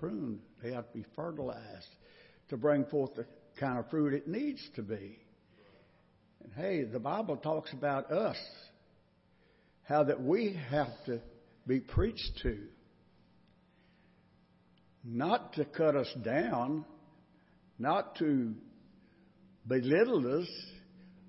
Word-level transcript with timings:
pruned. 0.00 0.40
They 0.62 0.72
have 0.72 0.88
to 0.88 0.98
be 0.98 1.04
fertilized 1.14 1.94
to 2.48 2.56
bring 2.56 2.84
forth 2.86 3.14
the 3.14 3.26
kind 3.60 3.78
of 3.78 3.88
fruit 3.90 4.14
it 4.14 4.26
needs 4.26 4.60
to 4.74 4.82
be. 4.82 5.18
And 6.42 6.52
hey, 6.56 6.84
the 6.84 6.98
Bible 6.98 7.36
talks 7.36 7.72
about 7.72 8.10
us, 8.10 8.36
how 9.84 10.04
that 10.04 10.20
we 10.20 10.58
have 10.70 10.92
to 11.06 11.20
be 11.66 11.80
preached 11.80 12.40
to. 12.42 12.58
Not 15.04 15.54
to 15.54 15.64
cut 15.64 15.96
us 15.96 16.12
down, 16.24 16.84
not 17.78 18.16
to 18.16 18.54
belittle 19.66 20.40
us, 20.40 20.48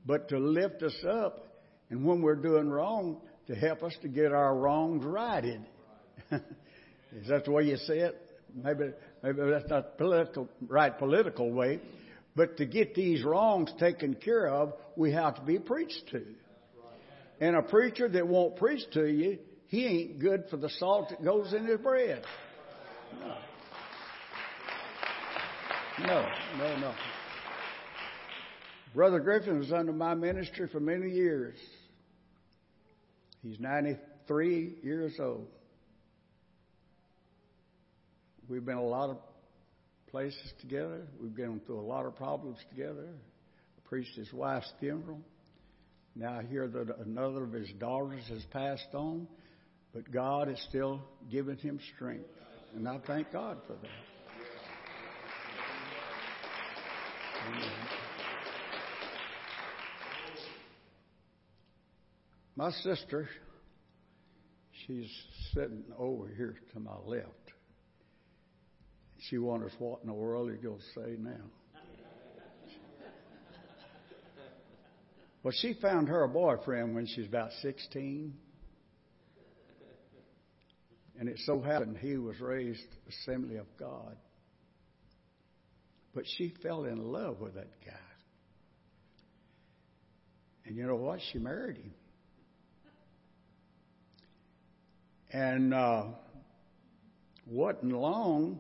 but 0.06 0.30
to 0.30 0.40
lift 0.40 0.82
us 0.82 0.96
up. 1.08 1.48
And 1.90 2.06
when 2.06 2.22
we're 2.22 2.36
doing 2.36 2.70
wrong, 2.70 3.22
to 3.48 3.56
help 3.56 3.84
us 3.84 3.94
to 4.02 4.08
get 4.08 4.32
our 4.32 4.56
wrongs 4.56 5.04
righted. 5.04 5.62
Is 6.32 7.28
that 7.28 7.46
the 7.46 7.52
way 7.52 7.64
you 7.64 7.78
say 7.78 8.00
it? 8.00 8.31
Maybe, 8.56 8.92
maybe 9.24 9.42
that's 9.50 9.70
not 9.70 9.98
political, 9.98 10.50
right 10.68 10.98
political 10.98 11.52
way. 11.52 11.80
But 12.36 12.58
to 12.58 12.66
get 12.66 12.96
these 12.96 13.24
wrongs 13.24 13.72
taken 13.80 14.16
care 14.16 14.48
of, 14.48 14.74
we 14.96 15.12
have 15.14 15.36
to 15.36 15.42
be 15.42 15.60
preached 15.60 16.08
to. 16.12 16.24
And 17.40 17.56
a 17.56 17.62
preacher 17.62 18.08
that 18.08 18.28
won't 18.28 18.56
preach 18.56 18.82
to 18.94 19.06
you, 19.06 19.40
he 19.68 19.86
ain't 19.86 20.20
good 20.20 20.46
for 20.50 20.58
the 20.58 20.70
salt 20.70 21.10
that 21.10 21.24
goes 21.24 21.54
in 21.54 21.66
his 21.66 21.80
bread. 21.80 22.24
No. 23.20 23.38
No, 26.00 26.26
no, 26.58 26.80
no. 26.80 26.94
Brother 28.94 29.20
Griffin 29.20 29.60
was 29.60 29.72
under 29.72 29.94
my 29.94 30.14
ministry 30.14 30.68
for 30.68 30.80
many 30.80 31.10
years. 31.10 31.56
He's 33.42 33.60
93 33.60 34.78
years 34.84 35.14
old. 35.20 35.48
We've 38.50 38.66
been 38.66 38.78
a 38.78 38.84
lot 38.84 39.10
of 39.10 39.18
places 40.10 40.54
together. 40.60 41.08
We've 41.22 41.36
been 41.36 41.62
through 41.66 41.80
a 41.80 41.82
lot 41.82 42.06
of 42.06 42.16
problems 42.16 42.58
together. 42.70 43.08
I 43.08 43.88
preached 43.88 44.16
his 44.16 44.32
wife's 44.34 44.72
funeral. 44.80 45.22
Now 46.16 46.40
I 46.40 46.44
hear 46.44 46.68
that 46.68 46.98
another 47.06 47.44
of 47.44 47.54
his 47.54 47.70
daughters 47.80 48.24
has 48.30 48.44
passed 48.52 48.94
on, 48.94 49.28
but 49.94 50.12
God 50.12 50.50
is 50.50 50.62
still 50.70 51.02
giving 51.32 51.58
him 51.58 51.80
strength. 51.96 52.28
And 52.76 52.88
I 52.88 53.00
thank 53.08 53.32
God 53.32 53.58
for 53.68 53.74
that. 53.74 53.90
My 62.56 62.72
sister, 62.72 63.28
she's 64.86 65.10
sitting 65.54 65.84
over 65.98 66.28
here 66.28 66.56
to 66.74 66.80
my 66.80 66.98
left. 67.06 67.41
She 69.30 69.38
wonders 69.38 69.72
what 69.78 70.02
in 70.02 70.08
the 70.08 70.14
world 70.14 70.48
you're 70.48 70.58
going 70.58 70.80
to 70.80 71.00
say 71.00 71.16
now. 71.20 71.32
Well, 75.44 75.54
she 75.60 75.74
found 75.82 76.08
her 76.08 76.24
a 76.24 76.28
boyfriend 76.28 76.94
when 76.94 77.08
she 77.08 77.22
was 77.22 77.28
about 77.28 77.50
16. 77.62 78.34
And 81.20 81.30
it 81.30 81.40
so 81.46 81.62
happened 81.62 81.98
he 81.98 82.18
was 82.18 82.40
raised 82.40 82.82
Assembly 83.10 83.58
of 83.58 83.66
God. 83.80 84.16
But 86.14 86.26
she 86.38 86.54
fell 86.62 86.86
in 86.86 87.12
love 87.12 87.40
with 87.40 87.56
that 87.56 87.70
guy. 87.86 87.94
And 90.66 90.76
you 90.76 90.86
know 90.86 90.96
what? 90.96 91.20
She 91.32 91.40
married 91.40 91.78
him. 91.78 91.94
And 95.32 95.74
uh, 95.74 96.04
wasn't 97.48 97.94
long 97.94 98.60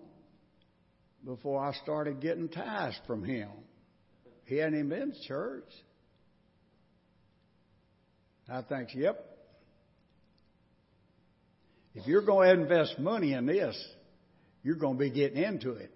before 1.25 1.63
I 1.63 1.73
started 1.83 2.21
getting 2.21 2.49
ties 2.49 2.97
from 3.07 3.23
him. 3.23 3.49
He 4.45 4.57
hadn't 4.57 4.75
even 4.75 4.89
been 4.89 5.11
to 5.11 5.27
church. 5.27 5.69
I 8.49 8.61
think, 8.63 8.89
yep. 8.95 9.25
If 11.93 12.07
you're 12.07 12.25
going 12.25 12.55
to 12.55 12.61
invest 12.61 12.99
money 12.99 13.33
in 13.33 13.45
this, 13.45 13.77
you're 14.63 14.75
going 14.75 14.97
to 14.97 14.99
be 14.99 15.09
getting 15.09 15.41
into 15.41 15.71
it. 15.71 15.91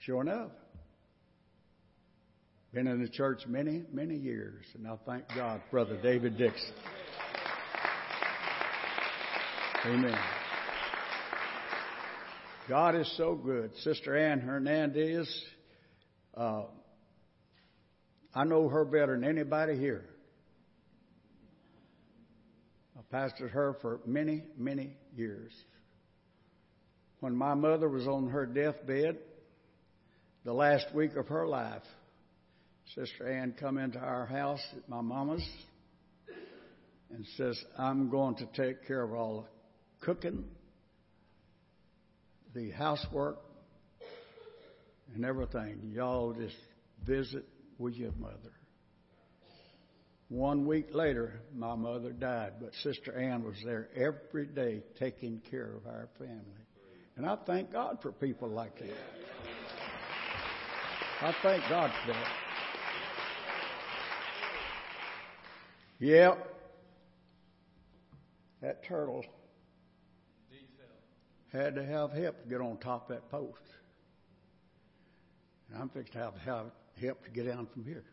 Sure 0.00 0.22
enough. 0.22 0.50
Been 2.72 2.86
in 2.86 3.02
the 3.02 3.08
church 3.08 3.42
many, 3.46 3.82
many 3.92 4.16
years, 4.16 4.64
and 4.74 4.86
I 4.86 4.96
thank 5.04 5.24
God, 5.34 5.60
Brother 5.70 5.98
David 6.00 6.38
Dixon. 6.38 6.74
Amen. 9.84 10.18
God 12.70 12.94
is 12.94 13.12
so 13.16 13.34
good. 13.34 13.72
Sister 13.78 14.16
Ann 14.16 14.38
Hernandez, 14.38 15.28
uh, 16.36 16.62
I 18.32 18.44
know 18.44 18.68
her 18.68 18.84
better 18.84 19.18
than 19.18 19.28
anybody 19.28 19.76
here. 19.76 20.04
I 22.96 23.00
pastored 23.12 23.50
her 23.50 23.74
for 23.82 23.98
many, 24.06 24.44
many 24.56 24.92
years. 25.16 25.50
When 27.18 27.34
my 27.34 27.54
mother 27.54 27.88
was 27.88 28.06
on 28.06 28.28
her 28.28 28.46
deathbed, 28.46 29.18
the 30.44 30.52
last 30.52 30.94
week 30.94 31.16
of 31.16 31.26
her 31.26 31.48
life, 31.48 31.82
Sister 32.94 33.28
Ann 33.28 33.52
come 33.58 33.78
into 33.78 33.98
our 33.98 34.26
house 34.26 34.62
at 34.76 34.88
my 34.88 35.00
mama's 35.00 35.44
and 37.12 37.26
says, 37.36 37.60
I'm 37.76 38.10
going 38.10 38.36
to 38.36 38.46
take 38.54 38.86
care 38.86 39.02
of 39.02 39.12
all 39.12 39.40
the 39.98 40.06
cooking, 40.06 40.44
the 42.54 42.70
housework, 42.70 43.38
and 45.14 45.24
everything. 45.24 45.92
Y'all 45.94 46.32
just 46.32 46.56
visit 47.04 47.44
with 47.78 47.94
your 47.94 48.12
mother. 48.12 48.52
One 50.28 50.66
week 50.66 50.94
later, 50.94 51.40
my 51.52 51.74
mother 51.74 52.12
died, 52.12 52.52
but 52.60 52.72
Sister 52.82 53.12
Ann 53.18 53.42
was 53.42 53.56
there 53.64 53.88
every 53.96 54.46
day 54.46 54.84
taking 54.98 55.42
care 55.50 55.72
of 55.74 55.86
our 55.86 56.08
family. 56.18 56.44
And 57.16 57.26
I 57.26 57.36
thank 57.46 57.72
God 57.72 57.98
for 58.00 58.12
people 58.12 58.48
like 58.48 58.78
that. 58.78 58.96
I 61.22 61.34
thank 61.42 61.62
God 61.68 61.90
for 62.00 62.12
that. 62.12 62.28
Yep. 65.98 66.46
That 68.62 68.84
turtle 68.84 69.24
had 71.52 71.74
to 71.74 71.84
have 71.84 72.12
help 72.12 72.42
to 72.42 72.48
get 72.48 72.60
on 72.60 72.76
top 72.78 73.10
of 73.10 73.16
that 73.16 73.30
post. 73.30 73.62
And 75.70 75.80
I'm 75.80 75.88
fixed 75.88 76.12
to 76.12 76.18
have, 76.18 76.34
have 76.44 76.66
help 77.00 77.24
to 77.24 77.30
get 77.30 77.46
down 77.46 77.66
from 77.66 77.84
here. 77.84 78.04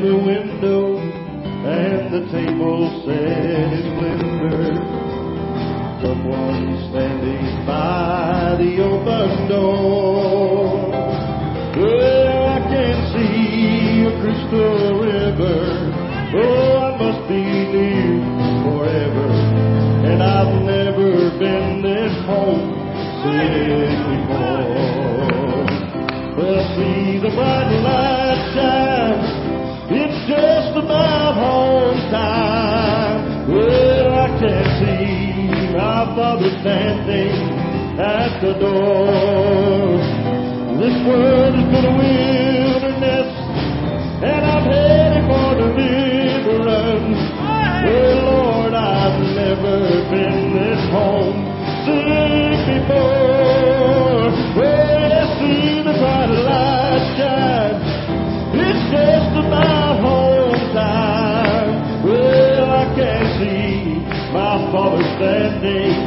the 0.00 0.14
wind. 0.14 0.45
the 38.40 38.52
door. 38.52 39.96
This 40.76 40.96
world 41.08 41.54
has 41.56 41.66
been 41.72 41.86
a 41.88 41.94
wilderness, 41.96 43.28
and 44.20 44.44
I'm 44.44 44.64
headed 44.68 45.24
for 45.24 45.56
the 45.56 45.68
deliverance. 45.72 47.22
Well, 47.86 48.18
oh, 48.20 48.28
Lord, 48.28 48.74
I've 48.74 49.20
never 49.40 49.78
been 50.12 50.52
this 50.52 50.82
home 50.92 51.48
sick 51.88 52.60
before. 52.76 54.28
Well, 54.52 55.12
I 55.12 55.24
see 55.40 55.80
the 55.80 55.94
bright 55.96 56.28
light 56.28 57.04
shine. 57.16 57.80
It's 58.52 58.82
just 58.92 59.32
about 59.32 60.00
home 60.04 60.60
time. 60.76 62.04
Well, 62.04 62.68
I 62.68 62.84
can 62.96 63.22
see 63.40 64.04
my 64.32 64.60
father 64.72 65.02
standing. 65.16 66.05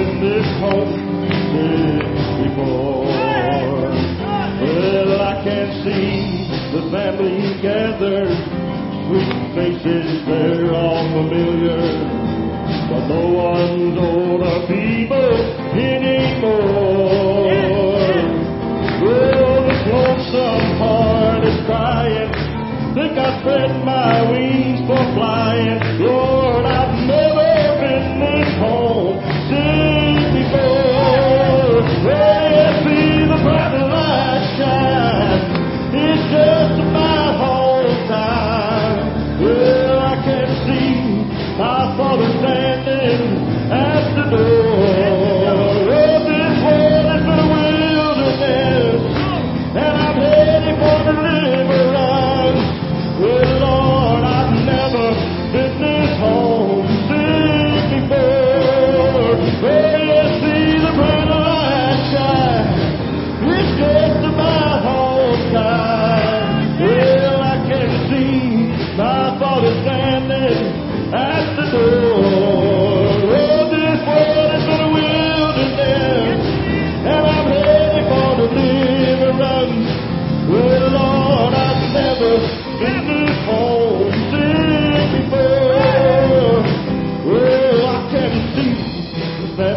in 0.00 0.20
this 0.20 0.46
house 0.64 0.96
since 1.52 2.24
before. 2.40 3.04
Well, 4.62 5.20
I 5.20 5.44
can 5.44 5.68
see 5.84 6.48
the 6.72 6.82
family 6.90 7.60
gathered, 7.60 8.32
sweet 9.06 9.40
faces, 9.54 10.24
they're 10.26 10.72
all 10.72 11.04
familiar, 11.12 11.82
but 12.88 13.02
no 13.08 13.24
one's 13.28 13.98
older 13.98 14.66
people. 14.68 15.19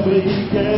we 0.06 0.22
can. 0.52 0.73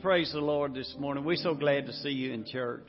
praise 0.00 0.32
the 0.32 0.40
Lord 0.40 0.72
this 0.72 0.94
morning. 0.98 1.24
We're 1.24 1.36
so 1.36 1.52
glad 1.52 1.84
to 1.86 1.92
see 1.92 2.08
you 2.08 2.32
in 2.32 2.46
church. 2.46 2.88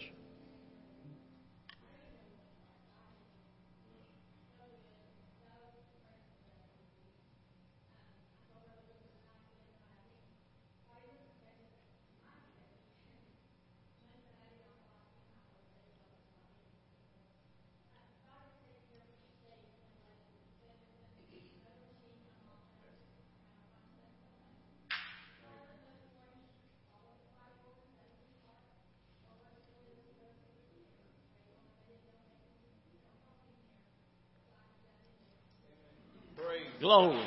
Glory. 36.91 37.25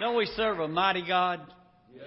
Don't 0.00 0.16
we 0.16 0.26
serve 0.26 0.58
a 0.58 0.66
mighty 0.66 1.06
God? 1.06 1.38
Yes. 1.94 2.04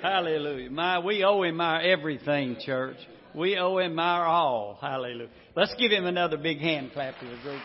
Hallelujah. 0.00 0.70
My, 0.70 0.98
we 0.98 1.24
owe 1.24 1.42
him 1.42 1.60
our 1.60 1.82
everything, 1.82 2.56
church. 2.64 2.96
We 3.34 3.58
owe 3.58 3.76
him 3.76 3.98
our 3.98 4.24
all. 4.24 4.78
Hallelujah. 4.80 5.28
Let's 5.54 5.74
give 5.78 5.90
him 5.90 6.06
another 6.06 6.38
big 6.38 6.56
hand 6.56 6.92
clap 6.94 7.20
to 7.20 7.26
the 7.26 7.36
group. 7.42 7.60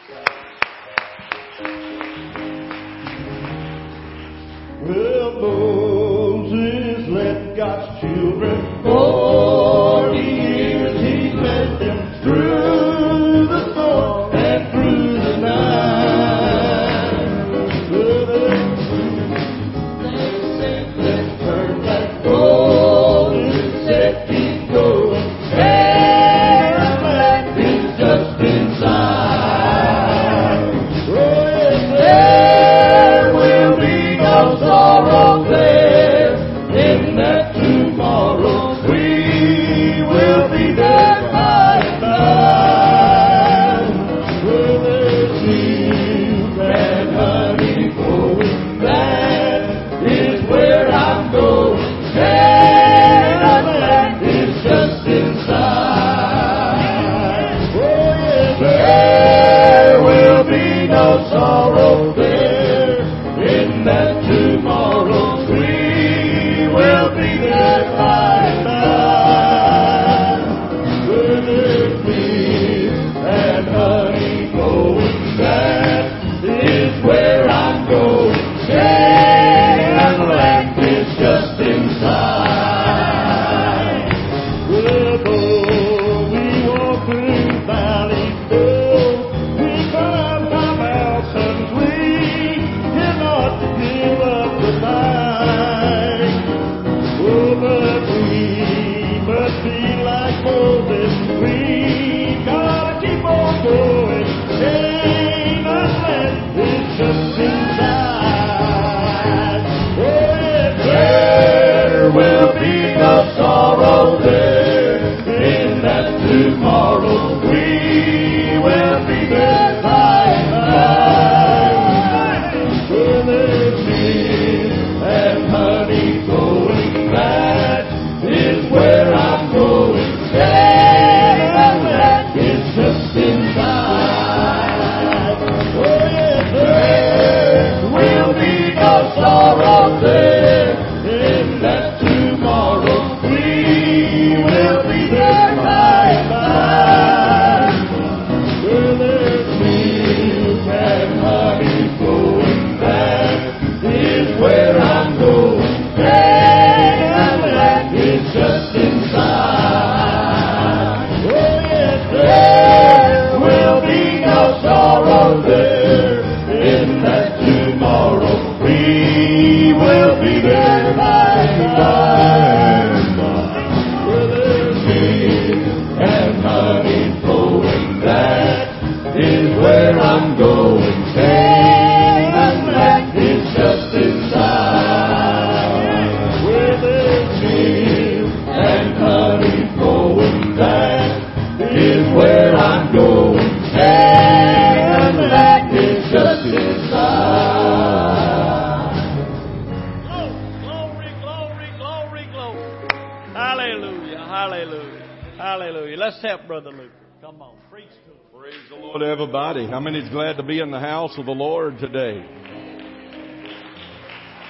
Well, 4.84 5.32
Moses 5.40 7.08
let 7.08 7.56
God's 7.56 8.02
children 8.02 8.84
go. 8.84 9.71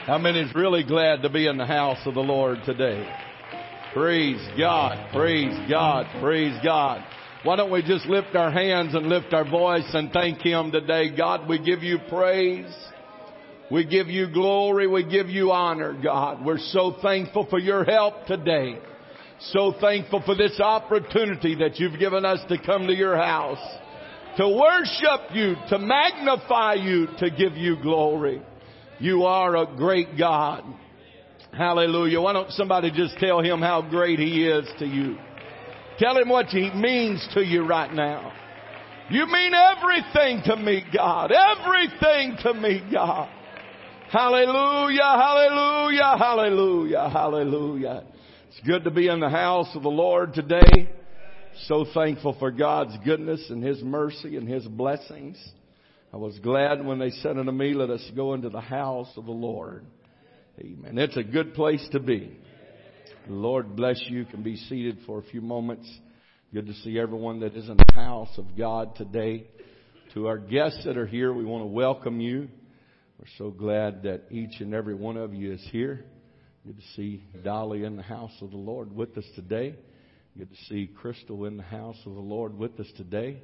How 0.06 0.18
many's 0.18 0.54
really 0.56 0.84
glad 0.84 1.22
to 1.22 1.30
be 1.30 1.46
in 1.46 1.58
the 1.58 1.66
house 1.66 2.00
of 2.08 2.16
the 2.16 2.22
Lord 2.22 2.58
today? 2.66 3.08
Praise 3.94 4.42
God, 4.58 5.12
praise 5.14 5.56
God, 5.70 6.08
praise 6.20 6.58
God. 6.64 7.06
Why 7.44 7.56
don't 7.56 7.72
we 7.72 7.84
just 7.84 8.08
lift 8.08 8.36
our 8.36 8.50
hands 8.50 8.96
and 8.96 9.06
lift 9.06 9.32
our 9.32 9.48
voice 9.48 9.88
and 9.94 10.12
thank 10.12 10.40
Him 10.40 10.72
today? 10.72 11.16
God, 11.16 11.48
we 11.48 11.64
give 11.64 11.84
you 11.84 12.00
praise. 12.10 12.74
We 13.70 13.86
give 13.86 14.08
you 14.08 14.28
glory. 14.34 14.88
We 14.88 15.04
give 15.04 15.30
you 15.30 15.52
honor, 15.52 15.96
God. 16.02 16.44
We're 16.44 16.58
so 16.58 16.96
thankful 17.04 17.46
for 17.48 17.60
your 17.60 17.84
help 17.84 18.26
today. 18.26 18.80
So 19.52 19.76
thankful 19.80 20.24
for 20.26 20.36
this 20.36 20.60
opportunity 20.60 21.56
that 21.60 21.80
you've 21.80 22.00
given 22.00 22.26
us 22.26 22.40
to 22.50 22.58
come 22.58 22.88
to 22.88 22.96
your 22.96 23.18
house, 23.18 23.64
to 24.38 24.50
worship 24.50 25.36
you, 25.36 25.56
to 25.70 25.78
magnify 25.78 26.74
you, 26.74 27.08
to 27.20 27.30
give 27.30 27.54
you 27.54 27.80
glory. 27.84 28.42
You 29.02 29.24
are 29.24 29.56
a 29.56 29.66
great 29.66 30.16
God. 30.16 30.64
Hallelujah. 31.52 32.22
Why 32.22 32.34
don't 32.34 32.52
somebody 32.52 32.92
just 32.92 33.18
tell 33.18 33.42
him 33.42 33.60
how 33.60 33.82
great 33.82 34.20
he 34.20 34.48
is 34.48 34.70
to 34.78 34.86
you? 34.86 35.18
Tell 35.98 36.16
him 36.16 36.30
what 36.30 36.46
he 36.48 36.72
means 36.72 37.28
to 37.34 37.44
you 37.44 37.66
right 37.66 37.92
now. 37.92 38.32
You 39.10 39.26
mean 39.26 39.54
everything 39.54 40.44
to 40.46 40.56
me, 40.56 40.84
God. 40.94 41.32
Everything 41.32 42.38
to 42.44 42.54
me, 42.54 42.88
God. 42.92 43.28
Hallelujah, 44.12 45.02
hallelujah, 45.02 46.16
hallelujah, 46.20 47.10
hallelujah. 47.10 48.04
It's 48.50 48.68
good 48.68 48.84
to 48.84 48.92
be 48.92 49.08
in 49.08 49.20
the 49.20 49.30
house 49.30 49.76
of 49.76 49.82
the 49.82 49.90
Lord 49.90 50.36
today. 50.36 50.92
So 51.66 51.86
thankful 51.92 52.36
for 52.38 52.52
God's 52.52 52.96
goodness 53.04 53.50
and 53.50 53.64
His 53.64 53.82
mercy 53.82 54.38
and 54.38 54.48
His 54.48 54.68
blessings. 54.68 55.38
I 56.14 56.18
was 56.18 56.38
glad 56.40 56.86
when 56.86 57.00
they 57.00 57.10
said 57.10 57.38
unto 57.38 57.52
me, 57.52 57.74
let 57.74 57.90
us 57.90 58.06
go 58.16 58.34
into 58.34 58.50
the 58.50 58.60
house 58.60 59.08
of 59.16 59.26
the 59.26 59.32
Lord. 59.32 59.86
Amen. 60.60 60.98
It's 60.98 61.16
a 61.16 61.24
good 61.24 61.54
place 61.54 61.88
to 61.94 62.02
be. 62.02 62.38
The 63.28 63.34
Lord 63.34 63.78
bless 63.78 64.02
you. 64.08 64.20
you. 64.20 64.26
Can 64.26 64.44
be 64.44 64.58
seated 64.58 65.00
for 65.06 65.20
a 65.20 65.24
few 65.24 65.40
moments. 65.40 65.90
Good 66.54 66.68
to 66.68 66.74
see 66.74 67.00
everyone 67.00 67.40
that 67.40 67.56
is 67.56 67.70
in 67.70 67.78
the 67.78 67.94
house 67.94 68.38
of 68.38 68.58
God 68.58 68.96
today. 68.98 69.48
To 70.14 70.28
our 70.28 70.38
guests 70.38 70.84
that 70.84 70.98
are 70.98 71.08
here, 71.08 71.32
we 71.32 71.46
want 71.46 71.64
to 71.64 71.68
welcome 71.68 72.20
you. 72.20 72.50
We're 73.18 73.26
so 73.38 73.50
glad 73.50 74.04
that 74.04 74.24
each 74.32 74.60
and 74.60 74.74
every 74.74 74.96
one 74.96 75.16
of 75.16 75.34
you 75.34 75.54
is 75.54 75.66
here. 75.72 76.04
Good 76.66 76.78
to 76.78 76.86
see 76.98 77.24
Dolly 77.42 77.86
in 77.86 77.96
the 77.96 78.04
house 78.04 78.34
of 78.42 78.52
the 78.52 78.58
Lord 78.58 78.94
with 78.94 79.18
us 79.18 79.26
today. 79.36 79.76
Good 80.38 80.50
to 80.50 80.58
see 80.68 80.88
Crystal 80.94 81.46
in 81.46 81.56
the 81.56 81.64
house 81.64 81.98
of 82.06 82.16
the 82.16 82.20
Lord 82.20 82.58
with 82.58 82.78
us 82.82 82.88
today. 82.98 83.42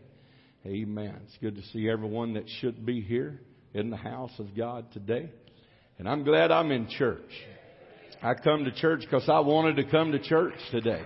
Amen. 0.66 1.16
It's 1.26 1.38
good 1.40 1.56
to 1.56 1.62
see 1.72 1.90
everyone 1.90 2.34
that 2.34 2.46
should 2.60 2.86
be 2.86 3.00
here 3.00 3.40
in 3.74 3.90
the 3.90 3.98
house 3.98 4.32
of 4.40 4.56
God 4.56 4.92
today. 4.92 5.30
And 5.98 6.10
I'm 6.10 6.24
glad 6.24 6.52
I'm 6.52 6.72
in 6.72 6.90
church. 6.90 7.32
I 8.22 8.34
come 8.34 8.66
to 8.66 8.72
church 8.72 9.02
because 9.02 9.30
I 9.30 9.40
wanted 9.40 9.76
to 9.78 9.84
come 9.90 10.12
to 10.12 10.20
church 10.20 10.56
today. 10.72 11.04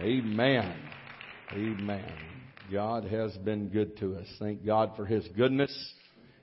Amen. 0.00 0.74
Amen. 1.52 2.12
God 2.72 3.04
has 3.04 3.36
been 3.38 3.68
good 3.68 3.98
to 3.98 4.16
us. 4.16 4.26
Thank 4.38 4.64
God 4.64 4.92
for 4.96 5.04
His 5.04 5.28
goodness, 5.36 5.72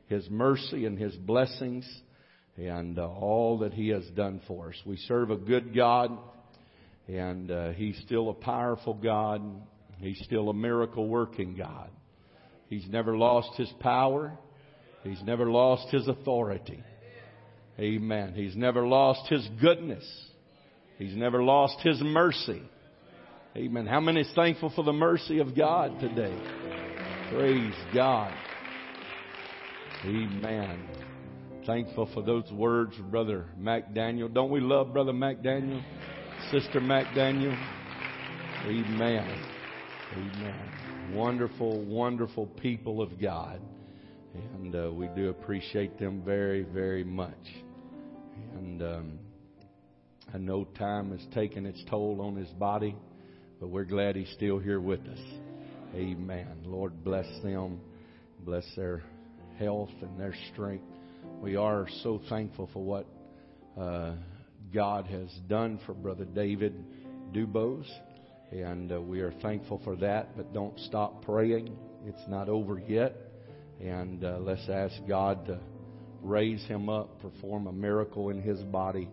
His 0.08 0.30
mercy, 0.30 0.86
and 0.86 0.98
His 0.98 1.16
blessings, 1.16 1.90
and 2.56 3.00
uh, 3.00 3.08
all 3.08 3.60
that 3.60 3.74
He 3.74 3.90
has 3.90 4.06
done 4.16 4.42
for 4.48 4.70
us. 4.70 4.75
We 4.86 4.98
serve 4.98 5.32
a 5.32 5.38
good 5.38 5.75
God, 5.75 6.18
and 7.08 7.50
uh, 7.50 7.72
He's 7.72 8.00
still 8.06 8.30
a 8.30 8.36
powerful 8.36 8.94
God. 8.94 9.42
He's 9.98 10.22
still 10.24 10.50
a 10.50 10.54
miracle 10.54 11.08
working 11.08 11.56
God. 11.58 11.90
He's 12.72 12.88
never 12.88 13.18
lost 13.18 13.58
His 13.58 13.70
power. 13.82 14.32
He's 15.04 15.22
never 15.24 15.51
lost 15.51 15.92
His 15.92 16.08
authority. 16.08 16.82
Amen. 17.78 18.32
He's 18.34 18.56
never 18.56 18.88
lost 18.88 19.30
His 19.30 19.46
goodness. 19.60 20.06
He's 20.98 21.13
never 21.13 21.44
lost 21.44 21.82
His 21.84 22.00
mercy. 22.00 22.62
Amen. 23.58 23.86
How 23.88 24.00
many 24.00 24.22
is 24.22 24.32
thankful 24.36 24.72
for 24.74 24.86
the 24.86 24.94
mercy 24.94 25.40
of 25.40 25.54
God 25.54 26.00
today? 26.00 26.34
Praise 27.30 27.75
God. 27.94 28.34
Amen. 30.06 30.88
Thankful 31.66 32.10
for 32.13 32.24
those 32.24 32.50
words 32.54 32.96
Brother 33.10 33.48
McDaniel. 33.60 34.34
Don't 34.34 34.50
we 34.50 34.62
love 34.62 34.94
Brother 34.94 35.12
McDaniel? 35.12 35.84
Sister 36.51 36.80
McDaniel? 36.80 37.54
Amen. 38.66 39.44
Amen. 40.13 40.71
Wonderful, 41.13 41.82
wonderful 41.82 42.48
people 42.48 43.01
of 43.01 43.20
God. 43.20 43.60
And 44.34 44.74
uh, 44.74 44.91
we 44.94 45.10
do 45.13 45.30
appreciate 45.30 46.00
them 46.00 46.22
very, 46.24 46.63
very 46.63 47.03
much. 47.03 47.34
And 48.56 48.82
um, 48.82 49.20
I 50.34 50.38
know 50.38 50.63
time 50.77 51.12
has 51.12 51.25
taken 51.34 51.65
its 51.65 51.84
toll 51.89 52.22
on 52.22 52.38
his 52.38 52.48
body, 52.51 52.96
but 53.60 53.68
we're 53.68 53.84
glad 53.84 54.15
he's 54.15 54.32
still 54.32 54.58
here 54.58 54.80
with 54.80 55.01
us. 55.01 55.20
Amen. 55.94 56.48
Lord 56.65 57.03
bless 57.03 57.27
them, 57.44 57.82
bless 58.46 58.65
their 58.77 59.03
health 59.60 59.91
and 60.01 60.18
their 60.18 60.36
strength. 60.53 60.86
We 61.41 61.58
are 61.58 61.88
so 62.03 62.22
thankful 62.30 62.70
for 62.72 62.84
what 62.84 63.06
uh, 63.77 64.13
God 64.74 65.08
has 65.08 65.30
done 65.50 65.77
for 65.86 65.94
Brother 65.94 66.25
David 66.25 66.74
Dubose, 67.34 67.91
and 68.51 68.91
uh, 68.91 69.01
we 69.01 69.22
are 69.22 69.34
thankful 69.41 69.81
for 69.84 69.96
that. 69.98 70.36
But 70.36 70.53
don't 70.53 70.77
stop 70.79 71.24
praying; 71.24 71.75
it's 72.05 72.27
not 72.27 72.50
over 72.50 72.79
yet, 72.79 73.15
and 73.79 74.24
uh, 74.24 74.38
let's 74.39 74.67
ask 74.70 74.96
God 75.08 75.46
to 75.48 75.60
raise 76.22 76.63
him 76.65 76.89
up, 76.89 77.22
perform 77.22 77.67
a 77.67 77.72
miracle 77.72 78.29
in 78.29 78.41
his 78.41 78.60
body, 78.63 79.10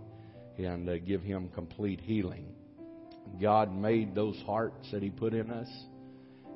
and 0.59 0.89
uh, 0.89 0.99
give 0.99 1.23
him 1.23 1.49
complete 1.55 2.01
healing. 2.01 2.47
God 3.41 3.75
made 3.75 4.15
those 4.15 4.37
hearts 4.47 4.91
that 4.93 5.03
he 5.03 5.11
put 5.11 5.35
in 5.35 5.51
us, 5.51 5.69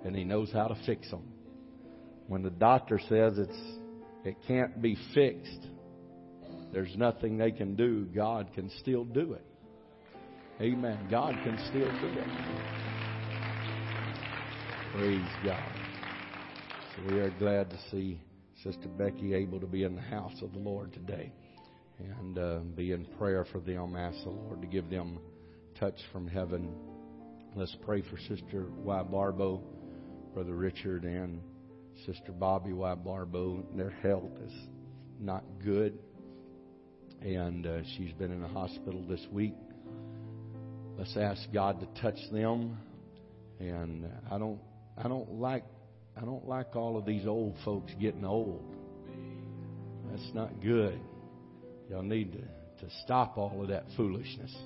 and 0.05 0.17
he 0.17 0.25
knows 0.25 0.51
how 0.53 0.69
to 0.69 0.77
fix 0.87 1.11
them. 1.11 1.23
When 2.27 2.43
the 2.43 2.51
doctor 2.51 2.99
says 3.09 3.39
it's 3.39 3.63
it 4.25 4.37
can't 4.47 4.81
be 4.81 4.97
fixed, 5.15 5.67
there's 6.73 6.95
nothing 6.97 7.37
they 7.37 7.51
can 7.51 7.77
do. 7.77 8.07
God 8.07 8.51
can 8.55 8.71
still 8.81 9.05
do 9.05 9.35
it. 9.35 9.45
Amen. 10.63 11.09
God 11.11 11.35
can 11.43 11.59
still 11.71 11.91
do 12.01 12.07
it. 12.21 12.27
Praise 14.95 15.29
God. 15.45 15.73
So 16.95 17.13
we 17.13 17.19
are 17.19 17.31
glad 17.31 17.69
to 17.71 17.77
see 17.91 18.21
Sister 18.63 18.87
Becky 18.87 19.35
able 19.35 19.59
to 19.59 19.67
be 19.67 19.83
in 19.83 19.97
the 19.97 20.03
house 20.03 20.41
of 20.41 20.53
the 20.53 20.61
Lord 20.61 20.93
today 20.93 21.33
and 21.99 22.39
uh, 22.39 22.59
be 22.77 22.93
in 22.93 23.07
prayer 23.19 23.45
for 23.51 23.59
them. 23.59 23.97
Ask 23.97 24.23
the 24.23 24.31
Lord 24.31 24.61
to 24.61 24.69
give 24.69 24.89
them 24.89 25.19
touch 25.81 25.99
from 26.13 26.29
heaven. 26.29 26.73
Let's 27.57 27.77
pray 27.85 28.03
for 28.03 28.17
Sister 28.19 28.67
Ybarbo, 28.87 29.63
Brother 30.33 30.55
Richard, 30.55 31.03
and 31.03 31.41
Sister 32.07 32.31
Bobby 32.31 32.71
Ybarbo. 32.71 33.65
Their 33.77 33.91
health 33.91 34.31
is 34.47 34.53
not 35.19 35.43
good, 35.65 35.99
and 37.21 37.67
uh, 37.67 37.83
she's 37.97 38.13
been 38.13 38.31
in 38.31 38.43
the 38.43 38.49
hospital 38.49 39.05
this 39.09 39.27
week. 39.33 39.57
Let's 41.03 41.17
ask 41.17 41.53
God 41.53 41.81
to 41.81 42.01
touch 42.01 42.19
them. 42.31 42.79
And 43.59 44.09
I 44.31 44.39
don't, 44.39 44.61
I 44.97 45.09
don't 45.09 45.33
like 45.33 45.65
I 46.17 46.21
don't 46.21 46.47
like 46.47 46.77
all 46.77 46.97
of 46.97 47.05
these 47.05 47.27
old 47.27 47.57
folks 47.65 47.91
getting 48.01 48.25
old. 48.25 48.63
That's 50.09 50.31
not 50.33 50.63
good. 50.63 51.01
Y'all 51.91 52.05
need 52.05 52.35
to, 52.35 52.39
to 52.39 52.93
stop 53.03 53.37
all 53.37 53.63
of 53.63 53.69
that 53.71 53.87
foolishness. 53.97 54.57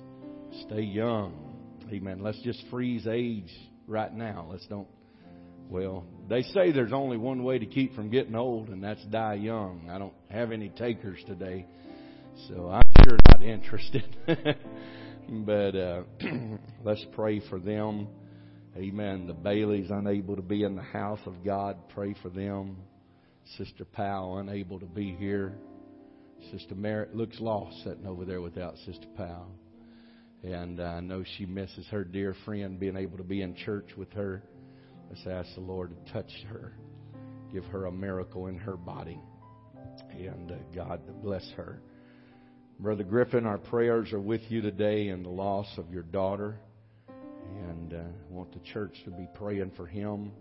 Stay 0.67 0.81
young. 0.81 1.55
Amen. 1.91 2.21
Let's 2.21 2.39
just 2.43 2.63
freeze 2.69 3.07
age 3.07 3.51
right 3.87 4.13
now. 4.13 4.47
Let's 4.51 4.67
don't. 4.67 4.87
Well, 5.69 6.05
they 6.29 6.43
say 6.43 6.71
there's 6.71 6.93
only 6.93 7.17
one 7.17 7.43
way 7.45 7.57
to 7.57 7.65
keep 7.65 7.95
from 7.95 8.11
getting 8.11 8.35
old, 8.35 8.69
and 8.69 8.83
that's 8.83 9.03
die 9.05 9.35
young. 9.35 9.89
I 9.89 9.97
don't 9.97 10.13
have 10.29 10.51
any 10.51 10.69
takers 10.69 11.17
today, 11.25 11.65
so 12.47 12.69
I'm 12.69 12.83
sure 13.03 13.17
not 13.33 13.41
interested. 13.41 14.15
but 15.29 15.75
uh, 15.75 16.03
let's 16.83 17.05
pray 17.13 17.41
for 17.49 17.59
them. 17.59 18.07
Amen. 18.75 19.27
The 19.27 19.33
Baileys 19.33 19.89
unable 19.89 20.35
to 20.35 20.41
be 20.41 20.63
in 20.63 20.75
the 20.75 20.81
house 20.81 21.19
of 21.25 21.43
God. 21.43 21.77
Pray 21.89 22.15
for 22.21 22.29
them. 22.29 22.77
Sister 23.57 23.85
Powell 23.85 24.37
unable 24.39 24.79
to 24.79 24.85
be 24.85 25.15
here. 25.15 25.57
Sister 26.51 26.75
Merritt 26.75 27.15
looks 27.15 27.39
lost 27.39 27.83
sitting 27.83 28.05
over 28.05 28.25
there 28.25 28.41
without 28.41 28.75
Sister 28.85 29.07
Powell. 29.15 29.51
And 30.43 30.79
I 30.79 30.99
know 30.99 31.23
she 31.37 31.45
misses 31.45 31.87
her 31.87 32.03
dear 32.03 32.35
friend 32.45 32.79
being 32.79 32.95
able 32.95 33.17
to 33.17 33.23
be 33.23 33.41
in 33.41 33.55
church 33.55 33.89
with 33.97 34.11
her. 34.13 34.43
Let's 35.09 35.25
ask 35.25 35.55
the 35.55 35.61
Lord 35.61 35.91
to 35.91 36.13
touch 36.13 36.31
her, 36.49 36.73
give 37.51 37.65
her 37.65 37.85
a 37.85 37.91
miracle 37.91 38.47
in 38.47 38.57
her 38.57 38.77
body, 38.77 39.19
and 40.11 40.51
uh, 40.51 40.55
God 40.75 41.01
bless 41.23 41.49
her. 41.55 41.81
Brother 42.79 43.03
Griffin, 43.03 43.47
our 43.47 43.57
prayers 43.57 44.13
are 44.13 44.19
with 44.19 44.41
you 44.49 44.61
today 44.61 45.07
in 45.07 45.23
the 45.23 45.29
loss 45.29 45.67
of 45.79 45.91
your 45.91 46.03
daughter. 46.03 46.59
and 47.67 47.93
uh, 47.93 48.03
want 48.29 48.53
the 48.53 48.59
church 48.71 48.93
to 49.05 49.09
be 49.09 49.27
praying 49.33 49.71
for 49.75 49.87
him. 49.87 50.31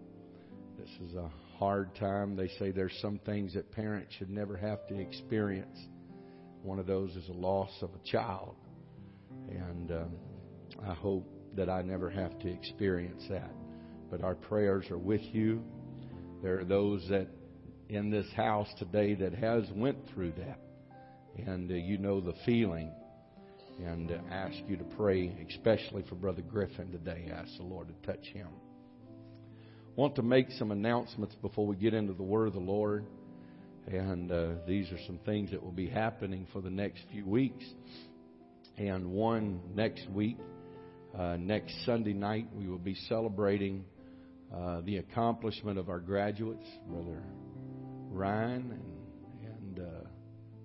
This 0.78 0.90
is 1.08 1.14
a 1.16 1.30
hard 1.58 1.94
time. 1.94 2.36
They 2.36 2.48
say 2.58 2.72
there's 2.72 2.96
some 3.00 3.18
things 3.24 3.54
that 3.54 3.72
parents 3.72 4.14
should 4.18 4.28
never 4.28 4.54
have 4.54 4.86
to 4.88 4.98
experience. 4.98 5.78
One 6.62 6.78
of 6.78 6.86
those 6.86 7.16
is 7.16 7.26
a 7.30 7.32
loss 7.32 7.70
of 7.80 7.88
a 7.94 8.10
child. 8.10 8.56
And 9.48 9.90
um, 9.92 10.10
I 10.86 10.92
hope 10.92 11.26
that 11.56 11.70
I 11.70 11.80
never 11.80 12.10
have 12.10 12.38
to 12.40 12.48
experience 12.48 13.24
that. 13.30 13.50
But 14.10 14.22
our 14.22 14.34
prayers 14.34 14.90
are 14.90 14.98
with 14.98 15.22
you. 15.22 15.62
There 16.42 16.60
are 16.60 16.64
those 16.64 17.06
that 17.08 17.28
in 17.88 18.10
this 18.10 18.30
house 18.36 18.68
today 18.78 19.14
that 19.14 19.32
has 19.32 19.64
went 19.74 19.96
through 20.12 20.32
that. 20.32 20.60
And 21.44 21.70
uh, 21.70 21.74
you 21.74 21.98
know 21.98 22.20
the 22.20 22.34
feeling. 22.44 22.90
And 23.84 24.10
uh, 24.10 24.18
ask 24.30 24.56
you 24.68 24.76
to 24.76 24.84
pray, 24.96 25.32
especially 25.50 26.04
for 26.08 26.14
Brother 26.14 26.42
Griffin 26.42 26.90
today. 26.90 27.30
Ask 27.32 27.56
the 27.58 27.64
Lord 27.64 27.88
to 27.88 28.06
touch 28.06 28.26
him 28.28 28.48
want 29.96 30.14
to 30.14 30.22
make 30.22 30.50
some 30.52 30.70
announcements 30.70 31.34
before 31.36 31.66
we 31.66 31.74
get 31.74 31.94
into 31.94 32.12
the 32.12 32.22
Word 32.22 32.48
of 32.48 32.52
the 32.52 32.60
Lord. 32.60 33.06
And 33.86 34.30
uh, 34.30 34.48
these 34.66 34.90
are 34.92 34.98
some 35.06 35.18
things 35.24 35.50
that 35.52 35.62
will 35.62 35.72
be 35.72 35.88
happening 35.88 36.46
for 36.52 36.60
the 36.60 36.70
next 36.70 37.00
few 37.10 37.24
weeks. 37.24 37.64
And 38.76 39.10
one 39.10 39.60
next 39.74 40.06
week, 40.10 40.36
uh, 41.16 41.36
next 41.38 41.74
Sunday 41.86 42.12
night, 42.12 42.46
we 42.54 42.68
will 42.68 42.78
be 42.78 42.94
celebrating 43.08 43.86
uh, 44.54 44.82
the 44.82 44.98
accomplishment 44.98 45.78
of 45.78 45.88
our 45.88 46.00
graduates, 46.00 46.66
Brother 46.86 47.22
Ryan 48.10 48.78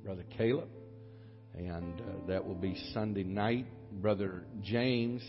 Brother 0.04 0.26
Caleb. 0.38 0.70
And 1.54 2.00
uh, 2.02 2.28
that 2.28 2.46
will 2.46 2.56
be 2.56 2.76
Sunday 2.94 3.24
night. 3.24 3.68
Brother 4.02 4.46
James 4.62 5.22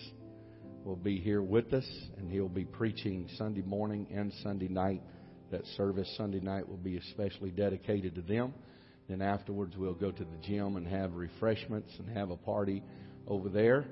will 0.85 0.97
be 0.97 1.19
here 1.19 1.43
with 1.43 1.73
us, 1.73 1.87
and 2.17 2.31
he'll 2.31 2.49
be 2.49 2.65
preaching 2.65 3.29
Sunday 3.37 3.63
morning 3.63 4.07
and 4.13 4.33
Sunday 4.43 4.69
night. 4.69 5.03
That 5.51 5.67
service 5.77 6.13
Sunday 6.17 6.41
night 6.41 6.69
will 6.69 6.77
be 6.77 6.97
especially 6.97 7.51
dedicated 7.51 8.15
to 8.15 8.23
them. 8.23 8.55
Then 9.09 9.21
afterwards, 9.21 9.77
we'll 9.77 9.95
go 9.95 10.11
to 10.11 10.25
the 10.25 10.37
gym 10.47 10.77
and 10.77 10.87
have 10.87 11.15
refreshments 11.15 11.91
and 11.99 12.17
have 12.17 12.31
a 12.31 12.37
party 12.37 12.83
over 13.27 13.49
there. 13.49 13.87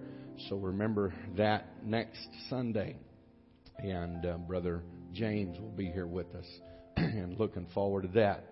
So 0.49 0.57
remember 0.57 1.13
that 1.37 1.85
next 1.85 2.27
Sunday. 2.49 2.97
And 3.79 4.25
uh, 4.25 4.39
Brother 4.39 4.83
James 5.13 5.59
will 5.59 5.71
be 5.71 5.91
here 5.91 6.07
with 6.07 6.35
us, 6.35 6.47
and 6.97 7.39
looking 7.39 7.67
forward 7.75 8.03
to 8.03 8.09
that. 8.21 8.45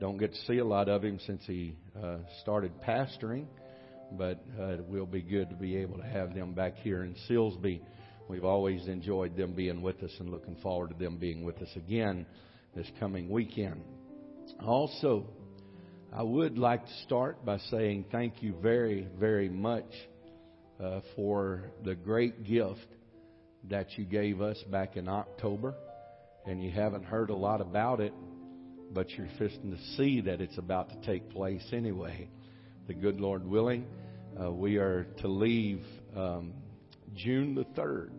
Don't 0.00 0.18
get 0.18 0.32
to 0.32 0.40
see 0.46 0.58
a 0.58 0.64
lot 0.64 0.88
of 0.88 1.04
him 1.04 1.18
since 1.26 1.42
he 1.46 1.76
uh, 2.02 2.18
started 2.42 2.72
pastoring 2.86 3.46
but 4.12 4.44
uh, 4.58 4.66
it 4.66 4.84
will 4.84 5.06
be 5.06 5.22
good 5.22 5.50
to 5.50 5.56
be 5.56 5.76
able 5.76 5.98
to 5.98 6.04
have 6.04 6.34
them 6.34 6.52
back 6.52 6.76
here 6.76 7.02
in 7.02 7.14
Silsbee. 7.28 7.80
We've 8.28 8.44
always 8.44 8.86
enjoyed 8.86 9.36
them 9.36 9.52
being 9.52 9.82
with 9.82 10.02
us 10.02 10.12
and 10.18 10.30
looking 10.30 10.56
forward 10.56 10.90
to 10.90 10.96
them 10.96 11.18
being 11.18 11.44
with 11.44 11.60
us 11.60 11.68
again 11.76 12.26
this 12.74 12.86
coming 12.98 13.28
weekend. 13.28 13.82
Also, 14.64 15.26
I 16.12 16.22
would 16.22 16.58
like 16.58 16.84
to 16.86 16.92
start 17.04 17.44
by 17.44 17.58
saying 17.70 18.06
thank 18.10 18.42
you 18.42 18.54
very, 18.62 19.08
very 19.18 19.48
much 19.48 19.90
uh, 20.82 21.00
for 21.16 21.70
the 21.84 21.94
great 21.94 22.44
gift 22.44 22.86
that 23.68 23.86
you 23.96 24.04
gave 24.04 24.40
us 24.40 24.62
back 24.70 24.96
in 24.96 25.08
October. 25.08 25.74
And 26.46 26.62
you 26.62 26.70
haven't 26.70 27.04
heard 27.04 27.30
a 27.30 27.34
lot 27.34 27.60
about 27.60 28.00
it, 28.00 28.12
but 28.94 29.10
you're 29.10 29.28
fixing 29.38 29.72
to 29.72 29.96
see 29.96 30.20
that 30.20 30.40
it's 30.40 30.56
about 30.56 30.88
to 30.88 31.06
take 31.06 31.28
place 31.30 31.64
anyway 31.72 32.28
the 32.86 32.94
good 32.94 33.18
Lord 33.18 33.46
willing. 33.46 33.86
Uh, 34.40 34.52
we 34.52 34.76
are 34.76 35.04
to 35.20 35.28
leave 35.28 35.82
um, 36.16 36.52
June 37.14 37.54
the 37.54 37.64
3rd 37.80 38.10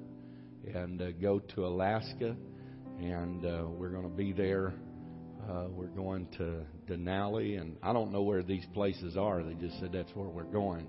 and 0.73 1.01
uh, 1.01 1.11
go 1.11 1.39
to 1.53 1.65
Alaska, 1.67 2.35
and 2.99 3.45
uh, 3.45 3.65
we're 3.67 3.89
going 3.89 4.09
to 4.09 4.17
be 4.17 4.33
there. 4.33 4.73
Uh, 5.47 5.65
we're 5.69 5.85
going 5.87 6.27
to 6.37 6.65
Denali, 6.89 7.61
and 7.61 7.77
I 7.83 7.93
don't 7.93 8.11
know 8.11 8.23
where 8.23 8.41
these 8.41 8.65
places 8.73 9.15
are. 9.15 9.43
They 9.43 9.53
just 9.53 9.79
said 9.79 9.91
that's 9.93 10.15
where 10.15 10.27
we're 10.27 10.43
going. 10.43 10.87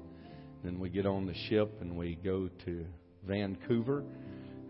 Then 0.65 0.81
we 0.81 0.89
get 0.89 1.05
on 1.05 1.27
the 1.27 1.35
ship 1.49 1.71
and 1.81 1.97
we 1.97 2.19
go 2.25 2.49
to 2.65 2.87
Vancouver, 3.27 4.03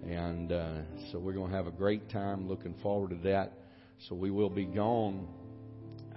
and 0.05 0.51
uh, 0.51 0.79
so 1.13 1.21
we're 1.21 1.33
going 1.33 1.51
to 1.51 1.57
have 1.57 1.69
a 1.69 1.73
great 1.73 2.11
time. 2.11 2.49
Looking 2.49 2.75
forward 2.83 3.11
to 3.11 3.29
that. 3.29 3.53
So 4.09 4.15
we 4.15 4.31
will 4.31 4.51
be 4.51 4.67
gone 4.67 5.27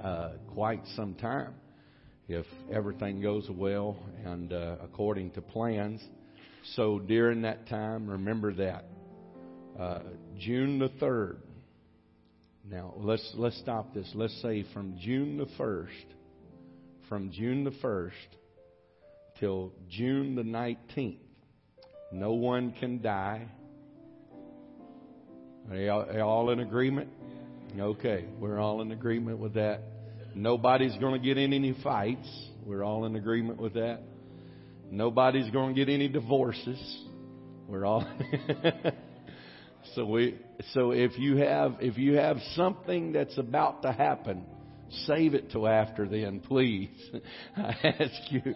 uh, 0.04 0.32
quite 0.54 0.82
some 0.96 1.16
time 1.16 1.54
if 2.28 2.46
everything 2.72 3.22
goes 3.22 3.50
well 3.50 3.98
and 4.26 4.54
uh, 4.54 4.76
according 4.84 5.32
to 5.32 5.42
plans. 5.42 6.02
So 6.76 7.00
during 7.00 7.42
that 7.44 7.68
time, 7.68 8.08
remember 8.08 8.54
that 8.54 8.86
uh, 9.80 10.00
June 10.38 10.78
the 10.78 10.90
third. 11.00 11.42
Now 12.70 12.94
let's 12.98 13.28
let's 13.36 13.58
stop 13.60 13.94
this. 13.94 14.12
Let's 14.14 14.40
say 14.42 14.66
from 14.74 14.98
June 15.00 15.38
the 15.38 15.48
first, 15.58 15.94
from 17.08 17.32
June 17.32 17.64
the 17.64 17.74
first 17.82 18.16
till 19.40 19.72
June 19.90 20.36
the 20.36 20.44
nineteenth, 20.44 21.22
no 22.12 22.34
one 22.34 22.74
can 22.80 23.02
die. 23.02 23.48
Are 25.72 25.76
you 25.78 25.90
all, 25.90 26.02
are 26.02 26.14
you 26.14 26.22
all 26.22 26.50
in 26.52 26.60
agreement? 26.60 27.10
Okay, 27.78 28.26
we're 28.40 28.60
all 28.60 28.82
in 28.82 28.92
agreement 28.92 29.40
with 29.40 29.54
that. 29.56 29.82
Nobody's 30.36 30.96
going 30.98 31.20
to 31.20 31.26
get 31.26 31.38
in 31.38 31.54
any 31.54 31.76
fights. 31.84 32.28
We're 32.66 32.84
all 32.84 33.06
in 33.06 33.16
agreement 33.16 33.60
with 33.60 33.74
that. 33.74 34.02
Nobody's 34.90 35.50
going 35.52 35.76
to 35.76 35.86
get 35.86 35.92
any 35.92 36.08
divorces. 36.08 36.80
We're 37.68 37.86
all 37.86 38.08
So 39.96 40.06
we 40.06 40.38
so 40.74 40.92
if 40.92 41.18
you 41.18 41.38
have 41.38 41.78
if 41.80 41.98
you 41.98 42.16
have 42.16 42.38
something 42.56 43.14
that's 43.14 43.38
about 43.38 43.82
to 43.84 43.92
happen, 43.92 44.46
save 45.06 45.34
it 45.34 45.52
till 45.52 45.68
after 45.68 46.08
then, 46.08 46.42
please. 46.42 46.90
I 47.58 47.76
ask 48.00 48.32
you. 48.32 48.56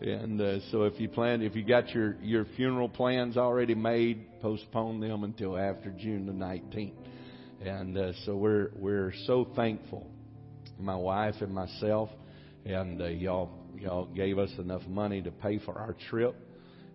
And 0.00 0.40
uh, 0.40 0.58
so 0.70 0.82
if 0.82 0.98
you 0.98 1.08
plan 1.08 1.42
if 1.42 1.54
you 1.54 1.64
got 1.64 1.90
your 1.90 2.16
your 2.22 2.44
funeral 2.56 2.88
plans 2.88 3.36
already 3.36 3.74
made, 3.74 4.40
postpone 4.40 5.00
them 5.00 5.24
until 5.24 5.56
after 5.56 5.90
June 5.90 6.26
the 6.26 6.32
19th. 6.32 6.92
And 7.64 7.96
uh, 7.96 8.12
so 8.26 8.36
we're 8.36 8.68
we're 8.76 9.14
so 9.26 9.48
thankful 9.56 10.06
my 10.78 10.96
wife 10.96 11.36
and 11.40 11.54
myself, 11.54 12.10
and 12.66 13.00
uh, 13.00 13.06
y'all 13.06 13.50
y'all 13.78 14.04
gave 14.04 14.38
us 14.38 14.50
enough 14.58 14.82
money 14.86 15.22
to 15.22 15.30
pay 15.30 15.58
for 15.60 15.78
our 15.78 15.96
trip, 16.10 16.36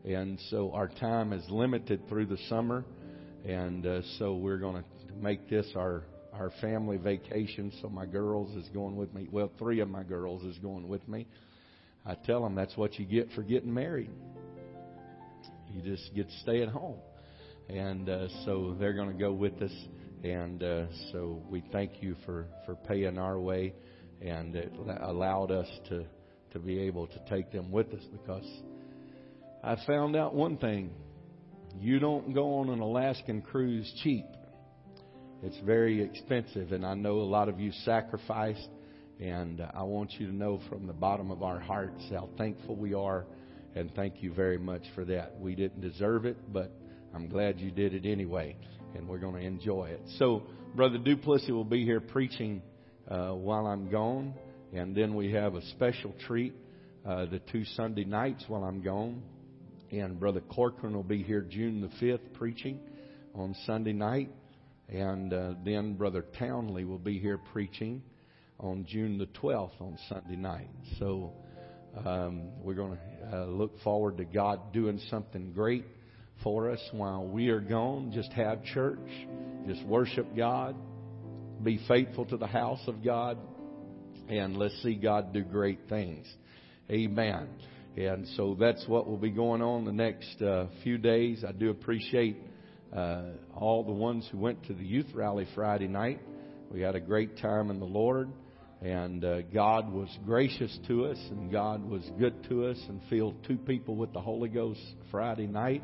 and 0.05 0.39
so 0.51 0.71
our 0.71 0.87
time 0.87 1.33
is 1.33 1.43
limited 1.49 2.07
through 2.07 2.27
the 2.27 2.37
summer, 2.49 2.85
and 3.45 3.87
uh, 3.87 4.01
so 4.19 4.35
we're 4.35 4.59
going 4.59 4.83
to 4.83 5.15
make 5.19 5.49
this 5.49 5.65
our 5.75 6.03
our 6.33 6.51
family 6.61 6.97
vacation. 6.97 7.71
So 7.81 7.89
my 7.89 8.05
girls 8.05 8.55
is 8.55 8.69
going 8.69 8.95
with 8.95 9.11
me. 9.11 9.27
Well, 9.31 9.51
three 9.57 9.79
of 9.79 9.89
my 9.89 10.03
girls 10.03 10.43
is 10.43 10.59
going 10.59 10.87
with 10.87 11.07
me. 11.07 11.25
I 12.05 12.13
tell 12.13 12.43
them 12.43 12.53
that's 12.53 12.77
what 12.77 12.99
you 12.99 13.05
get 13.05 13.29
for 13.33 13.41
getting 13.41 13.73
married. 13.73 14.11
You 15.73 15.81
just 15.81 16.13
get 16.13 16.29
to 16.29 16.37
stay 16.41 16.61
at 16.61 16.69
home, 16.69 16.99
and 17.69 18.07
uh, 18.07 18.27
so 18.45 18.75
they're 18.79 18.93
going 18.93 19.11
to 19.11 19.17
go 19.17 19.33
with 19.33 19.59
us 19.63 19.73
and 20.23 20.61
uh, 20.61 20.85
so 21.11 21.41
we 21.49 21.63
thank 21.71 22.01
you 22.01 22.15
for, 22.25 22.47
for 22.65 22.75
paying 22.75 23.17
our 23.17 23.39
way, 23.39 23.73
and 24.21 24.55
it 24.55 24.71
allowed 25.01 25.51
us 25.51 25.67
to, 25.89 26.05
to 26.51 26.59
be 26.59 26.79
able 26.79 27.07
to 27.07 27.19
take 27.29 27.51
them 27.51 27.71
with 27.71 27.87
us 27.93 28.03
because 28.11 28.45
I 29.63 29.77
found 29.87 30.15
out 30.15 30.35
one 30.35 30.57
thing. 30.57 30.91
You 31.79 31.99
don't 31.99 32.33
go 32.33 32.55
on 32.59 32.69
an 32.69 32.79
Alaskan 32.79 33.41
cruise 33.43 33.89
cheap. 34.03 34.25
It's 35.41 35.59
very 35.65 36.01
expensive, 36.01 36.73
and 36.73 36.85
I 36.85 36.95
know 36.95 37.19
a 37.19 37.29
lot 37.29 37.47
of 37.47 37.59
you 37.59 37.71
sacrificed, 37.85 38.67
and 39.21 39.61
I 39.73 39.83
want 39.83 40.11
you 40.13 40.27
to 40.27 40.35
know 40.35 40.59
from 40.67 40.87
the 40.87 40.93
bottom 40.93 41.31
of 41.31 41.43
our 41.43 41.59
hearts 41.59 42.03
how 42.11 42.27
thankful 42.37 42.75
we 42.75 42.93
are, 42.93 43.25
and 43.75 43.93
thank 43.95 44.21
you 44.21 44.33
very 44.33 44.57
much 44.57 44.81
for 44.95 45.05
that. 45.05 45.39
We 45.39 45.55
didn't 45.55 45.79
deserve 45.79 46.25
it, 46.25 46.37
but 46.51 46.73
I'm 47.15 47.29
glad 47.29 47.59
you 47.59 47.71
did 47.71 47.93
it 47.93 48.05
anyway 48.05 48.57
and 48.95 49.07
we're 49.07 49.19
going 49.19 49.35
to 49.35 49.45
enjoy 49.45 49.89
it. 49.89 50.01
So, 50.17 50.43
Brother 50.75 50.97
Duplessis 50.97 51.49
will 51.49 51.63
be 51.63 51.83
here 51.83 51.99
preaching 51.99 52.61
uh, 53.09 53.31
while 53.31 53.65
I'm 53.65 53.89
gone, 53.89 54.33
and 54.73 54.95
then 54.95 55.15
we 55.15 55.31
have 55.33 55.55
a 55.55 55.61
special 55.67 56.13
treat 56.27 56.53
uh, 57.05 57.25
the 57.25 57.39
two 57.39 57.65
Sunday 57.75 58.03
nights 58.03 58.43
while 58.47 58.63
I'm 58.63 58.81
gone. 58.81 59.23
And 59.91 60.19
Brother 60.19 60.41
Corcoran 60.41 60.93
will 60.93 61.03
be 61.03 61.23
here 61.23 61.41
June 61.41 61.81
the 61.81 62.05
5th 62.05 62.33
preaching 62.33 62.79
on 63.33 63.55
Sunday 63.65 63.93
night. 63.93 64.29
And 64.87 65.33
uh, 65.33 65.53
then 65.65 65.95
Brother 65.95 66.23
Townley 66.37 66.83
will 66.83 66.99
be 66.99 67.19
here 67.19 67.39
preaching 67.51 68.03
on 68.59 68.85
June 68.87 69.17
the 69.17 69.27
12th 69.41 69.79
on 69.81 69.97
Sunday 70.07 70.35
night. 70.35 70.69
So 70.99 71.33
um, 72.05 72.49
we're 72.61 72.75
going 72.75 72.97
to 72.97 73.37
uh, 73.37 73.45
look 73.45 73.79
forward 73.79 74.17
to 74.17 74.25
God 74.25 74.73
doing 74.73 74.99
something 75.09 75.51
great 75.53 75.85
for 76.43 76.71
us 76.71 76.81
while 76.91 77.25
we 77.25 77.49
are 77.49 77.59
gone. 77.59 78.11
Just 78.13 78.31
have 78.33 78.63
church. 78.63 78.99
Just 79.67 79.83
worship 79.85 80.35
God. 80.35 80.75
Be 81.63 81.79
faithful 81.87 82.25
to 82.25 82.37
the 82.37 82.47
house 82.47 82.81
of 82.87 83.03
God. 83.03 83.37
And 84.27 84.55
let's 84.57 84.81
see 84.83 84.95
God 84.95 85.33
do 85.33 85.43
great 85.43 85.79
things. 85.89 86.25
Amen. 86.89 87.49
And 87.97 88.27
so 88.37 88.55
that's 88.59 88.87
what 88.87 89.07
will 89.07 89.17
be 89.17 89.31
going 89.31 89.61
on 89.61 89.85
the 89.85 89.91
next 89.91 90.41
uh, 90.41 90.67
few 90.83 90.97
days. 90.97 91.43
I 91.47 91.51
do 91.51 91.69
appreciate 91.69 92.37
uh, 92.95 93.23
all 93.53 93.83
the 93.83 93.91
ones 93.91 94.27
who 94.31 94.37
went 94.37 94.65
to 94.67 94.73
the 94.73 94.85
youth 94.85 95.07
rally 95.13 95.47
Friday 95.53 95.87
night. 95.87 96.21
We 96.71 96.81
had 96.81 96.95
a 96.95 96.99
great 96.99 97.37
time 97.39 97.71
in 97.71 97.79
the 97.79 97.85
Lord, 97.85 98.29
and 98.81 99.25
uh, 99.25 99.41
God 99.41 99.91
was 99.91 100.09
gracious 100.25 100.77
to 100.87 101.07
us, 101.07 101.17
and 101.31 101.51
God 101.51 101.83
was 101.83 102.03
good 102.19 102.47
to 102.49 102.67
us, 102.67 102.77
and 102.87 103.01
filled 103.09 103.43
two 103.45 103.57
people 103.57 103.95
with 103.95 104.13
the 104.13 104.21
Holy 104.21 104.49
Ghost 104.49 104.79
Friday 105.11 105.47
night. 105.47 105.83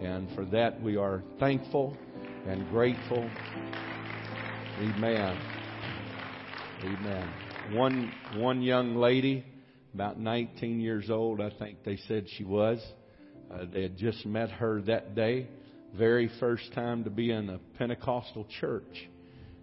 And 0.00 0.28
for 0.34 0.44
that, 0.46 0.80
we 0.82 0.96
are 0.96 1.22
thankful 1.40 1.96
and 2.46 2.68
grateful. 2.68 3.28
Amen. 4.78 5.38
Amen. 6.82 7.32
One 7.72 8.12
one 8.34 8.60
young 8.60 8.96
lady, 8.96 9.44
about 9.94 10.20
19 10.20 10.80
years 10.80 11.08
old, 11.08 11.40
I 11.40 11.50
think 11.58 11.82
they 11.84 11.96
said 12.08 12.26
she 12.36 12.44
was. 12.44 12.78
Uh, 13.50 13.64
they 13.72 13.82
had 13.82 13.96
just 13.96 14.26
met 14.26 14.50
her 14.50 14.82
that 14.82 15.14
day, 15.14 15.48
very 15.94 16.30
first 16.40 16.72
time 16.74 17.04
to 17.04 17.10
be 17.10 17.30
in 17.30 17.48
a 17.48 17.58
Pentecostal 17.78 18.46
church, 18.60 19.08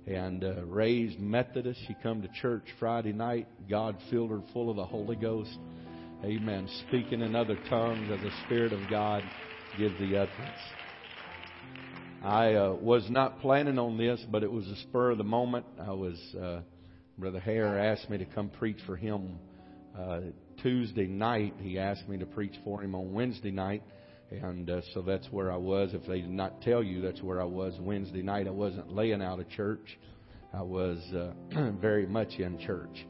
and 0.08 0.44
uh, 0.44 0.66
raised 0.66 1.20
Methodist. 1.20 1.80
She 1.88 1.96
come 2.02 2.24
to 2.24 2.30
church 2.42 2.64
Friday 2.80 3.14
night. 3.14 3.48
God 3.70 3.98
filled 4.10 4.32
her 4.32 4.42
full 4.52 4.72
of 4.72 4.78
the 4.78 4.86
Holy 4.86 5.16
Ghost. 5.16 5.58
Amen. 6.24 6.68
Speaking 6.88 7.22
in 7.22 7.36
other 7.36 7.58
tongues 7.70 8.10
as 8.10 8.22
the 8.22 8.32
Spirit 8.46 8.74
of 8.74 8.90
God 8.90 9.24
gives 9.78 9.98
the 10.00 10.18
utterance. 10.18 10.62
I 12.24 12.54
uh, 12.54 12.74
was 12.74 13.10
not 13.10 13.42
planning 13.42 13.80
on 13.80 13.98
this, 13.98 14.24
but 14.32 14.44
it 14.44 14.52
was 14.52 14.68
a 14.68 14.76
spur 14.78 15.12
of 15.12 15.18
the 15.18 15.24
moment. 15.24 15.66
I 15.82 15.92
was 15.92 16.18
uh, 16.40 16.62
Brother 17.18 17.40
Hare 17.40 17.80
asked 17.80 18.10
me 18.10 18.18
to 18.18 18.26
come 18.26 18.50
preach 18.50 18.78
for 18.86 18.96
him 18.96 19.40
uh, 19.98 20.20
Tuesday 20.62 21.08
night. 21.08 21.56
He 21.60 21.78
asked 21.78 22.08
me 22.08 22.18
to 22.18 22.26
preach 22.26 22.54
for 22.64 22.82
him 22.82 22.96
on 22.96 23.14
Wednesday 23.14 23.52
night, 23.52 23.84
and 24.32 24.70
uh, 24.70 24.82
so 24.94 25.02
that's 25.02 25.28
where 25.32 25.52
I 25.52 25.58
was. 25.58 25.94
If 25.94 26.06
they 26.08 26.22
did 26.22 26.30
not 26.30 26.62
tell 26.62 26.84
you, 26.84 27.02
that's 27.02 27.22
where 27.22 27.42
I 27.42 27.46
was 27.46 27.74
Wednesday 27.80 28.22
night. 28.22 28.48
I 28.48 28.52
wasn't 28.52 28.94
laying 28.94 29.22
out 29.22 29.40
of 29.40 29.50
church. 29.50 30.00
I 30.54 30.62
was 30.62 31.00
uh, 31.16 31.72
very 31.82 32.06
much 32.06 32.36
in 32.36 32.60
church, 32.60 33.06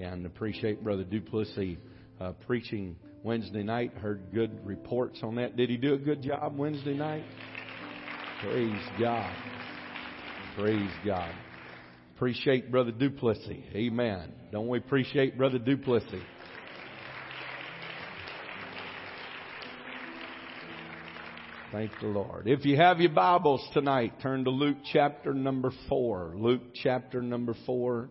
and 0.00 0.26
appreciate 0.26 0.82
Brother 0.82 1.04
Duplessis 1.04 1.76
uh, 2.20 2.32
preaching 2.46 2.96
Wednesday 3.22 3.62
night. 3.62 3.92
Heard 3.94 4.22
good 4.32 4.64
reports 4.64 5.20
on 5.22 5.36
that. 5.36 5.56
Did 5.56 5.70
he 5.70 5.76
do 5.76 5.94
a 5.94 5.98
good 5.98 6.22
job 6.22 6.56
Wednesday 6.56 6.94
night? 6.94 7.24
Praise 8.42 8.82
God. 9.00 9.34
Praise 10.56 10.90
God. 11.04 11.34
Appreciate 12.14 12.70
Brother 12.70 12.92
Duplessis. 12.92 13.64
Amen. 13.74 14.32
Don't 14.52 14.68
we 14.68 14.78
appreciate 14.78 15.36
Brother 15.36 15.58
Duplessis? 15.58 16.22
Thank 21.74 21.90
the 22.00 22.06
Lord. 22.06 22.46
If 22.46 22.64
you 22.64 22.76
have 22.76 23.00
your 23.00 23.10
Bibles 23.10 23.60
tonight, 23.72 24.20
turn 24.22 24.44
to 24.44 24.50
Luke 24.50 24.76
chapter 24.92 25.34
number 25.34 25.72
4. 25.88 26.34
Luke 26.36 26.62
chapter 26.72 27.20
number 27.20 27.56
4, 27.66 28.08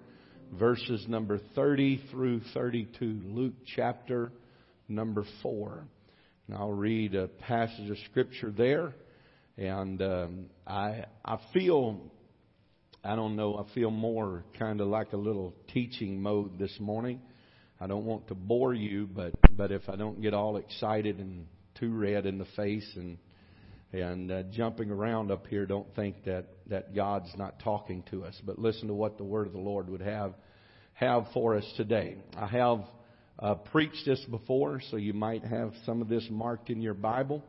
verses 0.58 1.06
number 1.08 1.40
30 1.56 2.04
through 2.12 2.42
32. 2.54 3.22
Luke 3.26 3.54
chapter 3.76 4.32
number 4.88 5.26
4. 5.42 5.86
And 6.48 6.58
I'll 6.58 6.72
read 6.72 7.16
a 7.16 7.28
passage 7.28 7.90
of 7.90 7.98
Scripture 8.10 8.52
there. 8.52 8.94
And 9.58 10.02
um, 10.02 10.46
I 10.66 11.06
I 11.24 11.38
feel 11.54 12.02
I 13.04 13.16
don't 13.16 13.36
know 13.36 13.56
I 13.56 13.74
feel 13.74 13.92
more 13.92 14.44
kind 14.58 14.82
of 14.82 14.88
like 14.88 15.14
a 15.14 15.18
little 15.18 15.54
teaching 15.74 16.22
mode 16.22 16.58
this 16.58 16.76
morning. 16.80 17.22
I 17.80 17.88
don't 17.88 18.06
want 18.06 18.28
to 18.30 18.36
bore 18.36 18.74
you, 18.74 19.08
but 19.14 19.34
but 19.56 19.72
if 19.72 19.88
I 19.90 19.96
don't 19.96 20.22
get 20.22 20.34
all 20.34 20.58
excited 20.58 21.20
and 21.20 21.46
too 21.80 21.94
red 21.94 22.26
in 22.26 22.38
the 22.40 22.48
face 22.56 22.90
and 22.96 23.18
and 23.94 24.32
uh, 24.32 24.44
jumping 24.52 24.92
around 24.92 25.32
up 25.32 25.48
here, 25.48 25.66
don't 25.66 25.94
think 25.96 26.26
that 26.26 26.46
that 26.68 26.94
God's 26.96 27.32
not 27.38 27.60
talking 27.60 28.04
to 28.12 28.26
us. 28.26 28.40
But 28.46 28.60
listen 28.60 28.88
to 28.88 28.94
what 28.94 29.18
the 29.18 29.24
Word 29.24 29.48
of 29.48 29.54
the 29.54 29.60
Lord 29.60 29.90
would 29.90 30.02
have 30.02 30.34
have 30.94 31.28
for 31.34 31.56
us 31.56 31.66
today. 31.78 32.18
I 32.36 32.48
have 32.48 32.80
uh, 33.40 33.56
preached 33.56 34.06
this 34.06 34.24
before, 34.30 34.82
so 34.92 34.98
you 34.98 35.14
might 35.14 35.44
have 35.44 35.74
some 35.86 36.02
of 36.02 36.10
this 36.10 36.28
marked 36.30 36.70
in 36.70 36.82
your 36.82 36.94
Bible 36.94 37.44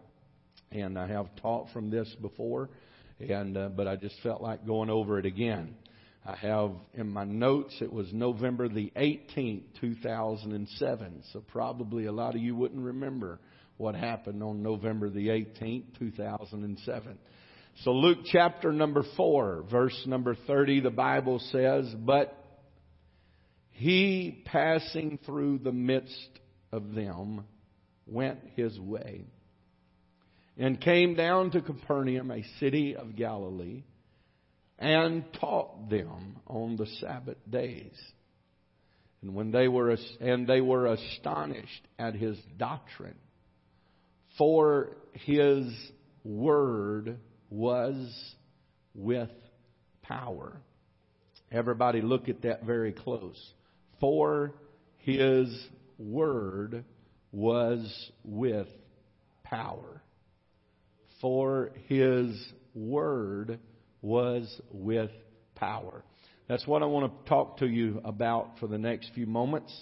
and 0.75 0.99
I 0.99 1.07
have 1.07 1.35
taught 1.37 1.69
from 1.73 1.91
this 1.91 2.13
before, 2.21 2.69
and 3.21 3.57
uh, 3.57 3.69
but 3.69 3.87
I 3.87 3.97
just 3.97 4.17
felt 4.23 4.43
like 4.43 4.67
going 4.67 4.91
over 4.91 5.19
it 5.19 5.27
again. 5.27 5.75
I 6.27 6.37
have 6.37 6.73
in 6.95 7.09
my 7.09 7.25
notes 7.25 7.77
it 7.81 7.93
was 7.93 8.13
November 8.13 8.69
the 8.69 8.91
18th, 8.97 9.63
2007. 9.81 11.23
So 11.33 11.41
probably 11.41 12.07
a 12.07 12.13
lot 12.13 12.35
of 12.35 12.41
you 12.41 12.57
wouldn't 12.57 12.83
remember 12.83 13.39
what 13.77 13.95
happened 13.95 14.43
on 14.43 14.63
November 14.63 15.11
the 15.11 15.29
18th, 15.29 15.99
2007. 15.99 17.19
So 17.83 17.93
Luke 17.93 18.19
chapter 18.27 18.73
number 18.73 19.05
4, 19.17 19.65
verse 19.71 20.01
number 20.07 20.37
30, 20.47 20.81
the 20.81 20.91
Bible 20.91 21.41
says, 21.51 21.93
But 21.99 22.37
he 23.71 24.43
passing 24.45 25.19
through 25.27 25.59
the 25.59 25.73
midst 25.73 26.29
of 26.71 26.95
them 26.95 27.45
went 28.07 28.39
his 28.55 28.79
way 28.79 29.25
and 30.57 30.81
came 30.81 31.15
down 31.15 31.51
to 31.51 31.61
Capernaum, 31.61 32.31
a 32.31 32.45
city 32.61 32.95
of 32.95 33.17
Galilee, 33.17 33.83
and 34.79 35.25
taught 35.41 35.89
them 35.91 36.37
on 36.47 36.77
the 36.77 36.87
Sabbath 37.01 37.39
days. 37.49 37.97
And 39.23 39.35
when 39.35 39.51
they 39.51 39.69
were 39.69 39.97
and 40.21 40.47
they 40.47 40.61
were 40.61 40.87
astonished 40.87 41.89
at 41.99 42.15
his 42.15 42.39
doctrine, 42.57 43.17
for 44.39 44.97
his 45.13 45.67
word 46.25 47.19
was 47.51 48.35
with 48.95 49.31
power. 50.03 50.61
Everybody 51.51 52.01
look 52.01 52.29
at 52.29 52.43
that 52.43 52.65
very 52.65 52.93
close. 52.93 53.41
For 54.01 54.55
his 54.99 55.49
word 55.99 56.85
was 57.33 58.11
with 58.25 58.69
power 59.45 60.03
for 61.25 61.71
his 61.87 62.37
word 62.75 63.59
was 64.03 64.61
with 64.71 65.11
power. 65.55 66.05
That's 66.49 66.67
what 66.67 66.83
I 66.83 66.85
want 66.85 67.11
to 67.11 67.29
talk 67.31 67.57
to 67.61 67.67
you 67.67 68.03
about 68.05 68.59
for 68.61 68.67
the 68.67 68.77
next 68.77 69.11
few 69.15 69.27
moments 69.27 69.75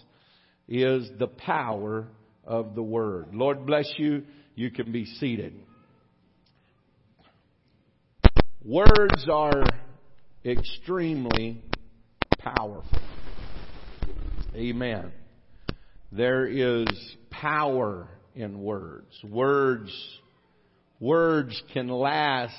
is 0.68 1.10
the 1.18 1.26
power 1.26 2.06
of 2.44 2.76
the 2.76 2.82
word. 2.84 3.34
Lord 3.34 3.66
bless 3.66 3.92
you. 3.96 4.22
You 4.54 4.70
can 4.70 4.92
be 4.92 5.06
seated. 5.06 5.54
Words 8.64 9.26
are 9.30 9.64
extremely 10.44 11.62
powerful. 12.38 13.00
Amen. 14.54 15.10
There 16.10 16.46
is 16.46 16.86
power 17.30 18.08
in 18.34 18.62
words. 18.62 19.12
Words 19.24 19.90
words 21.00 21.60
can 21.72 21.88
last 21.88 22.54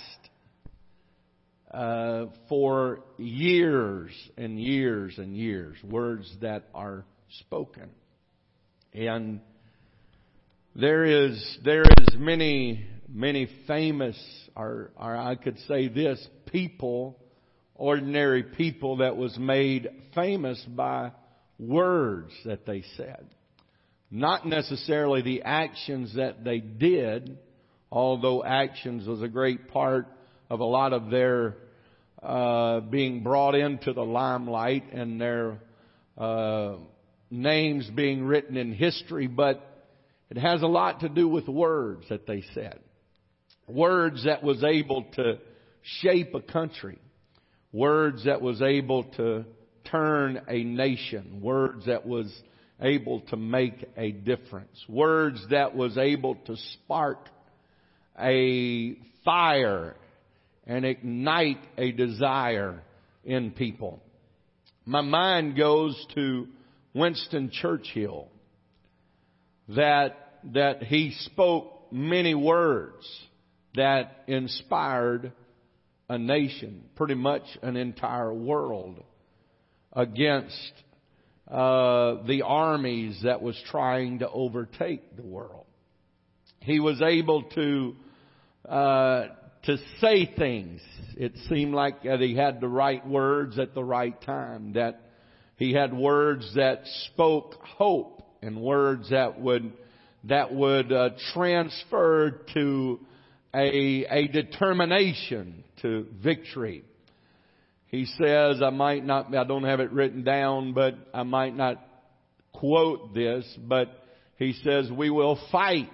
uh, 1.71 2.25
for 2.49 2.99
years 3.17 4.11
and 4.37 4.59
years 4.59 5.17
and 5.17 5.35
years. 5.35 5.77
Words 5.83 6.29
that 6.41 6.67
are 6.75 7.05
spoken, 7.39 7.89
and 8.93 9.39
there 10.75 11.05
is 11.05 11.57
there 11.63 11.83
is 11.83 12.15
many 12.17 12.87
many 13.13 13.47
famous, 13.67 14.17
or, 14.55 14.91
or 14.97 15.15
I 15.15 15.35
could 15.35 15.59
say 15.67 15.87
this, 15.87 16.25
people, 16.47 17.19
ordinary 17.75 18.43
people 18.43 18.97
that 18.97 19.15
was 19.15 19.37
made 19.37 19.87
famous 20.15 20.61
by 20.67 21.11
words 21.59 22.31
that 22.45 22.65
they 22.65 22.83
said. 22.97 23.25
Not 24.09 24.45
necessarily 24.45 25.21
the 25.21 25.43
actions 25.43 26.15
that 26.15 26.43
they 26.43 26.59
did, 26.59 27.37
although 27.91 28.43
actions 28.43 29.07
was 29.07 29.21
a 29.21 29.27
great 29.27 29.69
part 29.69 30.07
of 30.49 30.59
a 30.59 30.65
lot 30.65 30.93
of 30.93 31.09
their 31.09 31.55
uh, 32.21 32.79
being 32.79 33.21
brought 33.21 33.55
into 33.55 33.91
the 33.93 34.03
limelight 34.03 34.93
and 34.93 35.19
their 35.19 35.59
uh, 36.17 36.75
names 37.29 37.89
being 37.95 38.23
written 38.23 38.55
in 38.55 38.71
history, 38.71 39.27
but 39.27 39.72
it 40.29 40.37
has 40.37 40.61
a 40.61 40.67
lot 40.67 41.01
to 41.01 41.09
do 41.09 41.27
with 41.27 41.47
words 41.47 42.05
that 42.09 42.25
they 42.27 42.43
said. 42.53 42.79
Words 43.67 44.25
that 44.25 44.43
was 44.43 44.63
able 44.63 45.03
to 45.15 45.37
shape 45.81 46.33
a 46.33 46.41
country. 46.41 46.99
Words 47.71 48.25
that 48.25 48.41
was 48.41 48.61
able 48.61 49.03
to 49.15 49.45
turn 49.89 50.41
a 50.47 50.63
nation. 50.63 51.39
Words 51.41 51.85
that 51.85 52.05
was 52.05 52.31
able 52.81 53.21
to 53.21 53.37
make 53.37 53.85
a 53.97 54.11
difference. 54.11 54.77
Words 54.89 55.45
that 55.49 55.75
was 55.75 55.97
able 55.97 56.35
to 56.35 56.55
spark 56.73 57.29
a 58.19 58.95
fire 59.23 59.95
and 60.65 60.85
ignite 60.85 61.59
a 61.77 61.91
desire 61.91 62.81
in 63.23 63.51
people. 63.51 64.01
My 64.85 65.01
mind 65.01 65.57
goes 65.57 66.05
to 66.15 66.47
Winston 66.93 67.49
Churchill. 67.51 68.27
That, 69.69 70.39
that 70.53 70.83
he 70.83 71.15
spoke 71.25 71.91
many 71.91 72.35
words 72.35 73.05
that 73.75 74.23
inspired 74.27 75.31
a 76.09 76.17
nation, 76.17 76.83
pretty 76.95 77.15
much 77.15 77.43
an 77.61 77.75
entire 77.75 78.33
world, 78.33 79.01
against 79.93 80.71
uh, 81.47 82.23
the 82.25 82.43
armies 82.45 83.21
that 83.23 83.41
was 83.41 83.59
trying 83.69 84.19
to 84.19 84.29
overtake 84.29 85.15
the 85.15 85.23
world. 85.23 85.65
He 86.59 86.79
was 86.79 87.01
able 87.01 87.43
to 87.43 87.95
uh, 88.67 89.27
to 89.63 89.77
say 89.99 90.25
things. 90.37 90.81
It 91.15 91.33
seemed 91.49 91.73
like 91.73 92.03
that 92.03 92.19
he 92.19 92.35
had 92.35 92.61
the 92.61 92.67
right 92.67 93.05
words 93.05 93.59
at 93.59 93.73
the 93.73 93.83
right 93.83 94.19
time. 94.21 94.73
That 94.73 95.01
he 95.57 95.73
had 95.73 95.93
words 95.93 96.53
that 96.55 96.83
spoke 97.11 97.55
hope 97.61 98.22
and 98.43 98.61
words 98.61 99.09
that 99.09 99.39
would 99.39 99.71
that 100.25 100.53
would 100.53 100.91
uh, 100.91 101.09
transfer 101.33 102.41
to 102.53 102.99
a 103.53 104.05
a 104.09 104.27
determination 104.27 105.63
to 105.81 106.07
victory. 106.23 106.83
He 107.87 108.05
says, 108.05 108.59
I 108.63 108.71
might 108.71 109.05
not, 109.05 109.35
I 109.35 109.43
don't 109.43 109.65
have 109.65 109.79
it 109.79 109.91
written 109.91 110.23
down, 110.23 110.73
but 110.73 110.95
I 111.13 111.21
might 111.21 111.55
not 111.55 111.79
quote 112.51 113.13
this, 113.13 113.45
but 113.67 113.89
he 114.37 114.53
says, 114.63 114.89
we 114.91 115.11
will 115.11 115.39
fight 115.51 115.91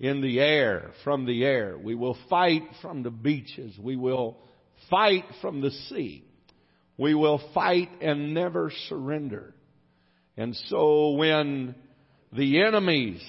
in 0.00 0.20
the 0.20 0.40
air, 0.40 0.90
from 1.04 1.24
the 1.24 1.44
air. 1.44 1.78
We 1.78 1.94
will 1.94 2.18
fight 2.28 2.64
from 2.80 3.04
the 3.04 3.10
beaches. 3.10 3.78
We 3.78 3.94
will 3.94 4.36
fight 4.90 5.24
from 5.40 5.60
the 5.60 5.70
sea. 5.70 6.24
We 6.98 7.14
will 7.14 7.40
fight 7.54 7.90
and 8.00 8.34
never 8.34 8.72
surrender. 8.88 9.54
And 10.36 10.56
so 10.66 11.12
when 11.12 11.74
the 12.32 12.62
enemies 12.62 13.22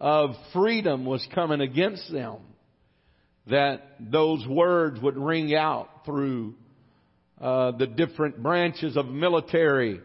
of 0.00 0.30
freedom 0.52 1.04
was 1.04 1.26
coming 1.34 1.60
against 1.60 2.12
them, 2.12 2.38
that 3.46 3.82
those 3.98 4.46
words 4.46 5.00
would 5.00 5.16
ring 5.16 5.54
out 5.54 6.04
through 6.04 6.54
uh, 7.40 7.72
the 7.72 7.86
different 7.86 8.42
branches 8.42 8.96
of 8.96 9.06
military 9.06 10.00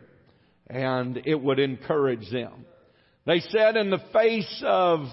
and 0.67 1.21
it 1.25 1.35
would 1.35 1.59
encourage 1.59 2.31
them. 2.31 2.65
They 3.25 3.39
said 3.39 3.75
in 3.75 3.89
the 3.89 4.01
face 4.13 4.63
of 4.65 5.07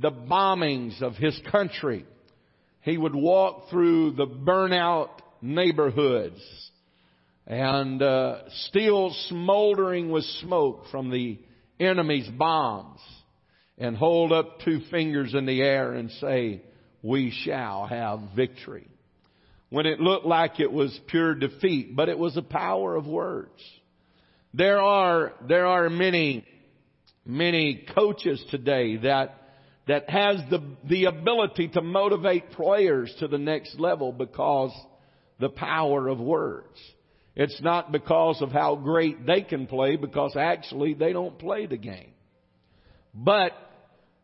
the 0.00 0.10
bombings 0.10 1.00
of 1.00 1.14
his 1.14 1.38
country. 1.50 2.04
He 2.80 2.98
would 2.98 3.14
walk 3.14 3.70
through 3.70 4.12
the 4.12 4.26
burnout 4.26 5.10
neighborhoods 5.40 6.40
and 7.46 8.02
uh, 8.02 8.48
still 8.68 9.14
smoldering 9.28 10.10
with 10.10 10.24
smoke 10.40 10.84
from 10.90 11.10
the 11.10 11.38
enemy's 11.78 12.28
bombs 12.28 13.00
and 13.76 13.96
hold 13.96 14.32
up 14.32 14.60
two 14.64 14.80
fingers 14.90 15.34
in 15.34 15.46
the 15.46 15.60
air 15.60 15.92
and 15.92 16.10
say, 16.12 16.62
we 17.02 17.30
shall 17.44 17.86
have 17.86 18.20
victory. 18.34 18.88
When 19.68 19.86
it 19.86 20.00
looked 20.00 20.26
like 20.26 20.60
it 20.60 20.72
was 20.72 20.98
pure 21.08 21.34
defeat, 21.34 21.94
but 21.96 22.08
it 22.08 22.18
was 22.18 22.36
a 22.36 22.42
power 22.42 22.94
of 22.94 23.06
words. 23.06 23.60
There 24.54 24.80
are, 24.80 25.32
there 25.48 25.66
are 25.66 25.90
many, 25.90 26.46
many 27.26 27.84
coaches 27.94 28.42
today 28.50 28.96
that 28.98 29.40
that 29.86 30.08
has 30.08 30.38
the, 30.50 30.62
the 30.88 31.04
ability 31.04 31.68
to 31.68 31.82
motivate 31.82 32.52
players 32.52 33.14
to 33.18 33.28
the 33.28 33.38
next 33.38 33.78
level 33.78 34.12
because 34.12 34.72
the 35.40 35.50
power 35.50 36.08
of 36.08 36.18
words. 36.18 36.78
It's 37.36 37.60
not 37.60 37.90
because 37.90 38.40
of 38.42 38.52
how 38.52 38.76
great 38.76 39.26
they 39.26 39.42
can 39.42 39.66
play 39.66 39.96
because 39.96 40.36
actually 40.36 40.94
they 40.94 41.12
don't 41.12 41.38
play 41.38 41.66
the 41.66 41.76
game. 41.76 42.12
But 43.12 43.52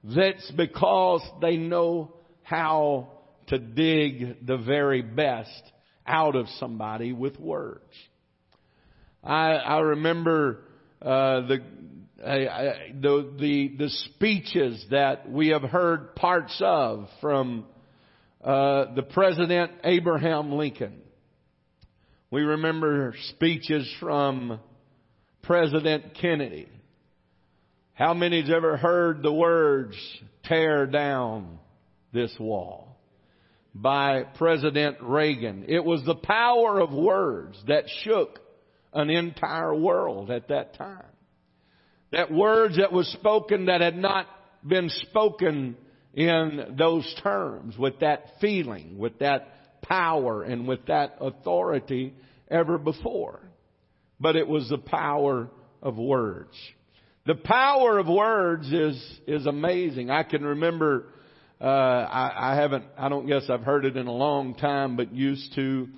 that's 0.04 0.50
because 0.52 1.22
they 1.40 1.56
know 1.56 2.14
how 2.42 3.08
to 3.48 3.58
dig 3.58 4.46
the 4.46 4.56
very 4.56 5.02
best 5.02 5.62
out 6.06 6.36
of 6.36 6.48
somebody 6.58 7.12
with 7.12 7.38
words. 7.38 7.82
I, 9.22 9.52
I 9.54 9.80
remember 9.80 10.62
uh, 11.02 11.46
the 11.46 11.58
the, 12.22 13.34
the, 13.38 13.74
the 13.78 13.88
speeches 13.88 14.84
that 14.90 15.30
we 15.30 15.48
have 15.48 15.62
heard 15.62 16.14
parts 16.14 16.54
of 16.60 17.08
from 17.20 17.64
uh, 18.44 18.94
the 18.94 19.02
President 19.02 19.72
Abraham 19.84 20.52
Lincoln. 20.52 21.00
We 22.32 22.42
remember 22.42 23.12
speeches 23.30 23.92
from 23.98 24.60
President 25.42 26.14
Kennedy. 26.20 26.68
How 27.92 28.14
many's 28.14 28.48
ever 28.48 28.76
heard 28.76 29.22
the 29.22 29.32
words, 29.32 29.96
tear 30.44 30.86
down 30.86 31.58
this 32.12 32.32
wall? 32.38 32.96
By 33.74 34.22
President 34.38 34.98
Reagan. 35.02 35.64
It 35.66 35.84
was 35.84 36.04
the 36.04 36.14
power 36.14 36.78
of 36.78 36.92
words 36.92 37.60
that 37.66 37.84
shook 38.04 38.38
an 38.92 39.10
entire 39.10 39.74
world 39.74 40.30
at 40.30 40.48
that 40.48 40.74
time. 40.78 41.02
That 42.12 42.32
words 42.32 42.76
that 42.76 42.92
was 42.92 43.08
spoken 43.08 43.66
that 43.66 43.80
had 43.80 43.96
not 43.96 44.26
been 44.64 44.88
spoken 44.88 45.76
in 46.14 46.76
those 46.78 47.12
terms, 47.24 47.76
with 47.76 48.00
that 48.00 48.34
feeling, 48.40 48.98
with 48.98 49.18
that 49.18 49.48
power, 49.82 50.42
and 50.42 50.66
with 50.66 50.86
that 50.86 51.16
authority 51.20 52.14
ever 52.50 52.78
before. 52.78 53.40
But 54.18 54.36
it 54.36 54.46
was 54.46 54.68
the 54.68 54.78
power 54.78 55.48
of 55.82 55.96
words. 55.96 56.54
The 57.26 57.34
power 57.34 57.98
of 57.98 58.06
words 58.06 58.72
is, 58.72 59.20
is 59.26 59.46
amazing. 59.46 60.10
I 60.10 60.22
can 60.22 60.42
remember, 60.42 61.06
uh, 61.60 61.64
I, 61.64 62.52
I 62.52 62.56
haven't, 62.56 62.84
I 62.96 63.08
don't 63.08 63.26
guess 63.26 63.44
I've 63.48 63.62
heard 63.62 63.84
it 63.84 63.96
in 63.96 64.06
a 64.06 64.12
long 64.12 64.54
time, 64.54 64.96
but 64.96 65.14
used 65.14 65.54
to, 65.54 65.88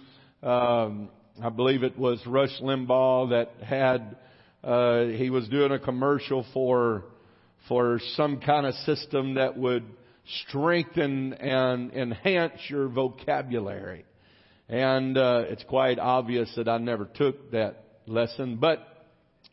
um, 0.42 1.09
I 1.42 1.49
believe 1.49 1.83
it 1.83 1.99
was 1.99 2.21
Rush 2.27 2.61
Limbaugh 2.61 3.31
that 3.31 3.64
had 3.64 4.16
uh, 4.64 5.07
he 5.07 5.31
was 5.31 5.49
doing 5.49 5.73
a 5.73 5.79
commercial 5.79 6.47
for 6.53 7.05
for 7.68 8.01
some 8.16 8.40
kind 8.40 8.66
of 8.66 8.75
system 8.87 9.35
that 9.35 9.57
would 9.57 9.85
strengthen 10.46 11.35
and 11.35 11.92
enhance 11.92 12.58
your 12.68 12.88
vocabulary. 12.88 14.04
And 14.68 15.18
uh, 15.18 15.44
it's 15.48 15.64
quite 15.64 15.98
obvious 15.98 16.52
that 16.56 16.68
I 16.68 16.78
never 16.78 17.04
took 17.04 17.50
that 17.52 17.85
lesson, 18.06 18.56
but 18.56 18.87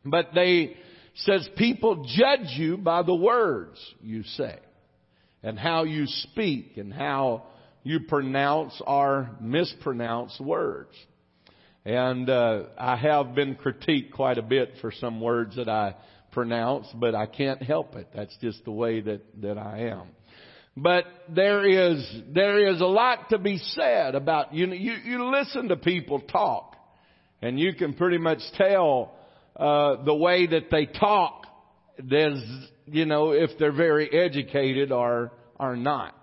but 0.05 0.29
they 0.33 0.77
says 1.15 1.47
people 1.57 2.05
judge 2.07 2.57
you 2.57 2.77
by 2.77 3.01
the 3.03 3.15
words 3.15 3.77
you 4.01 4.23
say 4.23 4.57
and 5.43 5.59
how 5.59 5.83
you 5.83 6.05
speak 6.05 6.77
and 6.77 6.93
how 6.93 7.43
you 7.83 8.01
pronounce 8.01 8.81
or 8.85 9.29
mispronounce 9.41 10.39
words. 10.39 10.93
And 11.85 12.29
uh, 12.29 12.63
I 12.77 12.95
have 12.97 13.35
been 13.35 13.55
critiqued 13.55 14.11
quite 14.11 14.37
a 14.37 14.43
bit 14.43 14.73
for 14.81 14.91
some 14.91 15.21
words 15.21 15.55
that 15.55 15.69
I 15.69 15.95
pronounce, 16.31 16.87
but 16.93 17.15
I 17.15 17.25
can't 17.25 17.61
help 17.61 17.95
it. 17.95 18.09
That's 18.15 18.35
just 18.41 18.63
the 18.65 18.71
way 18.71 19.01
that, 19.01 19.21
that 19.41 19.57
I 19.57 19.89
am. 19.89 20.07
But 20.81 21.05
there 21.27 21.65
is 21.65 22.05
there 22.33 22.69
is 22.69 22.79
a 22.79 22.85
lot 22.85 23.29
to 23.31 23.37
be 23.37 23.57
said 23.57 24.15
about 24.15 24.53
you. 24.53 24.67
You, 24.67 24.93
you 25.03 25.25
listen 25.29 25.67
to 25.69 25.75
people 25.75 26.21
talk, 26.21 26.75
and 27.41 27.59
you 27.59 27.73
can 27.73 27.93
pretty 27.93 28.17
much 28.17 28.39
tell 28.55 29.13
uh, 29.57 30.03
the 30.03 30.15
way 30.15 30.47
that 30.47 30.71
they 30.71 30.85
talk. 30.85 31.47
There's 31.97 32.41
you 32.85 33.05
know 33.05 33.31
if 33.31 33.51
they're 33.59 33.73
very 33.73 34.09
educated 34.09 34.91
or 34.93 35.33
or 35.59 35.75
not. 35.75 36.15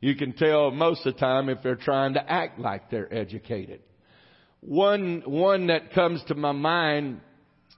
You 0.00 0.14
can 0.14 0.32
tell 0.32 0.70
most 0.70 1.06
of 1.06 1.14
the 1.14 1.20
time 1.20 1.48
if 1.48 1.62
they're 1.62 1.76
trying 1.76 2.14
to 2.14 2.30
act 2.30 2.58
like 2.58 2.90
they're 2.90 3.12
educated. 3.12 3.80
One, 4.60 5.22
one 5.26 5.68
that 5.68 5.92
comes 5.92 6.22
to 6.28 6.34
my 6.34 6.52
mind, 6.52 7.20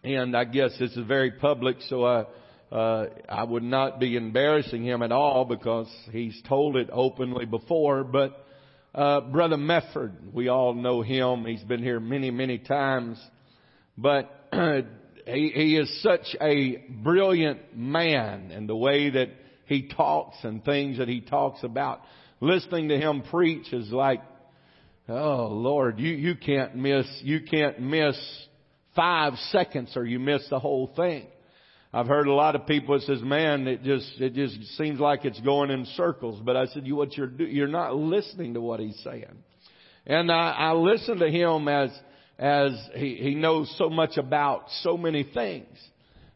and 0.03 0.37
I 0.37 0.45
guess 0.45 0.71
this 0.79 0.93
is 0.93 1.07
very 1.07 1.33
public, 1.33 1.77
so 1.89 2.05
I, 2.05 2.25
uh, 2.73 3.07
I 3.29 3.45
would 3.45 3.63
not 3.63 4.01
be 4.01 4.17
embarrassing 4.17 4.85
him 4.85 5.03
at 5.03 5.13
all 5.13 5.45
because 5.45 5.89
he's 6.11 6.41
told 6.49 6.77
it 6.77 6.89
openly 6.93 7.45
before, 7.45 8.05
but, 8.05 8.47
uh, 8.95 9.21
Brother 9.21 9.57
Mefford, 9.57 10.13
we 10.33 10.49
all 10.49 10.75
know 10.75 11.03
him. 11.03 11.45
He's 11.45 11.63
been 11.63 11.83
here 11.83 12.01
many, 12.01 12.31
many 12.31 12.59
times, 12.59 13.19
but 13.97 14.49
he, 14.53 15.53
he 15.55 15.77
is 15.77 16.03
such 16.03 16.37
a 16.41 16.85
brilliant 17.03 17.77
man 17.77 18.51
and 18.51 18.69
the 18.69 18.77
way 18.77 19.11
that 19.11 19.29
he 19.67 19.89
talks 19.89 20.37
and 20.43 20.65
things 20.65 20.99
that 20.99 21.09
he 21.09 21.21
talks 21.21 21.63
about. 21.63 22.01
Listening 22.41 22.89
to 22.89 22.99
him 22.99 23.23
preach 23.31 23.73
is 23.73 23.91
like 23.91 24.21
Oh 25.09 25.49
Lord, 25.49 25.99
you, 25.99 26.13
you 26.13 26.37
can't 26.37 26.77
miss, 26.77 27.07
you 27.23 27.41
can't 27.41 27.81
miss 27.81 28.17
five 28.95 29.35
seconds 29.51 29.93
or 29.97 30.07
you 30.07 30.21
miss 30.21 30.49
the 30.49 30.61
whole 30.61 30.93
thing. 30.95 31.27
I've 31.95 32.07
heard 32.07 32.27
a 32.27 32.33
lot 32.33 32.55
of 32.55 32.67
people 32.67 32.95
that 32.95 33.05
says, 33.05 33.21
man, 33.23 33.69
it 33.69 33.83
just, 33.83 34.13
it 34.19 34.35
just 34.35 34.57
seems 34.79 34.99
like 34.99 35.25
it's 35.25 35.41
going 35.41 35.71
in 35.71 35.85
circles. 35.97 36.41
But 36.43 36.57
I 36.57 36.67
said, 36.67 36.87
you, 36.87 36.97
what 36.97 37.17
you're 37.17 37.27
do, 37.27 37.45
you're 37.45 37.69
not 37.69 37.95
listening 37.95 38.55
to 38.55 38.61
what 38.61 38.81
he's 38.81 38.99
saying. 39.05 39.43
And 40.07 40.33
I, 40.33 40.51
I 40.51 40.73
listen 40.73 41.19
to 41.19 41.31
him 41.31 41.69
as, 41.69 41.91
as 42.39 42.73
he, 42.95 43.17
he 43.17 43.35
knows 43.35 43.73
so 43.77 43.91
much 43.91 44.17
about 44.17 44.65
so 44.81 44.97
many 44.97 45.23
things. 45.23 45.69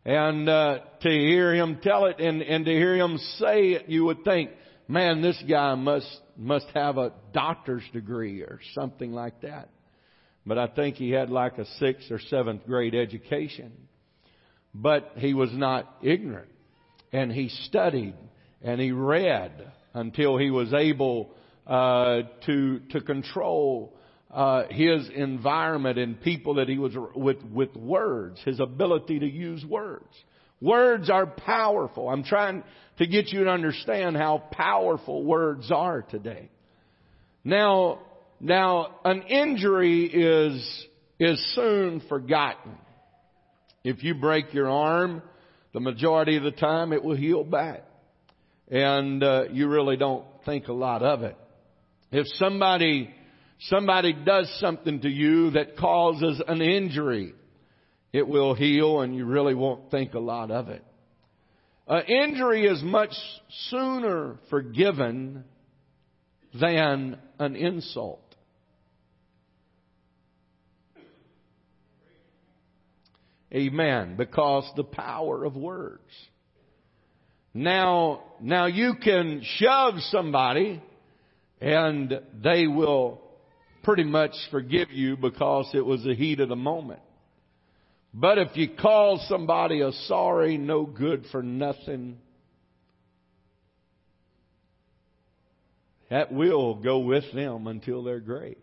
And 0.05 0.49
uh, 0.49 0.81
to 1.01 1.09
hear 1.09 1.55
him 1.55 1.81
tell 1.83 2.05
it 2.05 2.21
and, 2.21 2.42
and 2.42 2.64
to 2.66 2.71
hear 2.71 2.95
him 2.95 3.19
say 3.38 3.73
it, 3.73 3.88
you 3.88 4.05
would 4.05 4.25
think, 4.25 4.51
man, 4.88 5.23
this 5.23 5.42
guy 5.49 5.75
must 5.75 6.21
must 6.37 6.66
have 6.75 6.99
a 6.99 7.12
doctor's 7.33 7.83
degree 7.92 8.42
or 8.42 8.61
something 8.75 9.12
like 9.12 9.40
that. 9.40 9.71
But 10.45 10.59
I 10.59 10.69
think 10.69 10.97
he 10.97 11.11
had 11.11 11.31
like 11.31 11.59
a 11.59 11.64
sixth 11.79 12.11
or 12.11 12.21
seventh 12.21 12.66
grade 12.66 12.95
education. 12.95 13.73
But 14.79 15.12
he 15.17 15.33
was 15.33 15.51
not 15.53 15.97
ignorant. 16.03 16.51
And 17.12 17.33
he 17.33 17.49
studied 17.49 18.15
and 18.62 18.81
he 18.81 18.93
read 18.93 19.73
until 19.95 20.37
he 20.37 20.51
was 20.51 20.75
able 20.75 21.31
uh, 21.67 22.23
to 22.45 22.81
to 22.91 23.01
control 23.01 23.95
uh, 24.31 24.65
his 24.69 25.09
environment 25.15 25.99
and 25.99 26.21
people 26.21 26.55
that 26.55 26.69
he 26.69 26.79
was 26.79 26.93
with 27.15 27.43
with 27.45 27.75
words, 27.75 28.39
his 28.45 28.61
ability 28.61 29.21
to 29.21 29.27
use 29.27 29.65
words. 29.65 30.12
Words 30.61 31.11
are 31.11 31.27
powerful. 31.27 32.09
I'm 32.09 32.25
trying 32.25 32.62
to 32.99 33.07
get 33.07 33.29
you 33.29 33.45
to 33.45 33.51
understand 33.51 34.17
how 34.17 34.43
powerful 34.51 35.23
words 35.23 35.71
are 35.71 36.03
today. 36.03 36.51
Now, 37.45 38.01
now 38.41 38.97
an 39.05 39.23
injury 39.23 40.07
is 40.07 40.87
is 41.19 41.55
soon 41.55 42.03
forgotten. 42.09 42.73
If 43.87 44.03
you 44.03 44.16
break 44.16 44.53
your 44.53 44.68
arm, 44.68 45.22
the 45.72 45.79
majority 45.79 46.37
of 46.37 46.42
the 46.42 46.51
time 46.51 46.92
it 46.92 47.05
will 47.05 47.14
heal 47.14 47.44
back, 47.44 47.85
and 48.68 49.22
uh, 49.22 49.44
you 49.53 49.68
really 49.68 49.96
don't 49.96 50.25
think 50.44 50.66
a 50.66 50.72
lot 50.72 51.05
of 51.05 51.22
it. 51.22 51.37
If 52.11 52.27
somebody 52.35 53.14
somebody 53.61 54.12
does 54.12 54.53
something 54.59 55.03
to 55.03 55.09
you 55.09 55.53
that 55.53 55.77
causes 55.77 56.42
an 56.49 56.62
injury, 56.62 57.33
it 58.12 58.27
will 58.27 58.55
heal 58.55 59.03
and 59.03 59.14
you 59.14 59.25
really 59.25 59.55
won't 59.55 59.88
think 59.92 60.14
a 60.14 60.18
lot 60.18 60.51
of 60.51 60.68
it. 60.68 60.85
An 61.87 62.07
injury 62.07 62.66
is 62.66 62.83
much 62.83 63.14
sooner 63.68 64.40
forgiven 64.51 65.44
than 66.61 67.20
an 67.38 67.55
insult. 67.55 68.26
Amen. 73.53 74.17
Because 74.17 74.71
the 74.77 74.85
power 74.85 75.45
of 75.45 75.57
words. 75.57 76.03
Now, 77.55 78.23
now 78.41 78.67
you 78.67 78.95
can 79.03 79.43
shove 79.43 79.95
somebody 80.11 80.83
and 81.61 82.21
they 82.43 82.67
will 82.67 83.21
pretty 83.83 84.05
much 84.05 84.33
forgive 84.51 84.91
you 84.91 85.17
because 85.17 85.71
it 85.73 85.85
was 85.85 86.03
the 86.03 86.15
heat 86.15 86.41
of 86.41 86.49
the 86.49 86.57
moment. 86.57 87.01
But 88.13 88.39
if 88.39 88.57
you 88.57 88.69
call 88.69 89.25
somebody 89.29 89.81
a 89.81 89.93
sorry, 89.93 90.59
no 90.59 90.85
good 90.85 91.25
for 91.31 91.43
nothing, 91.43 92.18
that 96.11 96.33
will 96.33 96.75
go 96.75 97.01
with 97.01 97.25
them 97.35 97.66
until 97.66 98.03
their 98.03 98.20
grave. 98.20 98.57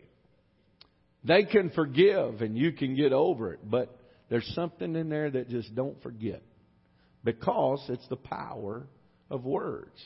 They 1.24 1.44
can 1.44 1.70
forgive 1.70 2.42
and 2.42 2.56
you 2.56 2.72
can 2.72 2.94
get 2.94 3.12
over 3.12 3.52
it, 3.54 3.60
but 3.64 3.96
there's 4.34 4.52
something 4.56 4.96
in 4.96 5.08
there 5.10 5.30
that 5.30 5.48
just 5.48 5.72
don't 5.76 6.02
forget 6.02 6.42
because 7.22 7.80
it's 7.88 8.08
the 8.08 8.16
power 8.16 8.82
of 9.30 9.44
words. 9.44 9.96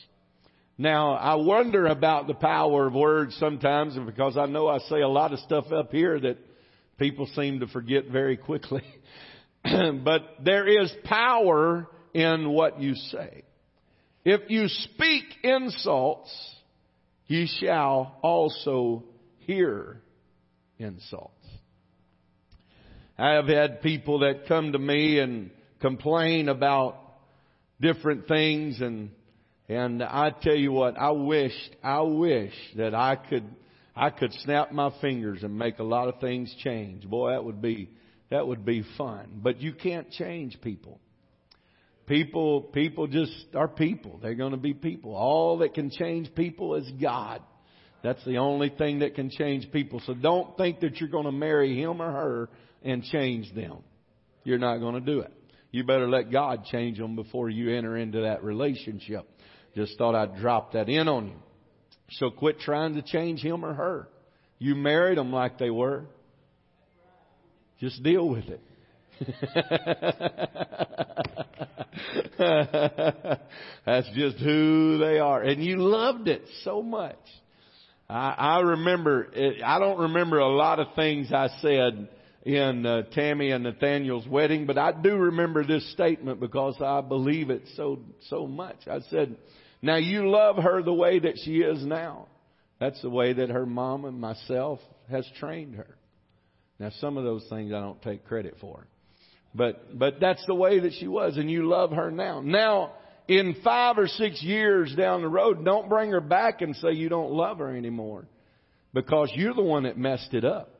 Now, 0.77 1.13
I 1.13 1.33
wonder 1.33 1.87
about 1.87 2.27
the 2.27 2.35
power 2.35 2.85
of 2.85 2.93
words 2.93 3.35
sometimes 3.39 3.97
because 4.05 4.37
I 4.37 4.45
know 4.45 4.67
I 4.67 4.77
say 4.81 5.01
a 5.01 5.07
lot 5.07 5.33
of 5.33 5.39
stuff 5.39 5.71
up 5.71 5.91
here 5.91 6.19
that 6.19 6.37
people 6.99 7.25
seem 7.35 7.61
to 7.61 7.67
forget 7.69 8.09
very 8.11 8.37
quickly. 8.37 8.83
but 9.63 10.21
there 10.45 10.67
is 10.67 10.93
power 11.05 11.87
in 12.13 12.51
what 12.51 12.79
you 12.79 12.93
say. 12.93 13.45
If 14.23 14.41
you 14.51 14.67
speak 14.67 15.23
insults, 15.41 16.29
ye 17.25 17.49
shall 17.59 18.19
also 18.21 19.05
hear 19.39 20.03
insults. 20.77 21.33
I 23.19 23.33
have 23.33 23.47
had 23.47 23.81
people 23.81 24.19
that 24.19 24.47
come 24.47 24.71
to 24.71 24.79
me 24.79 25.19
and 25.19 25.51
complain 25.81 26.47
about 26.47 26.95
different 27.81 28.27
things 28.27 28.79
and 28.79 29.11
and 29.67 30.01
I 30.01 30.31
tell 30.31 30.55
you 30.55 30.71
what, 30.71 30.97
I 30.97 31.11
wish, 31.11 31.53
I 31.83 32.01
wish 32.01 32.53
that 32.75 32.95
I 32.95 33.15
could, 33.15 33.43
I 33.95 34.09
could 34.09 34.33
snap 34.41 34.71
my 34.71 34.91
fingers 34.99 35.43
and 35.43 35.55
make 35.59 35.77
a 35.77 35.83
lot 35.83 36.07
of 36.07 36.19
things 36.19 36.53
change. 36.63 37.07
Boy, 37.07 37.29
that 37.33 37.43
would 37.43 37.61
be, 37.61 37.91
that 38.31 38.47
would 38.47 38.65
be 38.65 38.83
fun. 38.97 39.27
But 39.43 39.61
you 39.61 39.73
can't 39.73 40.09
change 40.09 40.59
people. 40.61 40.99
People, 42.07 42.61
people 42.61 43.05
just 43.05 43.31
are 43.53 43.67
people. 43.67 44.19
They're 44.19 44.33
going 44.33 44.53
to 44.53 44.57
be 44.57 44.73
people. 44.73 45.13
All 45.13 45.59
that 45.59 45.75
can 45.75 45.91
change 45.91 46.33
people 46.33 46.73
is 46.73 46.91
God. 46.99 47.43
That's 48.01 48.23
the 48.25 48.37
only 48.37 48.69
thing 48.69 48.99
that 48.99 49.13
can 49.13 49.29
change 49.29 49.71
people. 49.71 50.01
So 50.07 50.15
don't 50.15 50.57
think 50.57 50.79
that 50.79 50.99
you're 50.99 51.09
going 51.09 51.25
to 51.25 51.31
marry 51.31 51.79
him 51.79 52.01
or 52.01 52.11
her 52.11 52.49
and 52.83 53.03
change 53.03 53.53
them. 53.53 53.77
You're 54.43 54.57
not 54.57 54.77
going 54.77 54.95
to 54.95 55.01
do 55.01 55.21
it. 55.21 55.33
You 55.71 55.83
better 55.83 56.09
let 56.09 56.31
God 56.31 56.65
change 56.65 56.97
them 56.97 57.15
before 57.15 57.49
you 57.49 57.75
enter 57.75 57.95
into 57.95 58.21
that 58.21 58.43
relationship. 58.43 59.29
Just 59.75 59.97
thought 59.97 60.15
I'd 60.15 60.37
drop 60.37 60.73
that 60.73 60.89
in 60.89 61.07
on 61.07 61.27
you. 61.27 61.35
So 62.11 62.31
quit 62.31 62.59
trying 62.59 62.95
to 62.95 63.03
change 63.03 63.41
him 63.41 63.63
or 63.63 63.73
her. 63.73 64.09
You 64.57 64.75
married 64.75 65.17
them 65.17 65.31
like 65.31 65.59
they 65.59 65.69
were. 65.69 66.05
Just 67.79 68.01
deal 68.03 68.27
with 68.27 68.45
it. 68.45 68.61
That's 73.85 74.09
just 74.15 74.37
who 74.37 74.97
they 74.97 75.19
are. 75.19 75.41
And 75.41 75.63
you 75.63 75.77
loved 75.77 76.27
it 76.27 76.41
so 76.63 76.81
much. 76.81 77.19
I, 78.09 78.33
I 78.37 78.59
remember, 78.61 79.27
it, 79.33 79.61
I 79.63 79.79
don't 79.79 79.99
remember 79.99 80.39
a 80.39 80.49
lot 80.49 80.79
of 80.79 80.87
things 80.95 81.31
I 81.31 81.49
said 81.61 82.09
in 82.43 82.85
uh, 82.85 83.03
Tammy 83.11 83.51
and 83.51 83.63
Nathaniel's 83.63 84.27
wedding, 84.27 84.65
but 84.65 84.77
I 84.77 84.91
do 84.91 85.15
remember 85.15 85.65
this 85.65 85.91
statement 85.91 86.39
because 86.39 86.75
I 86.81 87.01
believe 87.01 87.49
it 87.49 87.63
so, 87.75 87.99
so 88.29 88.47
much. 88.47 88.77
I 88.89 88.99
said, 89.09 89.35
now 89.81 89.97
you 89.97 90.29
love 90.29 90.57
her 90.57 90.81
the 90.81 90.93
way 90.93 91.19
that 91.19 91.37
she 91.43 91.57
is 91.57 91.85
now. 91.85 92.27
That's 92.79 93.01
the 93.01 93.09
way 93.09 93.33
that 93.33 93.49
her 93.49 93.65
mom 93.65 94.05
and 94.05 94.19
myself 94.19 94.79
has 95.09 95.27
trained 95.37 95.75
her. 95.75 95.97
Now 96.79 96.91
some 97.01 97.17
of 97.17 97.25
those 97.25 97.45
things 97.49 97.73
I 97.73 97.81
don't 97.81 98.01
take 98.01 98.25
credit 98.25 98.55
for. 98.61 98.87
But, 99.53 99.97
but 99.97 100.19
that's 100.21 100.45
the 100.45 100.55
way 100.55 100.79
that 100.79 100.93
she 100.93 101.07
was 101.07 101.35
and 101.35 101.51
you 101.51 101.67
love 101.67 101.91
her 101.91 102.11
now. 102.11 102.41
Now, 102.41 102.93
in 103.27 103.57
five 103.63 103.97
or 103.97 104.07
six 104.07 104.41
years 104.41 104.93
down 104.95 105.21
the 105.21 105.27
road, 105.27 105.65
don't 105.65 105.89
bring 105.89 106.11
her 106.11 106.21
back 106.21 106.61
and 106.61 106.75
say 106.75 106.93
you 106.93 107.09
don't 107.09 107.31
love 107.31 107.57
her 107.57 107.75
anymore 107.75 108.27
because 108.93 109.31
you're 109.35 109.53
the 109.53 109.61
one 109.61 109.83
that 109.83 109.97
messed 109.97 110.33
it 110.33 110.45
up. 110.45 110.78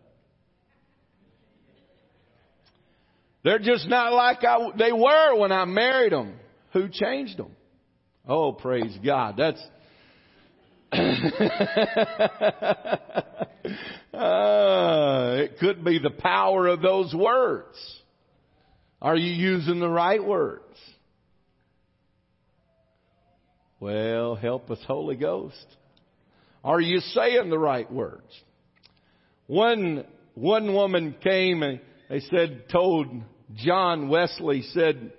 They're 3.50 3.58
just 3.58 3.90
not 3.90 4.14
like 4.14 4.44
I, 4.44 4.60
they 4.78 4.92
were 4.92 5.36
when 5.36 5.52
I 5.52 5.66
married 5.66 6.12
them. 6.12 6.36
Who 6.74 6.88
changed 6.88 7.40
them? 7.40 7.50
Oh, 8.28 8.52
praise 8.52 8.96
God. 9.04 9.38
That's. 9.40 9.60
uh, 14.14 15.38
it 15.40 15.58
could 15.58 15.84
be 15.84 15.98
the 15.98 16.12
power 16.16 16.68
of 16.68 16.84
those 16.84 17.12
words. 17.16 17.76
Are 19.02 19.18
you 19.18 19.32
using 19.32 19.80
the 19.80 19.90
right 19.90 20.24
words? 20.24 20.78
Well, 23.80 24.36
help 24.36 24.70
us, 24.70 24.78
Holy 24.86 25.16
Ghost. 25.16 25.66
Are 26.64 26.80
you 26.80 27.00
saying 27.00 27.50
the 27.50 27.58
right 27.58 27.92
words? 27.92 28.32
One, 29.48 30.06
one 30.36 30.72
woman 30.72 31.16
came 31.24 31.64
and 31.64 31.80
they 32.10 32.20
said, 32.20 32.66
told 32.72 33.08
John 33.56 34.10
Wesley, 34.10 34.62
said, 34.74 35.14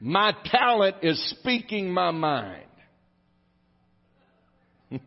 my 0.00 0.34
talent 0.46 0.96
is 1.02 1.34
speaking 1.38 1.92
my 1.92 2.10
mind. 2.10 2.64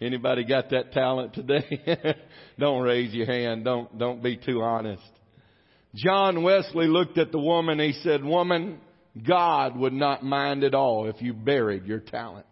Anybody 0.00 0.44
got 0.44 0.70
that 0.70 0.92
talent 0.92 1.34
today? 1.34 2.16
don't 2.58 2.82
raise 2.82 3.12
your 3.12 3.26
hand. 3.26 3.64
Don't, 3.64 3.98
don't 3.98 4.22
be 4.22 4.36
too 4.36 4.62
honest. 4.62 5.02
John 5.94 6.42
Wesley 6.42 6.86
looked 6.86 7.18
at 7.18 7.32
the 7.32 7.38
woman. 7.38 7.78
He 7.78 7.92
said, 8.02 8.24
woman, 8.24 8.80
God 9.26 9.76
would 9.76 9.92
not 9.92 10.22
mind 10.22 10.64
at 10.64 10.74
all 10.74 11.08
if 11.08 11.20
you 11.22 11.32
buried 11.32 11.86
your 11.86 12.00
talent. 12.00 12.46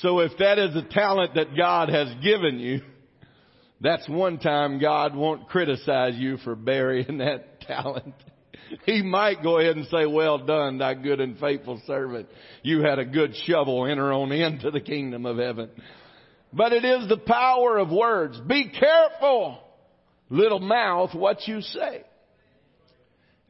So 0.00 0.20
if 0.20 0.32
that 0.38 0.58
is 0.58 0.74
a 0.74 0.82
talent 0.82 1.34
that 1.34 1.56
God 1.56 1.88
has 1.88 2.08
given 2.22 2.58
you, 2.58 2.80
that's 3.82 4.08
one 4.08 4.38
time 4.38 4.78
God 4.78 5.16
won't 5.16 5.48
criticize 5.48 6.14
you 6.14 6.36
for 6.38 6.54
burying 6.54 7.18
that 7.18 7.60
talent. 7.62 8.14
he 8.86 9.02
might 9.02 9.42
go 9.42 9.58
ahead 9.58 9.76
and 9.76 9.86
say, 9.86 10.06
well 10.06 10.38
done, 10.38 10.78
thy 10.78 10.94
good 10.94 11.20
and 11.20 11.38
faithful 11.38 11.82
servant. 11.86 12.28
You 12.62 12.82
had 12.82 13.00
a 13.00 13.04
good 13.04 13.34
shovel. 13.44 13.86
Enter 13.86 14.12
on 14.12 14.30
into 14.30 14.70
the 14.70 14.80
kingdom 14.80 15.26
of 15.26 15.38
heaven. 15.38 15.70
But 16.52 16.72
it 16.72 16.84
is 16.84 17.08
the 17.08 17.18
power 17.18 17.78
of 17.78 17.90
words. 17.90 18.38
Be 18.40 18.70
careful, 18.70 19.58
little 20.30 20.60
mouth, 20.60 21.14
what 21.14 21.48
you 21.48 21.60
say. 21.60 22.04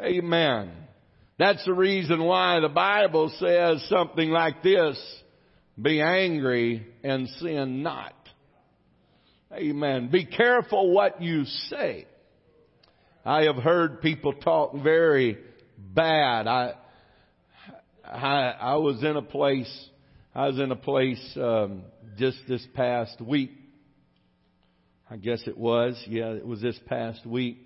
Amen. 0.00 0.72
That's 1.38 1.64
the 1.64 1.74
reason 1.74 2.22
why 2.22 2.60
the 2.60 2.68
Bible 2.68 3.30
says 3.38 3.84
something 3.88 4.30
like 4.30 4.62
this, 4.62 4.96
be 5.80 6.00
angry 6.00 6.86
and 7.02 7.28
sin 7.40 7.82
not. 7.82 8.14
Amen. 9.54 10.08
Be 10.10 10.24
careful 10.24 10.92
what 10.92 11.20
you 11.20 11.44
say. 11.68 12.06
I 13.22 13.42
have 13.42 13.56
heard 13.56 14.00
people 14.00 14.32
talk 14.32 14.74
very 14.82 15.36
bad. 15.76 16.46
I, 16.46 16.72
I, 18.02 18.54
I 18.58 18.76
was 18.76 19.04
in 19.04 19.14
a 19.14 19.22
place, 19.22 19.88
I 20.34 20.46
was 20.46 20.58
in 20.58 20.72
a 20.72 20.76
place, 20.76 21.36
um, 21.36 21.82
just 22.16 22.38
this 22.48 22.66
past 22.72 23.20
week. 23.20 23.50
I 25.10 25.18
guess 25.18 25.42
it 25.46 25.58
was. 25.58 26.02
Yeah, 26.08 26.30
it 26.30 26.46
was 26.46 26.62
this 26.62 26.78
past 26.86 27.26
week 27.26 27.58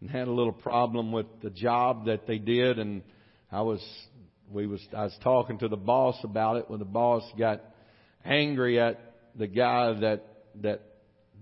and 0.00 0.08
had 0.08 0.28
a 0.28 0.32
little 0.32 0.52
problem 0.52 1.10
with 1.10 1.26
the 1.42 1.50
job 1.50 2.06
that 2.06 2.28
they 2.28 2.38
did 2.38 2.78
and 2.78 3.02
I 3.50 3.62
was, 3.62 3.84
we 4.52 4.68
was, 4.68 4.80
I 4.96 5.02
was 5.02 5.16
talking 5.24 5.58
to 5.58 5.68
the 5.68 5.76
boss 5.76 6.16
about 6.22 6.58
it 6.58 6.70
when 6.70 6.78
the 6.78 6.84
boss 6.84 7.24
got 7.36 7.60
angry 8.24 8.78
at 8.78 9.00
the 9.36 9.48
guy 9.48 9.92
that, 10.00 10.24
that 10.62 10.82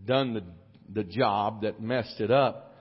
done 0.07 0.35
the, 0.35 0.43
the 0.93 1.05
job 1.05 1.63
that 1.63 1.81
messed 1.81 2.21
it 2.21 2.31
up. 2.31 2.75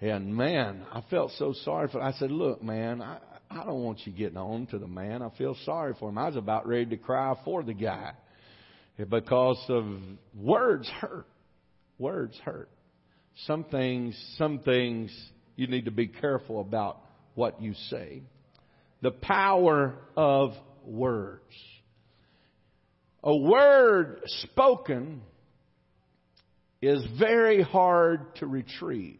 And 0.00 0.34
man, 0.34 0.82
I 0.92 1.02
felt 1.10 1.32
so 1.38 1.54
sorry 1.64 1.88
for. 1.88 2.02
I 2.02 2.12
said, 2.12 2.30
"Look, 2.30 2.62
man, 2.62 3.00
I, 3.00 3.18
I 3.50 3.64
don't 3.64 3.82
want 3.82 4.00
you 4.04 4.12
getting 4.12 4.36
on 4.36 4.66
to 4.66 4.78
the 4.78 4.86
man. 4.86 5.22
I 5.22 5.30
feel 5.38 5.56
sorry 5.64 5.94
for 5.98 6.08
him. 6.08 6.18
I 6.18 6.26
was 6.26 6.36
about 6.36 6.66
ready 6.66 6.86
to 6.86 6.96
cry 6.96 7.34
for 7.44 7.62
the 7.62 7.74
guy 7.74 8.12
because 8.98 9.62
of 9.68 9.84
words 10.36 10.88
hurt. 11.00 11.26
Words 11.98 12.38
hurt. 12.44 12.68
Some 13.46 13.64
things, 13.64 14.16
some 14.36 14.60
things 14.60 15.10
you 15.56 15.66
need 15.66 15.84
to 15.84 15.90
be 15.90 16.08
careful 16.08 16.60
about 16.60 16.98
what 17.34 17.60
you 17.60 17.74
say. 17.90 18.22
The 19.02 19.10
power 19.10 19.94
of 20.16 20.52
words. 20.84 21.42
A 23.22 23.36
word 23.36 24.20
spoken 24.26 25.22
is 26.86 27.04
very 27.18 27.62
hard 27.62 28.34
to 28.36 28.46
retrieve. 28.46 29.18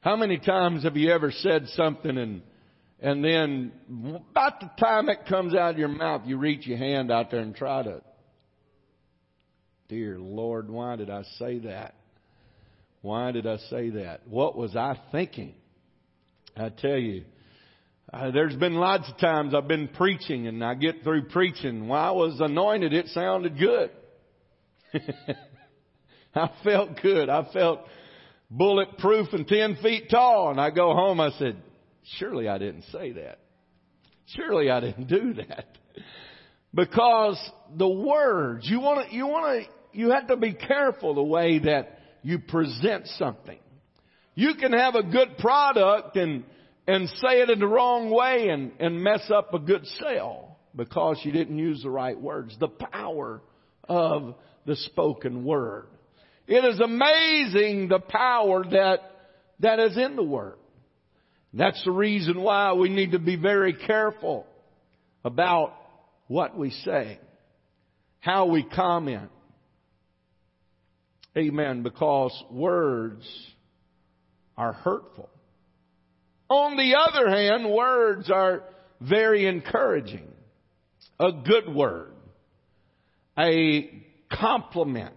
How 0.00 0.16
many 0.16 0.38
times 0.38 0.84
have 0.84 0.96
you 0.96 1.10
ever 1.12 1.30
said 1.30 1.66
something 1.68 2.16
and 2.18 2.42
and 3.00 3.22
then 3.22 3.72
about 4.30 4.60
the 4.60 4.70
time 4.80 5.10
it 5.10 5.26
comes 5.28 5.54
out 5.54 5.72
of 5.72 5.78
your 5.78 5.88
mouth, 5.88 6.22
you 6.24 6.38
reach 6.38 6.66
your 6.66 6.78
hand 6.78 7.12
out 7.12 7.30
there 7.30 7.40
and 7.40 7.54
try 7.54 7.82
to, 7.82 8.00
dear 9.88 10.18
Lord, 10.18 10.70
why 10.70 10.96
did 10.96 11.10
I 11.10 11.22
say 11.38 11.58
that? 11.60 11.94
Why 13.02 13.30
did 13.32 13.46
I 13.46 13.58
say 13.68 13.90
that? 13.90 14.26
What 14.26 14.56
was 14.56 14.74
I 14.74 14.98
thinking? 15.12 15.54
I 16.56 16.70
tell 16.70 16.96
you, 16.96 17.24
uh, 18.10 18.30
there's 18.30 18.56
been 18.56 18.74
lots 18.74 19.10
of 19.10 19.18
times 19.18 19.54
I've 19.54 19.68
been 19.68 19.88
preaching 19.88 20.46
and 20.46 20.64
I 20.64 20.74
get 20.74 21.02
through 21.02 21.28
preaching. 21.28 21.88
While 21.88 22.08
I 22.08 22.12
was 22.12 22.40
anointed, 22.40 22.94
it 22.94 23.08
sounded 23.08 23.58
good. 23.58 23.90
I 26.36 26.50
felt 26.64 27.00
good. 27.00 27.28
I 27.28 27.46
felt 27.52 27.80
bulletproof 28.50 29.32
and 29.32 29.46
10 29.46 29.76
feet 29.76 30.10
tall. 30.10 30.50
And 30.50 30.60
I 30.60 30.70
go 30.70 30.92
home, 30.92 31.20
I 31.20 31.30
said, 31.38 31.56
surely 32.18 32.48
I 32.48 32.58
didn't 32.58 32.84
say 32.92 33.12
that. 33.12 33.38
Surely 34.34 34.70
I 34.70 34.80
didn't 34.80 35.06
do 35.06 35.34
that. 35.34 35.66
Because 36.74 37.38
the 37.76 37.88
words, 37.88 38.68
you 38.68 38.80
want 38.80 39.08
to, 39.08 39.14
you 39.14 39.26
want 39.26 39.64
to, 39.64 39.98
you 39.98 40.10
have 40.10 40.26
to 40.28 40.36
be 40.36 40.52
careful 40.54 41.14
the 41.14 41.22
way 41.22 41.60
that 41.60 41.98
you 42.22 42.40
present 42.40 43.06
something. 43.18 43.58
You 44.34 44.54
can 44.54 44.72
have 44.72 44.96
a 44.96 45.04
good 45.04 45.38
product 45.38 46.16
and, 46.16 46.42
and 46.88 47.08
say 47.08 47.42
it 47.42 47.50
in 47.50 47.60
the 47.60 47.66
wrong 47.68 48.10
way 48.10 48.48
and, 48.48 48.72
and 48.80 49.00
mess 49.04 49.30
up 49.32 49.54
a 49.54 49.60
good 49.60 49.86
sale 50.00 50.56
because 50.74 51.20
you 51.22 51.30
didn't 51.30 51.58
use 51.58 51.82
the 51.82 51.90
right 51.90 52.20
words. 52.20 52.56
The 52.58 52.68
power 52.68 53.40
of 53.88 54.34
the 54.66 54.74
spoken 54.74 55.44
word. 55.44 55.86
It 56.46 56.64
is 56.64 56.80
amazing 56.80 57.88
the 57.88 58.00
power 58.00 58.64
that, 58.64 58.98
that 59.60 59.80
is 59.80 59.96
in 59.96 60.16
the 60.16 60.22
Word. 60.22 60.56
That's 61.52 61.82
the 61.84 61.92
reason 61.92 62.42
why 62.42 62.72
we 62.72 62.88
need 62.88 63.12
to 63.12 63.18
be 63.18 63.36
very 63.36 63.72
careful 63.72 64.46
about 65.24 65.72
what 66.26 66.58
we 66.58 66.70
say, 66.70 67.18
how 68.20 68.46
we 68.46 68.64
comment. 68.64 69.30
Amen. 71.36 71.82
Because 71.82 72.32
words 72.50 73.24
are 74.56 74.72
hurtful. 74.72 75.28
On 76.48 76.76
the 76.76 76.96
other 76.96 77.30
hand, 77.30 77.72
words 77.72 78.30
are 78.30 78.64
very 79.00 79.46
encouraging. 79.46 80.28
A 81.18 81.30
good 81.32 81.74
word. 81.74 82.12
A 83.38 84.04
compliment 84.32 85.14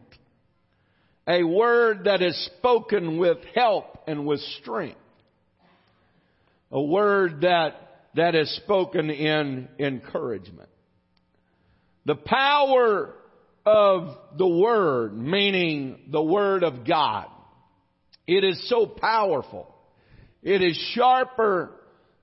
a 1.28 1.44
word 1.44 2.06
that 2.06 2.22
is 2.22 2.50
spoken 2.58 3.18
with 3.18 3.38
help 3.54 3.86
and 4.08 4.26
with 4.26 4.40
strength. 4.62 4.98
A 6.72 6.82
word 6.82 7.42
that, 7.42 7.74
that 8.16 8.34
is 8.34 8.54
spoken 8.58 9.10
in 9.10 9.68
encouragement. 9.78 10.70
The 12.06 12.16
power 12.16 13.14
of 13.66 14.18
the 14.38 14.48
word, 14.48 15.18
meaning 15.18 16.00
the 16.10 16.24
word 16.24 16.64
of 16.64 16.88
God, 16.88 17.28
it 18.26 18.46
is 18.46 18.70
so 18.70 18.86
powerful. 18.86 19.74
It 20.42 20.62
is 20.62 20.78
sharper 20.94 21.72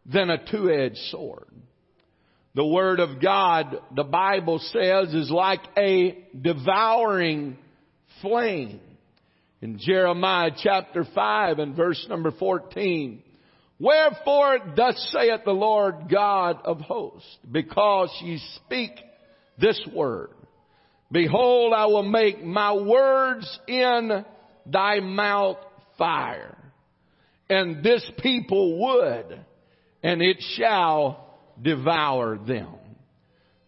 than 0.07 0.30
a 0.30 0.50
two-edged 0.50 0.96
sword. 1.11 1.48
The 2.55 2.64
word 2.64 3.00
of 3.00 3.20
God, 3.20 3.78
the 3.94 4.05
Bible 4.05 4.59
says, 4.59 5.12
is 5.12 5.30
like 5.30 5.61
a 5.76 6.24
devouring 6.40 7.59
flame 8.22 8.80
in 9.65 9.79
Jeremiah 9.79 10.51
chapter 10.62 11.07
5 11.15 11.59
and 11.59 11.75
verse 11.75 12.07
number 12.11 12.31
14. 12.33 13.23
Wherefore 13.81 14.59
thus 14.77 15.09
saith 15.11 15.41
the 15.47 15.53
Lord 15.53 16.11
God 16.11 16.59
of 16.67 16.83
hosts, 16.83 17.39
because 17.51 18.15
ye 18.23 18.39
speak 18.57 18.91
this 19.59 19.81
word. 19.95 20.35
Behold, 21.11 21.73
I 21.73 21.87
will 21.87 22.03
make 22.03 22.45
my 22.45 22.75
words 22.75 23.59
in 23.67 24.27
thy 24.67 25.01
mouth 25.01 25.57
fire, 25.97 26.59
and 27.49 27.83
this 27.83 28.05
people 28.23 28.79
would, 28.83 29.47
and 30.03 30.21
it 30.21 30.45
shall 30.59 31.39
devour 31.61 32.37
them. 32.37 32.69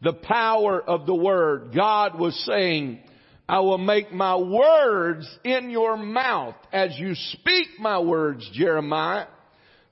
The 0.02 0.12
power 0.12 0.78
of 0.78 1.06
the 1.06 1.14
word. 1.14 1.74
God 1.74 2.20
was 2.20 2.38
saying, 2.44 3.00
I 3.48 3.60
will 3.60 3.78
make 3.78 4.12
my 4.12 4.36
words 4.36 5.28
in 5.44 5.70
your 5.70 5.96
mouth. 5.96 6.56
As 6.72 6.98
you 6.98 7.14
speak 7.14 7.68
my 7.78 8.00
words, 8.00 8.48
Jeremiah, 8.52 9.26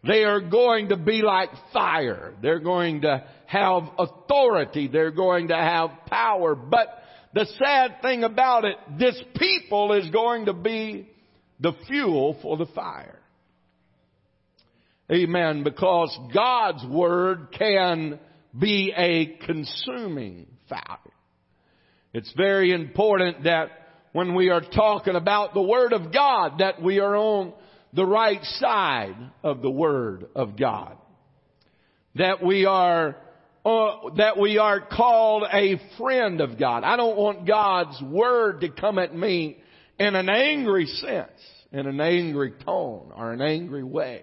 they 0.07 0.25
are 0.25 0.41
going 0.41 0.89
to 0.89 0.97
be 0.97 1.23
like 1.23 1.51
fire. 1.73 2.35
They're 2.43 2.59
going 2.61 3.03
to 3.03 3.25
have 3.47 3.85
authority. 3.99 4.89
They're 4.89 5.13
going 5.13 5.49
to 5.49 5.57
have 5.57 5.91
power. 6.07 6.55
But 6.55 6.89
the 7.33 7.47
sad 7.59 8.03
thing 8.03 8.25
about 8.25 8.65
it, 8.65 8.77
this 8.99 9.21
people 9.37 9.93
is 9.93 10.11
going 10.11 10.47
to 10.47 10.53
be 10.53 11.09
the 11.61 11.73
fuel 11.87 12.39
for 12.43 12.57
the 12.57 12.67
fire. 12.67 13.19
Amen. 15.11 15.63
Because 15.63 16.17
God's 16.33 16.85
word 16.87 17.49
can 17.57 18.19
be 18.59 18.93
a 18.97 19.45
consuming 19.47 20.47
fire. 20.69 21.14
It's 22.15 22.33
very 22.37 22.71
important 22.71 23.43
that 23.43 23.71
when 24.13 24.37
we 24.37 24.49
are 24.49 24.61
talking 24.61 25.17
about 25.17 25.53
the 25.53 25.61
Word 25.61 25.93
of 25.93 26.13
God, 26.13 26.59
that 26.61 26.81
we 26.81 27.01
are 27.01 27.17
on 27.17 27.53
the 27.93 28.07
right 28.07 28.43
side 28.45 29.17
of 29.43 29.63
the 29.63 29.71
Word 29.71 30.27
of 30.37 30.57
God. 30.57 30.97
That 32.15 32.41
we 32.41 32.67
are, 32.67 33.17
uh, 33.67 34.11
that 34.17 34.39
we 34.39 34.59
are 34.59 34.81
called 34.81 35.43
a 35.53 35.81
friend 35.99 36.41
of 36.41 36.57
God. 36.57 36.85
I 36.85 36.97
don't 36.97 37.17
want 37.17 37.49
God's 37.49 38.01
Word 38.01 38.61
to 38.61 38.69
come 38.69 39.01
at 39.01 39.13
me 39.13 39.59
in 39.99 40.15
an 40.15 40.29
angry 40.29 40.87
sense, 40.87 41.41
in 41.73 41.89
an 41.89 42.01
angry 42.01 42.53
tone, 42.65 43.11
or 43.13 43.33
an 43.33 43.43
angry 43.43 43.83
way. 43.83 44.23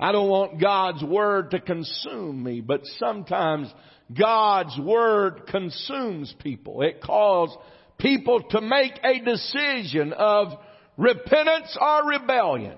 I 0.00 0.10
don't 0.10 0.28
want 0.28 0.60
God's 0.60 1.04
Word 1.04 1.52
to 1.52 1.60
consume 1.60 2.42
me, 2.42 2.60
but 2.60 2.80
sometimes 2.98 3.72
God's 4.18 4.78
Word 4.78 5.46
consumes 5.46 6.34
people. 6.40 6.82
It 6.82 7.00
calls 7.00 7.56
people 7.98 8.42
to 8.50 8.60
make 8.60 8.98
a 9.04 9.20
decision 9.20 10.12
of 10.12 10.48
repentance 10.96 11.76
or 11.80 12.08
rebellion. 12.08 12.76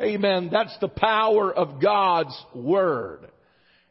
Amen. 0.00 0.48
That's 0.50 0.76
the 0.80 0.88
power 0.88 1.52
of 1.52 1.80
God's 1.80 2.36
Word. 2.54 3.28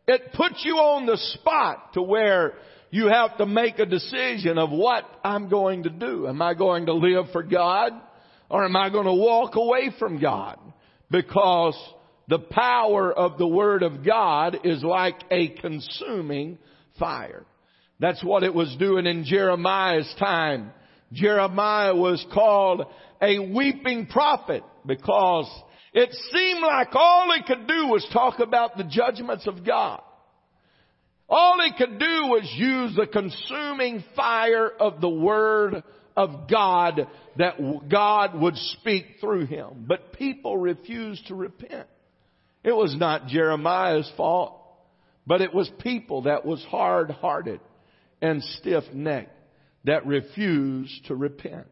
It 0.08 0.34
puts 0.34 0.64
you 0.66 0.76
on 0.76 1.06
the 1.06 1.18
spot 1.18 1.94
to 1.94 2.02
where 2.02 2.54
you 2.90 3.08
have 3.08 3.38
to 3.38 3.46
make 3.46 3.80
a 3.80 3.86
decision 3.86 4.58
of 4.58 4.72
what 4.72 5.06
I'm 5.24 5.48
going 5.48 5.84
to 5.84 5.90
do. 5.90 6.28
Am 6.28 6.42
I 6.42 6.54
going 6.54 6.88
to 6.88 6.94
live 6.94 7.26
for 7.32 7.44
God? 7.44 7.94
Or 8.50 8.66
am 8.66 8.76
I 8.76 8.90
going 8.90 9.06
to 9.06 9.14
walk 9.14 9.56
away 9.56 9.92
from 9.98 10.20
God? 10.20 10.60
Because 11.10 11.78
the 12.28 12.40
power 12.40 13.12
of 13.12 13.38
the 13.38 13.48
Word 13.48 13.84
of 13.84 14.06
God 14.06 14.60
is 14.64 14.84
like 14.84 15.22
a 15.30 15.50
consuming 15.50 16.58
fire. 16.98 17.46
That's 18.00 18.24
what 18.24 18.44
it 18.44 18.54
was 18.54 18.76
doing 18.80 19.06
in 19.06 19.26
Jeremiah's 19.26 20.14
time. 20.18 20.72
Jeremiah 21.14 21.96
was 21.96 22.26
called 22.34 22.86
a 23.22 23.40
weeping 23.40 24.08
prophet 24.08 24.64
because 24.86 25.50
it 25.94 26.10
seemed 26.32 26.62
like 26.62 26.90
all 26.94 27.32
he 27.34 27.44
could 27.44 27.68
do 27.68 27.88
was 27.88 28.08
talk 28.14 28.40
about 28.40 28.78
the 28.78 28.86
judgments 28.86 29.46
of 29.46 29.66
God. 29.66 30.02
All 31.28 31.58
he 31.64 31.72
could 31.78 32.00
do 32.00 32.28
was 32.28 32.52
use 32.58 32.96
the 32.96 33.08
consuming 33.08 34.04
fire 34.16 34.70
of 34.70 35.00
the 35.00 35.10
Word 35.10 35.84
of 36.16 36.50
God 36.50 37.08
that 37.38 37.90
God 37.90 38.40
would 38.40 38.58
speak 38.58 39.06
through 39.20 39.46
him. 39.46 39.86
But 39.88 40.14
people 40.14 40.58
refused 40.58 41.28
to 41.28 41.36
repent. 41.36 41.88
It 42.64 42.76
was 42.76 42.96
not 42.96 43.28
Jeremiah's 43.28 44.12
fault, 44.16 44.62
but 45.26 45.42
it 45.42 45.54
was 45.54 45.72
people 45.80 46.24
that 46.24 46.46
was 46.46 46.64
hard 46.66 47.10
hearted 47.10 47.60
and 48.22 48.44
stiff 48.44 48.84
necked 48.94 49.36
that 49.84 50.06
refused 50.06 51.06
to 51.08 51.16
repent. 51.16 51.68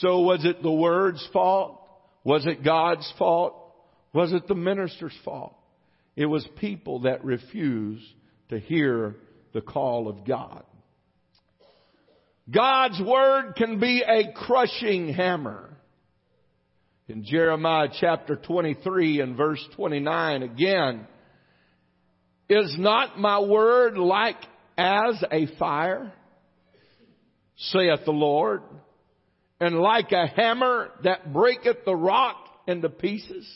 So 0.00 0.20
was 0.20 0.44
it 0.44 0.62
the 0.62 0.70
word's 0.70 1.26
fault? 1.32 1.82
Was 2.22 2.46
it 2.46 2.62
God's 2.62 3.10
fault? 3.18 3.54
Was 4.12 4.32
it 4.32 4.46
the 4.46 4.54
minister's 4.54 5.16
fault? 5.24 5.56
It 6.14 6.26
was 6.26 6.46
people 6.56 7.00
that 7.00 7.24
refused 7.24 8.04
to 8.50 8.58
hear 8.58 9.16
the 9.52 9.60
call 9.60 10.08
of 10.08 10.26
God. 10.26 10.64
God's 12.50 13.00
word 13.00 13.54
can 13.56 13.78
be 13.78 14.02
a 14.02 14.32
crushing 14.32 15.12
hammer. 15.12 15.67
In 17.08 17.24
Jeremiah 17.24 17.88
chapter 17.98 18.36
23 18.36 19.22
and 19.22 19.34
verse 19.34 19.64
29 19.76 20.42
again, 20.42 21.06
is 22.50 22.76
not 22.78 23.18
my 23.18 23.40
word 23.40 23.96
like 23.96 24.36
as 24.76 25.24
a 25.32 25.46
fire, 25.58 26.12
saith 27.56 28.00
the 28.04 28.10
Lord, 28.10 28.60
and 29.58 29.78
like 29.78 30.12
a 30.12 30.26
hammer 30.26 30.90
that 31.04 31.32
breaketh 31.32 31.86
the 31.86 31.96
rock 31.96 32.36
into 32.66 32.90
pieces? 32.90 33.48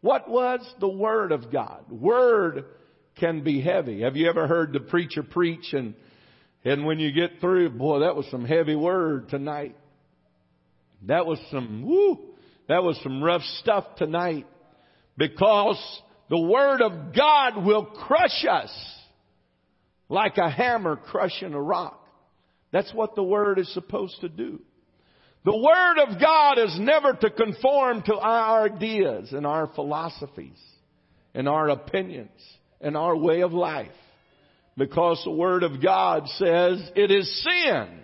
What 0.00 0.26
was 0.26 0.60
the 0.80 0.88
word 0.88 1.32
of 1.32 1.52
God? 1.52 1.90
Word 1.90 2.64
can 3.20 3.44
be 3.44 3.60
heavy. 3.60 4.00
Have 4.00 4.16
you 4.16 4.30
ever 4.30 4.46
heard 4.46 4.72
the 4.72 4.80
preacher 4.80 5.22
preach 5.22 5.74
and 5.74 5.94
and 6.64 6.86
when 6.86 6.98
you 6.98 7.12
get 7.12 7.38
through, 7.40 7.70
boy, 7.70 8.00
that 8.00 8.16
was 8.16 8.26
some 8.30 8.44
heavy 8.44 8.74
word 8.74 9.28
tonight. 9.28 9.76
That 11.02 11.24
was 11.24 11.38
some, 11.52 11.84
woo, 11.86 12.18
that 12.68 12.82
was 12.82 12.98
some 13.02 13.22
rough 13.22 13.42
stuff 13.60 13.84
tonight. 13.96 14.46
Because 15.16 15.78
the 16.28 16.40
Word 16.40 16.82
of 16.82 17.14
God 17.14 17.64
will 17.64 17.86
crush 17.86 18.44
us 18.48 18.70
like 20.08 20.36
a 20.36 20.50
hammer 20.50 20.96
crushing 20.96 21.54
a 21.54 21.60
rock. 21.60 22.02
That's 22.72 22.92
what 22.92 23.14
the 23.14 23.22
Word 23.22 23.58
is 23.58 23.72
supposed 23.72 24.20
to 24.20 24.28
do. 24.28 24.60
The 25.44 25.56
Word 25.56 25.98
of 26.08 26.20
God 26.20 26.58
is 26.58 26.76
never 26.80 27.12
to 27.12 27.30
conform 27.30 28.02
to 28.02 28.14
our 28.16 28.64
ideas 28.64 29.32
and 29.32 29.46
our 29.46 29.68
philosophies 29.68 30.60
and 31.34 31.48
our 31.48 31.68
opinions 31.68 32.30
and 32.80 32.96
our 32.96 33.16
way 33.16 33.42
of 33.42 33.52
life. 33.52 33.92
Because 34.76 35.22
the 35.24 35.30
Word 35.30 35.62
of 35.62 35.82
God 35.82 36.26
says 36.36 36.90
it 36.96 37.10
is 37.10 37.44
sin 37.44 38.00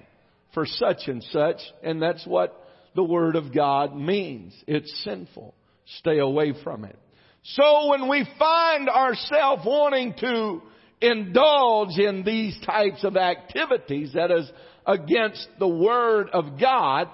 for 0.55 0.67
such 0.67 1.09
and 1.09 1.23
such, 1.25 1.59
and 1.83 2.01
that's 2.01 2.25
what 2.27 2.62
the 2.95 3.05
Word 3.05 3.37
of 3.37 3.55
God 3.55 3.97
means. 3.97 4.55
It's 4.67 5.03
sinful. 5.05 5.55
Stay 5.99 6.19
away 6.19 6.55
from 6.63 6.85
it. 6.85 6.99
So 7.43 7.89
when 7.89 8.09
we 8.09 8.27
find 8.39 8.89
ourselves 8.89 9.63
wanting 9.67 10.15
to 10.21 10.63
indulge 11.01 11.99
in 11.99 12.23
these 12.23 12.57
types 12.65 13.03
of 13.03 13.17
activities 13.17 14.13
that 14.15 14.31
is 14.31 14.51
against 14.87 15.49
the 15.59 15.69
Word 15.69 16.29
of 16.33 16.61
God, 16.61 17.09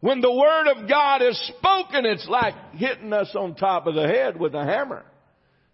when 0.00 0.20
the 0.20 0.32
Word 0.32 0.68
of 0.68 0.88
God 0.88 1.22
is 1.22 1.38
spoken, 1.58 2.04
it's 2.04 2.28
like 2.28 2.54
hitting 2.74 3.12
us 3.12 3.34
on 3.34 3.54
top 3.54 3.86
of 3.86 3.94
the 3.94 4.06
head 4.06 4.38
with 4.38 4.54
a 4.54 4.64
hammer 4.64 5.04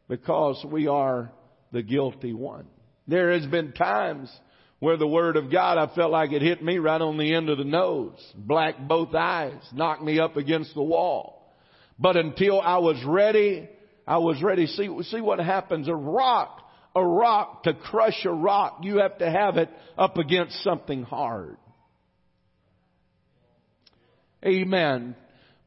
because 0.09 0.65
we 0.71 0.87
are 0.87 1.33
the 1.73 1.83
guilty 1.83 2.33
one. 2.33 2.67
There 3.09 3.33
has 3.33 3.47
been 3.47 3.73
times 3.73 4.31
where 4.79 4.97
the 4.97 5.07
Word 5.07 5.37
of 5.37 5.51
God, 5.51 5.79
I 5.79 5.95
felt 5.95 6.13
like 6.13 6.33
it 6.33 6.43
hit 6.43 6.63
me 6.63 6.79
right 6.79 7.01
on 7.01 7.17
the 7.17 7.35
end 7.35 7.49
of 7.49 7.59
the 7.59 7.65
nose, 7.65 8.19
black 8.35 8.77
both 8.87 9.15
eyes, 9.15 9.55
knocked 9.73 10.03
me 10.03 10.19
up 10.19 10.37
against 10.37 10.75
the 10.75 10.83
wall. 10.83 11.55
But 11.99 12.17
until 12.17 12.61
I 12.61 12.79
was 12.79 13.03
ready, 13.07 13.69
I 14.07 14.19
was 14.19 14.43
ready. 14.43 14.67
See, 14.67 14.89
see 15.05 15.21
what 15.21 15.39
happens. 15.39 15.89
A 15.89 15.95
rock, 15.95 16.61
a 16.95 17.05
rock, 17.05 17.63
to 17.63 17.73
crush 17.73 18.25
a 18.27 18.33
rock, 18.33 18.81
you 18.83 18.99
have 18.99 19.19
to 19.19 19.31
have 19.31 19.57
it 19.57 19.71
up 19.97 20.19
against 20.19 20.63
something 20.63 21.05
hard. 21.05 21.57
Amen. 24.45 25.17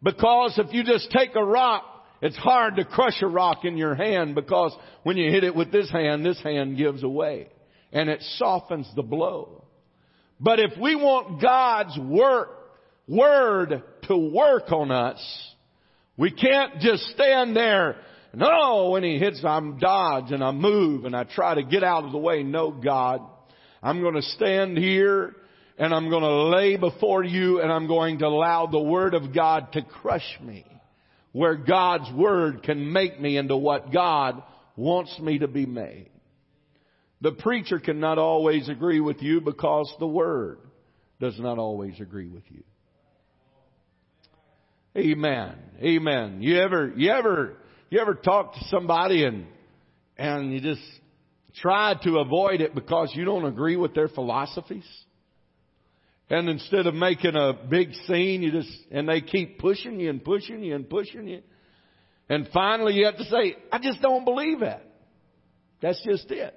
Because 0.03 0.53
if 0.57 0.71
you 0.71 0.83
just 0.83 1.09
take 1.11 1.35
a 1.35 1.43
rock 1.43 1.83
it's 2.21 2.35
hard 2.35 2.75
to 2.75 2.85
crush 2.85 3.21
a 3.21 3.27
rock 3.27 3.63
in 3.63 3.77
your 3.77 3.95
hand 3.95 4.35
because 4.35 4.75
when 5.03 5.15
you 5.15 5.31
hit 5.31 5.43
it 5.43 5.55
with 5.55 5.71
this 5.71 5.89
hand, 5.89 6.25
this 6.25 6.41
hand 6.41 6.77
gives 6.77 7.03
away 7.03 7.47
and 7.91 8.09
it 8.09 8.21
softens 8.37 8.89
the 8.95 9.03
blow. 9.03 9.65
But 10.39 10.59
if 10.59 10.71
we 10.79 10.95
want 10.95 11.41
God's 11.41 11.97
work, 11.97 12.49
word 13.07 13.83
to 14.03 14.17
work 14.17 14.71
on 14.71 14.91
us, 14.91 15.19
we 16.17 16.31
can't 16.31 16.79
just 16.79 17.03
stand 17.11 17.55
there 17.55 17.97
no, 18.33 18.47
oh, 18.51 18.89
when 18.91 19.03
he 19.03 19.17
hits, 19.17 19.41
I'm 19.43 19.79
dodge 19.79 20.31
and 20.31 20.43
I 20.43 20.51
move 20.51 21.05
and 21.05 21.15
I 21.15 21.23
try 21.23 21.55
to 21.55 21.63
get 21.63 21.83
out 21.83 22.03
of 22.03 22.11
the 22.11 22.17
way. 22.19 22.43
No, 22.43 22.71
God, 22.71 23.21
I'm 23.81 24.01
going 24.01 24.15
to 24.15 24.21
stand 24.21 24.77
here 24.77 25.35
and 25.79 25.93
I'm 25.93 26.09
going 26.09 26.21
to 26.21 26.43
lay 26.55 26.77
before 26.77 27.23
you 27.23 27.61
and 27.61 27.71
I'm 27.71 27.87
going 27.87 28.19
to 28.19 28.27
allow 28.27 28.67
the 28.67 28.79
word 28.79 29.15
of 29.15 29.33
God 29.33 29.73
to 29.73 29.81
crush 29.81 30.37
me 30.43 30.65
where 31.31 31.55
God's 31.55 32.11
Word 32.13 32.63
can 32.63 32.91
make 32.91 33.19
me 33.21 33.37
into 33.37 33.55
what 33.55 33.93
God 33.93 34.41
wants 34.75 35.17
me 35.19 35.39
to 35.39 35.47
be 35.47 35.65
made. 35.67 36.09
The 37.21 37.31
preacher 37.31 37.79
cannot 37.79 38.17
always 38.17 38.69
agree 38.69 39.01
with 39.01 39.21
you 39.21 39.41
because 39.41 39.93
the 39.99 40.07
Word 40.07 40.59
does 41.19 41.37
not 41.39 41.57
always 41.57 41.99
agree 41.99 42.27
with 42.27 42.43
you. 42.49 42.63
Amen. 44.97 45.55
Amen. 45.81 46.41
You 46.41 46.59
ever, 46.61 46.93
you 46.95 47.11
ever, 47.11 47.57
you 47.89 47.99
ever 47.99 48.15
talk 48.15 48.53
to 48.53 48.63
somebody 48.65 49.25
and, 49.25 49.45
and 50.17 50.53
you 50.53 50.61
just 50.61 50.81
try 51.55 51.93
to 52.03 52.19
avoid 52.19 52.61
it 52.61 52.73
because 52.73 53.11
you 53.13 53.25
don't 53.25 53.45
agree 53.45 53.75
with 53.75 53.93
their 53.93 54.07
philosophies? 54.07 54.87
And 56.29 56.47
instead 56.47 56.85
of 56.85 56.93
making 56.93 57.35
a 57.35 57.53
big 57.69 57.93
scene, 58.07 58.43
you 58.43 58.51
just, 58.51 58.71
and 58.91 59.09
they 59.09 59.21
keep 59.21 59.59
pushing 59.59 59.99
you 59.99 60.09
and 60.09 60.23
pushing 60.23 60.63
you 60.63 60.75
and 60.75 60.89
pushing 60.89 61.27
you. 61.27 61.41
And 62.29 62.47
finally 62.53 62.93
you 62.93 63.05
have 63.05 63.17
to 63.17 63.23
say, 63.25 63.55
I 63.71 63.79
just 63.79 64.01
don't 64.01 64.25
believe 64.25 64.59
that. 64.59 64.83
That's 65.81 66.01
just 66.03 66.29
it. 66.29 66.55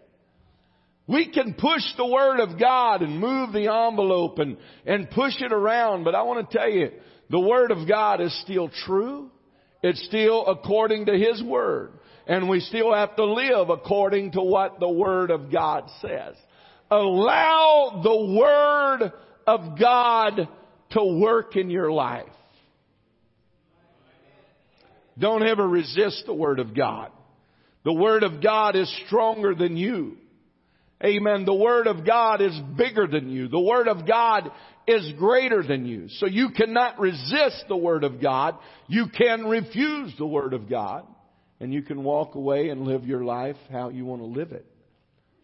We 1.07 1.31
can 1.31 1.55
push 1.55 1.83
the 1.97 2.07
Word 2.07 2.41
of 2.41 2.59
God 2.61 3.03
and 3.03 3.19
move 3.19 3.53
the 3.53 3.73
envelope 3.73 4.39
and, 4.39 4.57
and 4.87 5.11
push 5.11 5.35
it 5.41 5.53
around, 5.53 6.05
but 6.05 6.15
I 6.15 6.23
want 6.23 6.49
to 6.49 6.59
tell 6.59 6.71
you, 6.71 6.91
the 7.29 7.41
Word 7.41 7.71
of 7.71 7.89
God 7.89 8.21
is 8.21 8.39
still 8.43 8.69
true. 8.69 9.31
It's 9.83 10.05
still 10.07 10.47
according 10.47 11.07
to 11.07 11.19
His 11.19 11.43
Word. 11.43 11.93
And 12.27 12.49
we 12.49 12.61
still 12.61 12.95
have 12.95 13.17
to 13.17 13.25
live 13.25 13.69
according 13.69 14.33
to 14.33 14.43
what 14.43 14.79
the 14.79 14.89
Word 14.89 15.31
of 15.31 15.51
God 15.51 15.91
says. 16.01 16.37
Allow 16.91 18.01
the 18.05 18.37
Word 18.39 19.13
of 19.47 19.79
God 19.79 20.49
to 20.91 21.21
work 21.21 21.57
in 21.57 21.69
your 21.69 21.91
life. 21.91 22.27
Don't 25.19 25.43
ever 25.43 25.67
resist 25.67 26.25
the 26.27 26.35
Word 26.35 26.61
of 26.61 26.77
God. 26.77 27.11
The 27.85 27.93
Word 27.93 28.23
of 28.23 28.43
God 28.43 28.77
is 28.77 28.95
stronger 29.07 29.55
than 29.55 29.77
you. 29.77 30.17
Amen. 31.05 31.45
The 31.45 31.55
Word 31.55 31.87
of 31.87 32.07
God 32.07 32.41
is 32.41 32.59
bigger 32.77 33.07
than 33.07 33.29
you. 33.29 33.49
The 33.49 33.61
Word 33.61 33.89
of 33.89 34.07
God 34.07 34.51
is 34.87 35.13
greater 35.19 35.63
than 35.63 35.87
you. 35.87 36.09
So 36.09 36.27
you 36.27 36.51
cannot 36.51 37.01
resist 37.01 37.65
the 37.69 37.77
Word 37.77 38.05
of 38.05 38.21
God. 38.21 38.57
You 38.87 39.07
can 39.09 39.47
refuse 39.47 40.13
the 40.19 40.27
Word 40.27 40.55
of 40.55 40.69
God. 40.69 41.07
And 41.61 41.73
you 41.73 41.83
can 41.83 42.03
walk 42.03 42.35
away 42.35 42.71
and 42.71 42.83
live 42.83 43.05
your 43.07 43.25
life 43.25 43.57
how 43.71 43.89
you 43.89 44.05
want 44.05 44.21
to 44.23 44.27
live 44.27 44.53
it. 44.53 44.67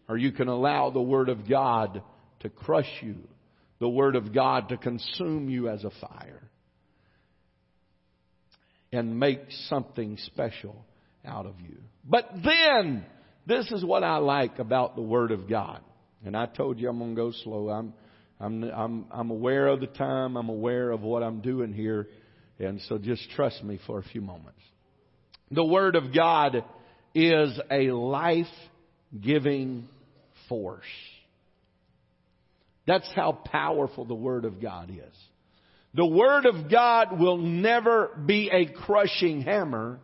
Or 0.07 0.17
you 0.17 0.31
can 0.31 0.47
allow 0.47 0.89
the 0.89 1.01
Word 1.01 1.29
of 1.29 1.47
God 1.47 2.01
to 2.41 2.49
crush 2.49 2.89
you 3.01 3.15
the 3.79 3.89
Word 3.89 4.15
of 4.15 4.33
God 4.33 4.69
to 4.69 4.77
consume 4.77 5.49
you 5.49 5.69
as 5.69 5.83
a 5.83 5.91
fire 6.01 6.43
and 8.91 9.19
make 9.19 9.41
something 9.67 10.17
special 10.25 10.85
out 11.25 11.45
of 11.45 11.55
you. 11.61 11.77
But 12.03 12.29
then, 12.43 13.05
this 13.49 13.69
is 13.71 13.83
what 13.83 14.03
I 14.03 14.17
like 14.17 14.59
about 14.59 14.95
the 14.95 15.01
Word 15.01 15.31
of 15.31 15.49
God. 15.49 15.81
And 16.23 16.37
I 16.37 16.45
told 16.45 16.79
you 16.79 16.87
I'm 16.87 16.99
going 16.99 17.15
to 17.15 17.21
go 17.21 17.31
slow. 17.43 17.69
I'm, 17.69 17.93
I'm, 18.39 18.63
I'm, 18.63 19.05
I'm 19.11 19.31
aware 19.31 19.67
of 19.67 19.79
the 19.79 19.87
time. 19.87 20.37
I'm 20.37 20.49
aware 20.49 20.91
of 20.91 21.01
what 21.01 21.23
I'm 21.23 21.41
doing 21.41 21.73
here. 21.73 22.07
And 22.59 22.79
so 22.87 22.97
just 22.97 23.29
trust 23.31 23.63
me 23.63 23.79
for 23.87 23.99
a 23.99 24.03
few 24.03 24.21
moments. 24.21 24.61
The 25.49 25.65
Word 25.65 25.95
of 25.95 26.13
God 26.13 26.63
is 27.15 27.59
a 27.71 27.91
life-giving 27.91 29.87
force. 30.47 30.83
That's 32.85 33.09
how 33.15 33.31
powerful 33.31 34.05
the 34.05 34.13
Word 34.13 34.45
of 34.45 34.61
God 34.61 34.91
is. 34.91 35.15
The 35.95 36.05
Word 36.05 36.45
of 36.45 36.69
God 36.69 37.19
will 37.19 37.37
never 37.37 38.11
be 38.25 38.51
a 38.53 38.67
crushing 38.83 39.41
hammer 39.41 39.99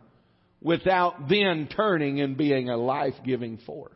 without 0.66 1.28
then 1.28 1.68
turning 1.68 2.20
and 2.20 2.36
being 2.36 2.68
a 2.68 2.76
life-giving 2.76 3.56
force. 3.58 3.92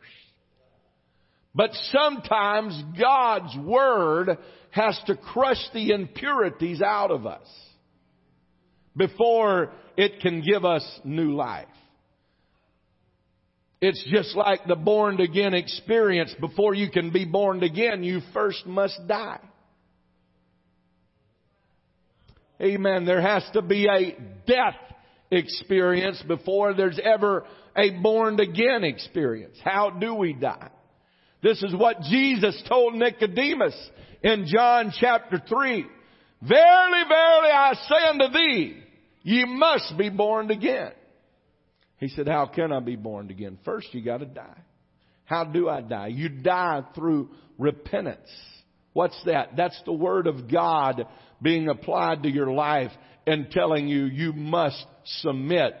But 1.53 1.71
sometimes 1.91 2.81
God's 2.97 3.57
Word 3.57 4.37
has 4.69 4.97
to 5.07 5.17
crush 5.17 5.61
the 5.73 5.89
impurities 5.91 6.81
out 6.81 7.11
of 7.11 7.25
us 7.25 7.45
before 8.95 9.73
it 9.97 10.21
can 10.21 10.41
give 10.41 10.63
us 10.63 10.85
new 11.03 11.35
life. 11.35 11.67
It's 13.81 14.01
just 14.09 14.33
like 14.37 14.65
the 14.65 14.77
born 14.77 15.19
again 15.19 15.53
experience. 15.53 16.33
Before 16.39 16.73
you 16.73 16.89
can 16.89 17.11
be 17.11 17.25
born 17.25 17.63
again, 17.63 18.01
you 18.01 18.21
first 18.33 18.65
must 18.65 18.97
die. 19.09 19.41
Amen. 22.61 23.03
There 23.03 23.21
has 23.21 23.43
to 23.55 23.61
be 23.61 23.87
a 23.87 24.17
death 24.47 24.75
experience 25.31 26.21
before 26.27 26.73
there's 26.73 26.99
ever 27.01 27.45
a 27.75 27.89
born 28.01 28.39
again 28.39 28.83
experience. 28.83 29.57
How 29.63 29.89
do 29.89 30.13
we 30.13 30.33
die? 30.33 30.69
This 31.41 31.63
is 31.63 31.73
what 31.73 32.01
Jesus 32.01 32.61
told 32.67 32.93
Nicodemus 32.95 33.75
in 34.21 34.45
John 34.47 34.93
chapter 34.99 35.41
3. 35.47 35.85
Verily, 36.43 37.03
verily, 37.07 37.49
I 37.49 37.73
say 37.87 38.09
unto 38.09 38.33
thee, 38.33 38.83
ye 39.23 39.45
must 39.45 39.97
be 39.97 40.09
born 40.09 40.51
again. 40.51 40.91
He 41.97 42.09
said, 42.09 42.27
how 42.27 42.47
can 42.47 42.71
I 42.71 42.79
be 42.79 42.95
born 42.95 43.29
again? 43.29 43.59
First 43.63 43.93
you 43.93 44.03
gotta 44.03 44.25
die. 44.25 44.57
How 45.25 45.45
do 45.45 45.69
I 45.69 45.81
die? 45.81 46.07
You 46.07 46.29
die 46.29 46.81
through 46.95 47.29
repentance. 47.57 48.27
What's 48.93 49.19
that? 49.25 49.55
That's 49.55 49.79
the 49.85 49.93
Word 49.93 50.27
of 50.27 50.51
God 50.51 51.05
being 51.41 51.69
applied 51.69 52.23
to 52.23 52.29
your 52.29 52.51
life 52.51 52.91
and 53.25 53.51
telling 53.51 53.87
you 53.87 54.05
you 54.05 54.33
must 54.33 54.85
submit 55.21 55.73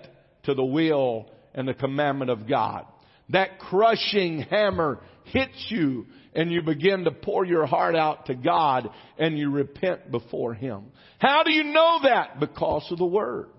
to 0.43 0.53
the 0.53 0.63
will 0.63 1.29
and 1.53 1.67
the 1.67 1.73
commandment 1.73 2.31
of 2.31 2.47
God. 2.47 2.85
That 3.29 3.59
crushing 3.59 4.41
hammer 4.49 4.99
hits 5.25 5.67
you 5.69 6.05
and 6.33 6.51
you 6.51 6.61
begin 6.61 7.03
to 7.05 7.11
pour 7.11 7.45
your 7.45 7.65
heart 7.65 7.95
out 7.95 8.27
to 8.27 8.35
God 8.35 8.89
and 9.17 9.37
you 9.37 9.51
repent 9.51 10.11
before 10.11 10.53
Him. 10.53 10.85
How 11.19 11.43
do 11.43 11.51
you 11.51 11.63
know 11.65 11.99
that? 12.03 12.39
Because 12.39 12.87
of 12.91 12.97
the 12.97 13.05
Word. 13.05 13.49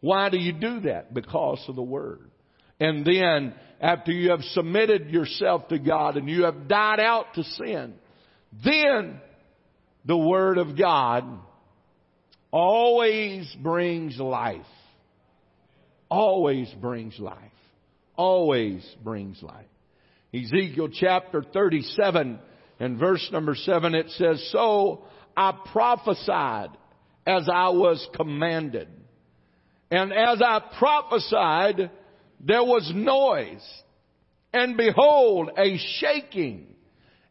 Why 0.00 0.28
do 0.28 0.38
you 0.38 0.52
do 0.52 0.80
that? 0.80 1.12
Because 1.12 1.62
of 1.68 1.76
the 1.76 1.82
Word. 1.82 2.30
And 2.78 3.06
then, 3.06 3.54
after 3.80 4.12
you 4.12 4.30
have 4.30 4.42
submitted 4.52 5.10
yourself 5.10 5.68
to 5.68 5.78
God 5.78 6.16
and 6.16 6.28
you 6.28 6.44
have 6.44 6.68
died 6.68 7.00
out 7.00 7.34
to 7.34 7.44
sin, 7.44 7.94
then 8.64 9.20
the 10.04 10.16
Word 10.16 10.58
of 10.58 10.78
God 10.78 11.24
always 12.50 13.54
brings 13.62 14.18
life. 14.18 14.60
Always 16.08 16.72
brings 16.80 17.18
life. 17.18 17.36
Always 18.16 18.84
brings 19.02 19.42
life. 19.42 19.66
Ezekiel 20.32 20.88
chapter 20.92 21.42
37 21.42 22.38
and 22.78 22.98
verse 22.98 23.28
number 23.32 23.54
7 23.54 23.94
it 23.94 24.10
says, 24.10 24.48
So 24.52 25.04
I 25.36 25.52
prophesied 25.72 26.70
as 27.26 27.48
I 27.52 27.70
was 27.70 28.06
commanded. 28.14 28.88
And 29.90 30.12
as 30.12 30.42
I 30.42 30.60
prophesied, 30.78 31.90
there 32.40 32.64
was 32.64 32.90
noise. 32.94 33.64
And 34.52 34.76
behold, 34.76 35.50
a 35.56 35.78
shaking. 35.98 36.66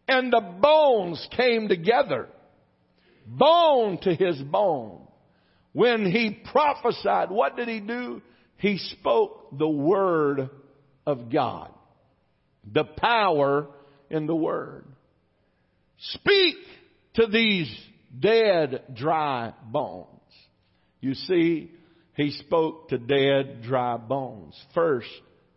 And 0.07 0.31
the 0.31 0.41
bones 0.61 1.27
came 1.35 1.67
together. 1.67 2.29
Bone 3.25 3.97
to 4.03 4.13
his 4.13 4.39
bone. 4.41 5.04
When 5.75 6.05
he 6.05 6.39
prophesied, 6.53 7.29
what 7.29 7.57
did 7.57 7.67
he 7.67 7.81
do? 7.81 8.21
He 8.55 8.77
spoke 8.77 9.57
the 9.57 9.67
word 9.67 10.49
of 11.05 11.29
God. 11.29 11.69
The 12.71 12.85
power 12.85 13.67
in 14.09 14.25
the 14.25 14.35
word. 14.35 14.85
Speak 15.97 16.55
to 17.15 17.27
these 17.27 17.69
dead, 18.17 18.83
dry 18.95 19.53
bones. 19.69 20.07
You 21.01 21.13
see, 21.13 21.71
he 22.15 22.31
spoke 22.31 22.87
to 22.87 22.97
dead, 22.97 23.61
dry 23.63 23.97
bones. 23.97 24.57
First, 24.73 25.09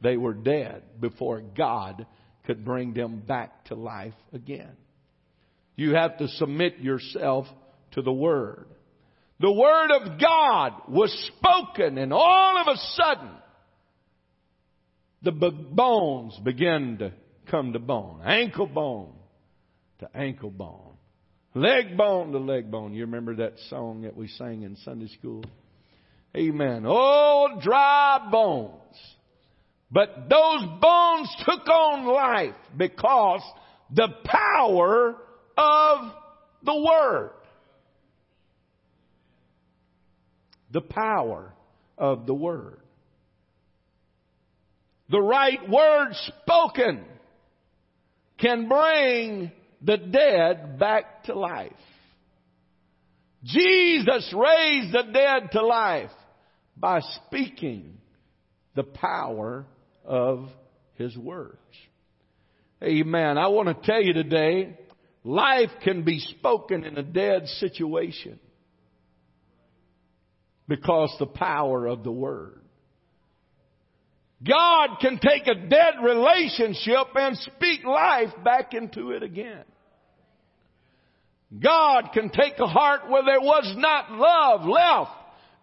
they 0.03 0.16
were 0.16 0.35
dead 0.35 0.83
before 1.01 1.43
God 1.57 2.07
could 2.45 2.64
bring 2.64 2.93
them 2.93 3.21
back 3.21 3.66
to 3.66 3.77
life 3.77 4.14
again. 4.33 4.77
You 5.77 5.95
have 5.95 6.19
to 6.19 6.27
submit 6.27 6.81
yourself 6.81 7.47
to 7.93 8.03
the 8.03 8.12
Word. 8.12 8.66
The 9.41 9.53
Word 9.53 9.91
of 9.93 10.20
God 10.20 10.72
was 10.89 11.12
spoken 11.36 11.99
and 11.99 12.12
all 12.12 12.59
of 12.59 12.66
a 12.66 12.76
sudden, 12.95 13.30
the 15.22 15.32
bones 15.32 16.39
began 16.45 16.99
to 16.99 17.12
come 17.51 17.72
to 17.72 17.78
bone. 17.78 18.20
Ankle 18.24 18.66
bone 18.66 19.12
to 20.01 20.09
ankle 20.16 20.51
bone. 20.51 20.95
Leg 21.55 21.97
bone 21.97 22.32
to 22.32 22.39
leg 22.39 22.70
bone. 22.70 22.95
You 22.95 23.07
remember 23.07 23.36
that 23.36 23.55
song 23.68 24.03
that 24.03 24.16
we 24.16 24.28
sang 24.28 24.62
in 24.62 24.76
Sunday 24.76 25.09
school? 25.09 25.45
Amen. 26.36 26.84
Oh, 26.86 27.59
dry 27.61 28.28
bones. 28.30 28.95
But 29.91 30.28
those 30.28 30.62
bones 30.80 31.34
took 31.45 31.66
on 31.68 32.07
life 32.07 32.55
because 32.76 33.41
the 33.93 34.09
power 34.24 35.16
of 35.57 36.12
the 36.64 36.74
Word. 36.74 37.30
The 40.71 40.81
power 40.81 41.53
of 41.97 42.27
the 42.27 42.35
Word. 42.35 42.81
The 45.11 45.21
right 45.21 45.69
word 45.69 46.12
spoken 46.43 47.05
can 48.39 48.69
bring 48.69 49.51
the 49.81 49.97
dead 49.97 50.79
back 50.79 51.25
to 51.25 51.35
life. 51.35 51.73
Jesus 53.43 54.35
raised 54.37 54.93
the 54.93 55.05
dead 55.12 55.53
to 55.53 55.64
life 55.64 56.11
by 56.77 57.01
speaking 57.01 57.99
the 58.75 58.83
power 58.85 59.64
of 60.05 60.49
His 60.95 61.16
words. 61.16 61.57
Amen. 62.83 63.39
I 63.39 63.49
want 63.49 63.69
to 63.69 63.87
tell 63.91 64.03
you 64.03 64.12
today, 64.12 64.79
life 65.25 65.71
can 65.83 66.03
be 66.03 66.19
spoken 66.19 66.85
in 66.85 66.99
a 66.99 67.03
dead 67.03 67.47
situation 67.61 68.39
because 70.69 71.14
the 71.19 71.27
power 71.27 71.87
of 71.87 72.05
the 72.05 72.12
Word. 72.12 72.61
God 74.47 74.99
can 75.01 75.19
take 75.19 75.49
a 75.49 75.69
dead 75.69 75.95
relationship 76.03 77.09
and 77.16 77.37
speak 77.39 77.85
life 77.85 78.31
back 78.45 78.73
into 78.73 79.11
it 79.11 79.23
again. 79.23 79.64
God 81.61 82.11
can 82.12 82.29
take 82.29 82.59
a 82.59 82.66
heart 82.66 83.09
where 83.09 83.25
there 83.25 83.41
was 83.41 83.75
not 83.77 84.12
love 84.12 84.69
left 84.69 85.11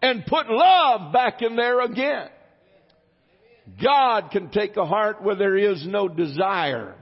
and 0.01 0.25
put 0.25 0.49
love 0.49 1.13
back 1.13 1.41
in 1.41 1.55
there 1.55 1.81
again. 1.81 2.27
God 3.81 4.29
can 4.31 4.49
take 4.49 4.77
a 4.77 4.85
heart 4.85 5.23
where 5.23 5.35
there 5.35 5.57
is 5.57 5.85
no 5.87 6.07
desire 6.07 6.95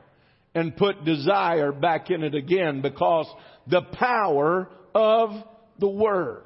and 0.54 0.76
put 0.76 1.04
desire 1.04 1.72
back 1.72 2.12
in 2.12 2.24
it 2.24 2.36
again 2.36 2.82
because 2.82 3.28
the 3.68 3.82
power 3.82 4.70
of 4.94 5.32
the 5.80 5.90
Word. 5.90 6.44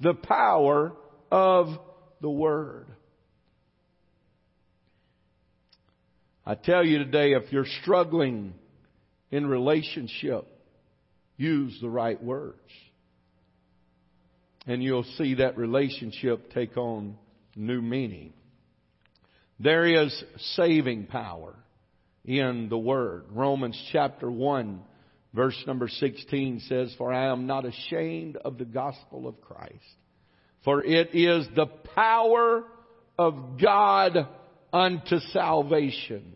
The 0.00 0.14
power 0.14 0.92
of 1.30 1.68
the 2.20 2.30
Word. 2.30 2.86
I 6.46 6.54
tell 6.54 6.84
you 6.84 6.98
today, 6.98 7.32
if 7.32 7.52
you're 7.52 7.66
struggling 7.82 8.54
in 9.30 9.46
relationship, 9.46 10.46
use 11.36 11.76
the 11.80 11.90
right 11.90 12.22
words. 12.22 12.56
And 14.66 14.82
you'll 14.82 15.04
see 15.16 15.34
that 15.34 15.58
relationship 15.58 16.52
take 16.52 16.76
on 16.76 17.16
new 17.54 17.82
meaning. 17.82 18.32
There 19.60 20.04
is 20.04 20.24
saving 20.54 21.06
power 21.06 21.54
in 22.24 22.68
the 22.68 22.78
Word. 22.78 23.24
Romans 23.30 23.78
chapter 23.92 24.30
1 24.30 24.80
verse 25.38 25.62
number 25.68 25.86
16 25.86 26.62
says, 26.68 26.92
For 26.98 27.12
I 27.12 27.30
am 27.30 27.46
not 27.46 27.64
ashamed 27.64 28.36
of 28.36 28.58
the 28.58 28.64
gospel 28.64 29.28
of 29.28 29.40
Christ, 29.40 29.96
for 30.64 30.82
it 30.82 31.14
is 31.14 31.46
the 31.54 31.66
power 31.94 32.64
of 33.16 33.56
God 33.62 34.26
unto 34.72 35.20
salvation 35.32 36.34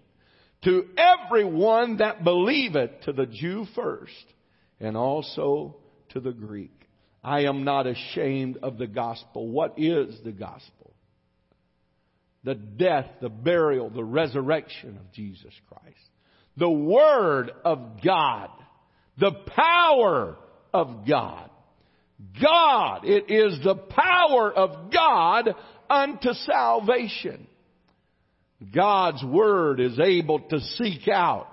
to 0.62 0.84
everyone 0.96 1.96
that 1.96 2.22
believeth, 2.22 2.90
to 3.02 3.12
the 3.12 3.26
Jew 3.26 3.66
first, 3.74 4.12
and 4.78 4.96
also 4.96 5.78
to 6.10 6.20
the 6.20 6.30
Greek. 6.30 6.70
I 7.24 7.46
am 7.46 7.64
not 7.64 7.88
ashamed 7.88 8.58
of 8.62 8.78
the 8.78 8.86
gospel. 8.86 9.48
What 9.48 9.74
is 9.78 10.16
the 10.22 10.30
gospel? 10.30 10.94
The 12.44 12.54
death, 12.54 13.06
the 13.20 13.28
burial, 13.28 13.90
the 13.90 14.04
resurrection 14.04 14.96
of 14.96 15.12
Jesus 15.12 15.52
Christ. 15.68 15.98
The 16.56 16.70
Word 16.70 17.50
of 17.64 18.00
God. 18.04 18.50
The 19.18 19.32
power 19.46 20.36
of 20.72 21.06
God. 21.06 21.50
God. 22.40 23.04
It 23.04 23.30
is 23.30 23.58
the 23.62 23.74
power 23.74 24.52
of 24.52 24.92
God 24.92 25.54
unto 25.90 26.32
salvation. 26.32 27.46
God's 28.74 29.22
Word 29.24 29.80
is 29.80 29.98
able 29.98 30.40
to 30.40 30.60
seek 30.60 31.08
out 31.08 31.48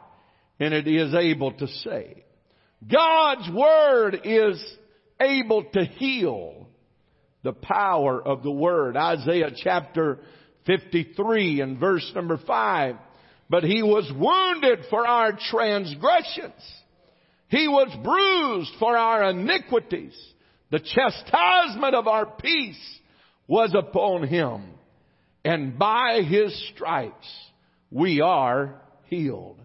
and 0.60 0.74
it 0.74 0.88
is 0.88 1.14
able 1.14 1.52
to 1.54 1.68
save. 1.68 2.22
God's 2.90 3.50
Word 3.52 4.22
is 4.24 4.64
able 5.20 5.64
to 5.74 5.84
heal. 5.84 6.68
The 7.44 7.54
power 7.54 8.22
of 8.22 8.44
the 8.44 8.52
Word. 8.52 8.98
Isaiah 8.98 9.52
chapter 9.56 10.20
53 10.66 11.62
and 11.62 11.80
verse 11.80 12.10
number 12.14 12.38
5. 12.38 12.96
But 13.50 13.64
He 13.64 13.82
was 13.82 14.12
wounded 14.16 14.86
for 14.90 15.08
our 15.08 15.38
transgressions. 15.50 16.54
He 17.50 17.68
was 17.68 17.96
bruised 18.04 18.72
for 18.80 18.96
our 18.98 19.30
iniquities. 19.30 20.16
The 20.72 20.80
chastisement 20.80 21.96
of 21.96 22.08
our 22.08 22.26
peace 22.26 23.00
was 23.48 23.76
upon 23.78 24.28
Him. 24.28 24.66
And 25.44 25.78
by 25.78 26.22
His 26.22 26.72
stripes 26.74 27.28
we 27.92 28.22
are 28.22 28.82
healed. 29.06 29.60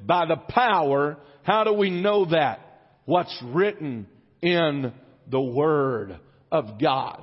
By 0.00 0.26
the 0.26 0.36
power, 0.36 1.16
how 1.42 1.64
do 1.64 1.72
we 1.72 1.90
know 1.90 2.26
that? 2.26 2.60
What's 3.04 3.40
written 3.44 4.08
in 4.42 4.92
the 5.28 5.40
Word 5.40 6.18
of 6.50 6.80
God. 6.80 7.22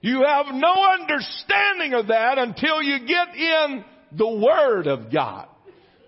You 0.00 0.24
have 0.26 0.46
no 0.50 0.74
understanding 1.00 1.94
of 1.94 2.08
that 2.08 2.38
until 2.38 2.82
you 2.82 3.06
get 3.06 3.34
in 3.36 3.84
the 4.12 4.28
Word 4.28 4.86
of 4.86 5.12
God. 5.12 5.48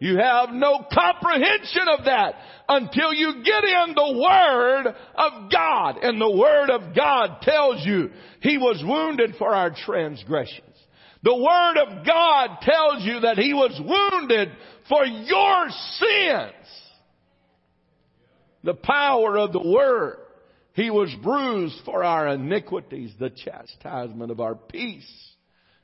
You 0.01 0.18
have 0.18 0.51
no 0.51 0.84
comprehension 0.92 1.88
of 1.99 2.05
that 2.07 2.34
until 2.68 3.12
you 3.14 3.42
get 3.45 3.64
in 3.64 3.95
the 3.95 4.22
Word 4.22 4.95
of 5.14 5.51
God. 5.51 5.99
And 6.03 6.20
the 6.20 6.36
Word 6.36 6.70
of 6.70 6.95
God 6.95 7.40
tells 7.42 7.84
you 7.86 8.11
He 8.40 8.59
was 8.59 8.82
wounded 8.84 9.36
for 9.38 9.55
our 9.55 9.70
transgressions. 9.70 10.76
The 11.22 11.34
Word 11.34 11.78
of 11.78 12.07
God 12.07 12.59
tells 12.62 13.05
you 13.05 13.20
that 13.20 13.38
He 13.38 13.55
was 13.55 13.80
wounded 13.80 14.51
for 14.88 15.05
your 15.05 15.68
sins. 15.68 16.68
The 18.62 18.74
power 18.74 19.38
of 19.38 19.53
the 19.53 19.66
Word. 19.66 20.18
He 20.74 20.90
was 20.90 21.14
bruised 21.22 21.80
for 21.84 22.03
our 22.03 22.28
iniquities, 22.28 23.12
the 23.18 23.30
chastisement 23.30 24.32
of 24.32 24.40
our 24.40 24.57
peace. 24.57 25.09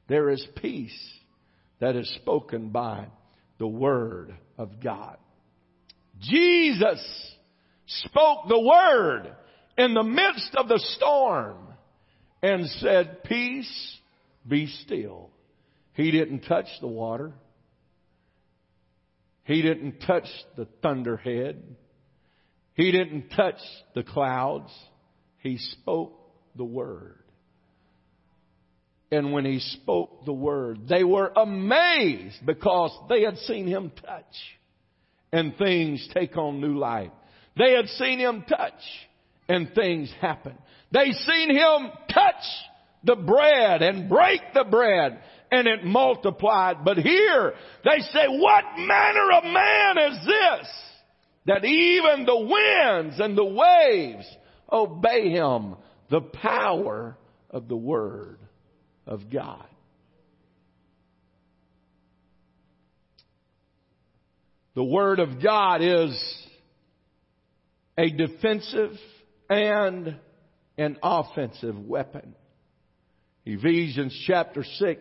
There 0.09 0.31
is 0.31 0.45
peace 0.57 1.11
that 1.79 1.95
is 1.95 2.13
spoken 2.17 2.71
by 2.71 3.07
the 3.61 3.69
Word 3.69 4.35
of 4.59 4.81
God. 4.83 5.19
Jesus 6.19 7.37
spoke 7.87 8.49
the 8.49 8.59
Word 8.59 9.33
in 9.77 9.95
the 9.95 10.03
midst 10.03 10.57
of 10.57 10.67
the 10.67 10.83
storm 10.97 11.59
and 12.43 12.67
said, 12.81 13.23
peace, 13.23 13.99
be 14.49 14.67
still. 14.67 15.29
He 15.93 16.11
didn't 16.11 16.41
touch 16.41 16.69
the 16.81 16.89
water. 16.89 17.33
He 19.45 19.61
didn't 19.61 20.01
touch 20.07 20.29
the 20.57 20.67
thunderhead. 20.83 21.63
He 22.75 22.91
didn't 22.91 23.29
touch 23.29 23.61
the 23.95 24.03
clouds. 24.03 24.71
He 25.39 25.59
spoke 25.59 26.15
the 26.57 26.65
word. 26.65 27.25
And 29.13 29.33
when 29.33 29.45
he 29.45 29.59
spoke 29.59 30.25
the 30.25 30.33
word, 30.33 30.89
they 30.89 31.03
were 31.03 31.33
amazed 31.35 32.47
because 32.47 32.93
they 33.09 33.23
had 33.23 33.39
seen 33.39 33.67
him 33.67 33.91
touch 34.05 34.25
and 35.33 35.57
things 35.57 36.07
take 36.15 36.37
on 36.37 36.61
new 36.61 36.79
life. 36.79 37.11
They 37.57 37.75
had 37.75 37.87
seen 37.89 38.19
him 38.19 38.45
touch 38.49 38.81
and 39.49 39.73
things 39.75 40.13
happen. 40.21 40.55
They 40.93 41.11
seen 41.11 41.51
him 41.51 41.91
touch 42.13 42.45
the 43.03 43.17
bread 43.17 43.83
and 43.83 44.09
break 44.09 44.41
the 44.55 44.65
bread 44.65 45.19
and 45.51 45.67
it 45.67 45.85
multiplied. 45.85 46.85
But 46.85 46.99
here 46.99 47.55
they 47.85 48.01
say, 48.13 48.27
what 48.29 48.65
manner 48.77 49.29
of 49.39 49.45
man 49.45 50.13
is 50.13 50.27
this? 50.27 50.69
that 51.47 51.65
even 51.65 52.27
the 52.27 52.37
winds 52.37 53.19
and 53.19 53.37
the 53.37 53.45
waves 53.45 54.27
obey 54.71 55.31
him. 55.31 55.77
The 56.11 56.21
power 56.21 57.17
of 57.51 57.69
the 57.69 57.77
Word 57.77 58.39
of 59.11 59.31
God. 59.31 59.67
The 64.75 64.85
Word 64.85 65.19
of 65.19 65.43
God 65.43 65.83
is 65.83 66.47
a 67.99 68.09
defensive 68.09 68.93
and 69.51 70.17
an 70.79 70.97
offensive 71.03 71.77
weapon. 71.77 72.35
Ephesians 73.45 74.17
chapter 74.27 74.63
6, 74.65 75.01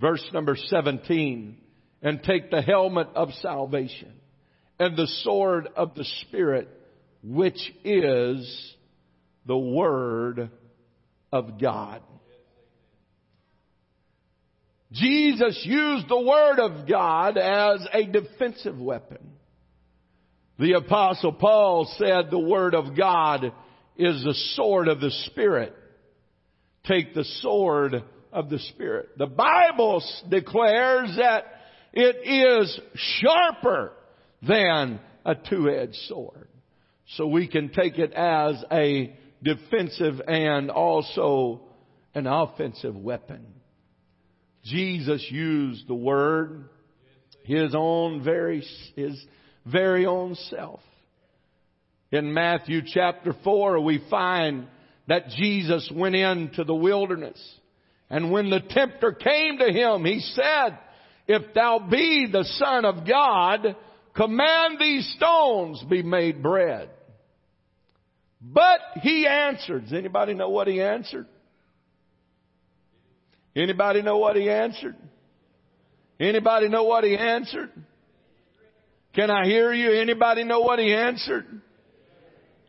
verse 0.00 0.28
number 0.32 0.56
17, 0.56 1.56
and 2.02 2.22
take 2.22 2.50
the 2.50 2.62
helmet 2.62 3.08
of 3.14 3.30
salvation 3.40 4.12
and 4.78 4.96
the 4.96 5.08
sword 5.22 5.68
of 5.76 5.94
the 5.94 6.04
Spirit, 6.22 6.68
which 7.22 7.72
is 7.84 8.74
the 9.46 9.56
Word 9.56 10.50
of 11.32 11.60
God. 11.60 12.02
Jesus 14.92 15.60
used 15.64 16.08
the 16.08 16.20
Word 16.20 16.60
of 16.60 16.88
God 16.88 17.36
as 17.36 17.86
a 17.92 18.04
defensive 18.04 18.78
weapon. 18.78 19.18
The 20.58 20.74
apostle 20.74 21.32
Paul 21.32 21.92
said 21.98 22.30
the 22.30 22.38
Word 22.38 22.74
of 22.74 22.96
God 22.96 23.52
is 23.96 24.22
the 24.22 24.34
sword 24.54 24.88
of 24.88 25.00
the 25.00 25.10
Spirit. 25.26 25.74
Take 26.86 27.14
the 27.14 27.24
sword 27.40 28.04
of 28.32 28.50
the 28.50 28.58
Spirit. 28.58 29.10
The 29.18 29.26
Bible 29.26 30.02
declares 30.28 31.16
that 31.16 31.44
it 31.92 32.16
is 32.24 32.80
sharper 32.94 33.92
than 34.46 35.00
a 35.24 35.34
two-edged 35.34 35.96
sword. 36.08 36.48
So 37.16 37.26
we 37.26 37.48
can 37.48 37.70
take 37.70 37.98
it 37.98 38.12
as 38.12 38.62
a 38.70 39.16
defensive 39.42 40.20
and 40.26 40.70
also 40.70 41.62
an 42.14 42.26
offensive 42.26 42.96
weapon. 42.96 43.46
Jesus 44.64 45.26
used 45.30 45.86
the 45.86 45.94
word, 45.94 46.64
his 47.44 47.74
own 47.74 48.24
very, 48.24 48.64
his 48.96 49.22
very 49.66 50.06
own 50.06 50.34
self. 50.50 50.80
In 52.10 52.32
Matthew 52.32 52.80
chapter 52.86 53.34
4, 53.44 53.80
we 53.80 54.04
find 54.08 54.66
that 55.08 55.28
Jesus 55.28 55.90
went 55.94 56.14
into 56.14 56.64
the 56.64 56.74
wilderness. 56.74 57.38
And 58.08 58.30
when 58.30 58.50
the 58.50 58.60
tempter 58.60 59.12
came 59.12 59.58
to 59.58 59.72
him, 59.72 60.04
he 60.04 60.20
said, 60.20 60.78
if 61.26 61.54
thou 61.54 61.78
be 61.90 62.28
the 62.30 62.44
son 62.44 62.84
of 62.84 63.06
God, 63.06 63.76
command 64.14 64.78
these 64.78 65.14
stones 65.16 65.82
be 65.88 66.02
made 66.02 66.42
bread. 66.42 66.90
But 68.40 68.80
he 69.00 69.26
answered. 69.26 69.84
Does 69.84 69.92
anybody 69.94 70.34
know 70.34 70.50
what 70.50 70.68
he 70.68 70.80
answered? 70.80 71.26
Anybody 73.56 74.02
know 74.02 74.18
what 74.18 74.36
he 74.36 74.50
answered? 74.50 74.96
Anybody 76.18 76.68
know 76.68 76.84
what 76.84 77.04
he 77.04 77.16
answered? 77.16 77.70
Can 79.14 79.30
I 79.30 79.44
hear 79.44 79.72
you? 79.72 79.92
Anybody 79.92 80.44
know 80.44 80.60
what 80.60 80.78
he 80.78 80.92
answered? 80.92 81.46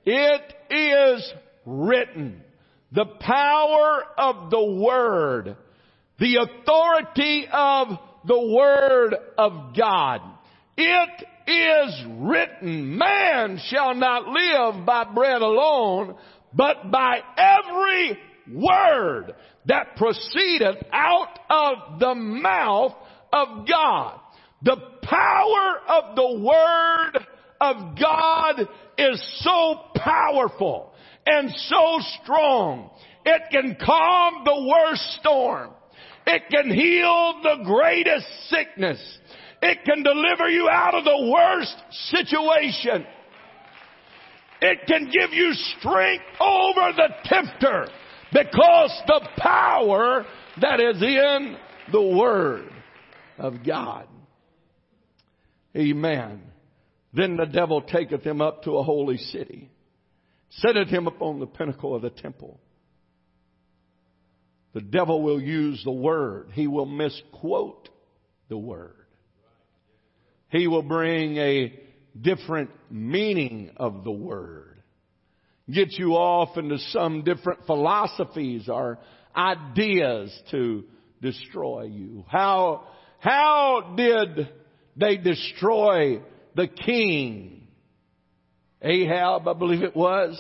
It 0.05 0.53
is 0.69 1.33
written. 1.65 2.41
The 2.91 3.05
power 3.19 4.03
of 4.17 4.51
the 4.51 4.63
Word. 4.63 5.57
The 6.19 6.37
authority 6.37 7.47
of 7.51 7.87
the 8.25 8.39
Word 8.39 9.15
of 9.37 9.75
God. 9.75 10.21
It 10.77 11.25
is 11.47 12.05
written, 12.19 12.97
man 12.97 13.59
shall 13.69 13.93
not 13.93 14.27
live 14.27 14.85
by 14.85 15.05
bread 15.05 15.41
alone, 15.41 16.15
but 16.53 16.91
by 16.91 17.19
every 17.37 18.17
word 18.51 19.33
that 19.65 19.95
proceedeth 19.95 20.77
out 20.91 21.39
of 21.49 21.99
the 21.99 22.15
mouth 22.15 22.93
of 23.31 23.67
God. 23.67 24.19
The 24.61 24.77
power 25.03 25.79
of 25.87 26.15
the 26.15 26.39
word 26.39 27.25
of 27.61 27.97
God 27.99 28.67
is 28.97 29.41
so 29.41 29.81
powerful 29.95 30.91
and 31.25 31.51
so 31.67 31.99
strong. 32.21 32.89
It 33.25 33.41
can 33.51 33.77
calm 33.83 34.43
the 34.45 34.67
worst 34.69 35.17
storm. 35.19 35.71
It 36.27 36.43
can 36.49 36.71
heal 36.71 37.41
the 37.43 37.63
greatest 37.65 38.27
sickness. 38.49 38.99
It 39.61 39.79
can 39.85 40.03
deliver 40.03 40.49
you 40.49 40.69
out 40.69 40.95
of 40.95 41.03
the 41.03 41.31
worst 41.31 41.75
situation. 42.11 43.05
It 44.61 44.79
can 44.87 45.05
give 45.05 45.33
you 45.33 45.53
strength 45.53 46.23
over 46.39 46.93
the 46.95 47.09
tempter 47.25 47.87
because 48.31 49.01
the 49.07 49.27
power 49.37 50.25
that 50.61 50.79
is 50.79 51.01
in 51.01 51.57
the 51.91 52.01
Word 52.01 52.69
of 53.37 53.65
God. 53.65 54.07
Amen. 55.75 56.41
Then 57.13 57.37
the 57.37 57.45
devil 57.45 57.81
taketh 57.81 58.23
him 58.23 58.41
up 58.41 58.63
to 58.63 58.77
a 58.77 58.83
holy 58.83 59.17
city, 59.17 59.69
setteth 60.49 60.89
him 60.89 61.07
upon 61.07 61.39
the 61.39 61.45
pinnacle 61.45 61.95
of 61.95 62.01
the 62.01 62.09
temple. 62.09 62.59
The 64.73 64.81
devil 64.81 65.21
will 65.21 65.41
use 65.41 65.81
the 65.85 65.91
word. 65.91 66.49
He 66.51 66.67
will 66.67 66.85
misquote 66.85 67.87
the 68.49 68.57
word. 68.57 69.05
He 70.49 70.67
will 70.67 70.81
bring 70.81 71.37
a 71.37 71.79
different 72.19 72.71
meaning 72.89 73.71
of 73.77 74.03
the 74.03 74.11
word. 74.11 74.74
Get 75.71 75.93
you 75.93 76.11
off 76.11 76.57
into 76.57 76.77
some 76.89 77.23
different 77.23 77.65
philosophies 77.65 78.69
or 78.69 78.99
ideas 79.35 80.37
to 80.51 80.83
destroy 81.21 81.83
you. 81.83 82.23
How, 82.27 82.87
how 83.19 83.95
did 83.97 84.49
they 84.95 85.17
destroy 85.17 86.21
the 86.55 86.67
king? 86.67 87.67
Ahab, 88.81 89.47
I 89.47 89.53
believe 89.53 89.81
it 89.81 89.95
was. 89.95 90.39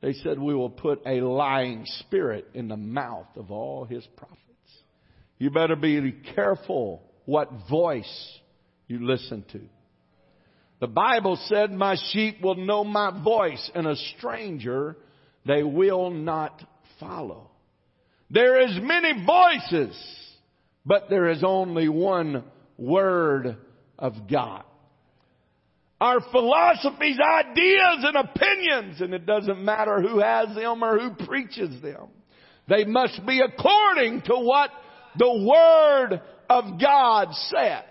They 0.00 0.12
said, 0.14 0.38
we 0.38 0.54
will 0.54 0.70
put 0.70 1.02
a 1.06 1.20
lying 1.20 1.84
spirit 2.00 2.48
in 2.54 2.68
the 2.68 2.76
mouth 2.76 3.28
of 3.36 3.50
all 3.50 3.84
his 3.84 4.06
prophets. 4.16 4.38
You 5.38 5.50
better 5.50 5.76
be 5.76 6.12
careful 6.34 7.02
what 7.24 7.50
voice 7.68 8.38
you 8.86 9.04
listen 9.04 9.44
to. 9.52 9.60
The 10.82 10.88
Bible 10.88 11.38
said, 11.46 11.70
my 11.70 11.94
sheep 12.10 12.42
will 12.42 12.56
know 12.56 12.82
my 12.82 13.22
voice 13.22 13.70
and 13.72 13.86
a 13.86 13.94
stranger 14.18 14.96
they 15.46 15.62
will 15.62 16.10
not 16.10 16.60
follow. 16.98 17.52
There 18.30 18.60
is 18.60 18.80
many 18.82 19.24
voices, 19.24 19.96
but 20.84 21.08
there 21.08 21.30
is 21.30 21.44
only 21.44 21.88
one 21.88 22.42
word 22.76 23.58
of 23.96 24.28
God. 24.28 24.64
Our 26.00 26.20
philosophies, 26.32 27.16
ideas, 27.16 27.98
and 28.02 28.16
opinions, 28.16 29.00
and 29.00 29.14
it 29.14 29.24
doesn't 29.24 29.64
matter 29.64 30.02
who 30.02 30.18
has 30.18 30.52
them 30.56 30.82
or 30.82 30.98
who 30.98 31.26
preaches 31.26 31.80
them. 31.80 32.08
They 32.68 32.82
must 32.82 33.24
be 33.24 33.40
according 33.40 34.22
to 34.22 34.34
what 34.34 34.70
the 35.16 35.46
Word 35.48 36.20
of 36.50 36.80
God 36.80 37.28
says. 37.50 37.84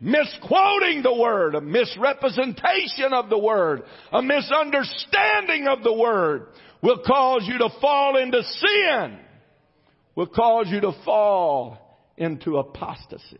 Misquoting 0.00 1.02
the 1.02 1.14
Word, 1.14 1.54
a 1.54 1.60
misrepresentation 1.60 3.12
of 3.12 3.30
the 3.30 3.38
Word, 3.38 3.82
a 4.12 4.22
misunderstanding 4.22 5.68
of 5.68 5.82
the 5.82 5.92
Word 5.92 6.48
will 6.82 7.02
cause 7.06 7.42
you 7.46 7.58
to 7.58 7.70
fall 7.80 8.16
into 8.16 8.42
sin 8.42 9.20
will 10.16 10.26
cause 10.26 10.66
you 10.68 10.80
to 10.80 10.92
fall 11.04 11.78
into 12.16 12.56
apostasy. 12.56 13.38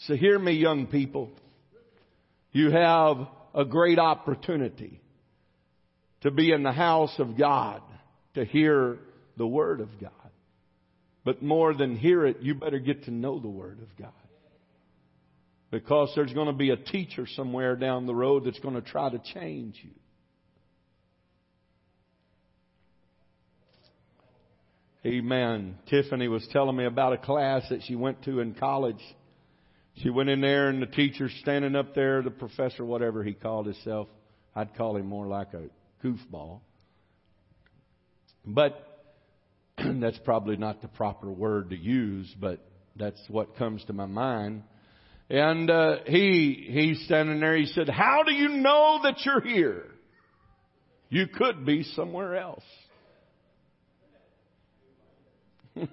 So 0.00 0.14
hear 0.14 0.38
me, 0.38 0.52
young 0.52 0.88
people. 0.88 1.30
You 2.52 2.70
have 2.72 3.16
a 3.54 3.64
great 3.64 3.98
opportunity 3.98 5.00
to 6.22 6.30
be 6.30 6.52
in 6.52 6.62
the 6.62 6.72
house 6.72 7.14
of 7.18 7.38
God, 7.38 7.80
to 8.34 8.44
hear 8.44 8.98
the 9.38 9.46
Word 9.46 9.80
of 9.80 9.88
God. 10.00 10.10
But 11.24 11.42
more 11.42 11.74
than 11.74 11.96
hear 11.96 12.26
it, 12.26 12.40
you 12.40 12.54
better 12.54 12.78
get 12.78 13.04
to 13.04 13.10
know 13.10 13.40
the 13.40 13.48
Word 13.48 13.78
of 13.80 13.88
God. 13.98 14.12
Because 15.70 16.12
there's 16.14 16.32
going 16.32 16.46
to 16.46 16.52
be 16.52 16.70
a 16.70 16.76
teacher 16.76 17.26
somewhere 17.34 17.74
down 17.76 18.06
the 18.06 18.14
road 18.14 18.44
that's 18.44 18.60
going 18.60 18.74
to 18.74 18.82
try 18.82 19.10
to 19.10 19.18
change 19.32 19.80
you. 19.82 19.90
Amen. 25.06 25.76
Tiffany 25.90 26.28
was 26.28 26.46
telling 26.50 26.76
me 26.76 26.86
about 26.86 27.12
a 27.12 27.18
class 27.18 27.62
that 27.68 27.82
she 27.82 27.94
went 27.94 28.22
to 28.24 28.40
in 28.40 28.54
college. 28.54 29.02
She 29.96 30.08
went 30.08 30.30
in 30.30 30.40
there 30.40 30.68
and 30.68 30.80
the 30.80 30.86
teacher's 30.86 31.34
standing 31.40 31.76
up 31.76 31.94
there, 31.94 32.22
the 32.22 32.30
professor, 32.30 32.84
whatever 32.84 33.22
he 33.22 33.34
called 33.34 33.66
himself. 33.66 34.08
I'd 34.54 34.74
call 34.76 34.96
him 34.96 35.06
more 35.06 35.26
like 35.26 35.48
a 35.52 35.64
goofball. 36.04 36.60
But 38.46 38.93
that's 40.00 40.18
probably 40.18 40.56
not 40.56 40.82
the 40.82 40.88
proper 40.88 41.30
word 41.30 41.70
to 41.70 41.76
use, 41.76 42.34
but 42.40 42.60
that's 42.96 43.20
what 43.28 43.56
comes 43.56 43.84
to 43.84 43.92
my 43.92 44.06
mind. 44.06 44.62
And 45.30 45.70
uh, 45.70 45.96
he 46.06 46.68
he's 46.70 47.04
standing 47.06 47.40
there. 47.40 47.56
He 47.56 47.66
said, 47.66 47.88
"How 47.88 48.22
do 48.24 48.32
you 48.32 48.48
know 48.48 49.00
that 49.04 49.24
you're 49.24 49.40
here? 49.40 49.86
You 51.08 51.26
could 51.26 51.64
be 51.64 51.82
somewhere 51.82 52.36
else." 52.36 52.64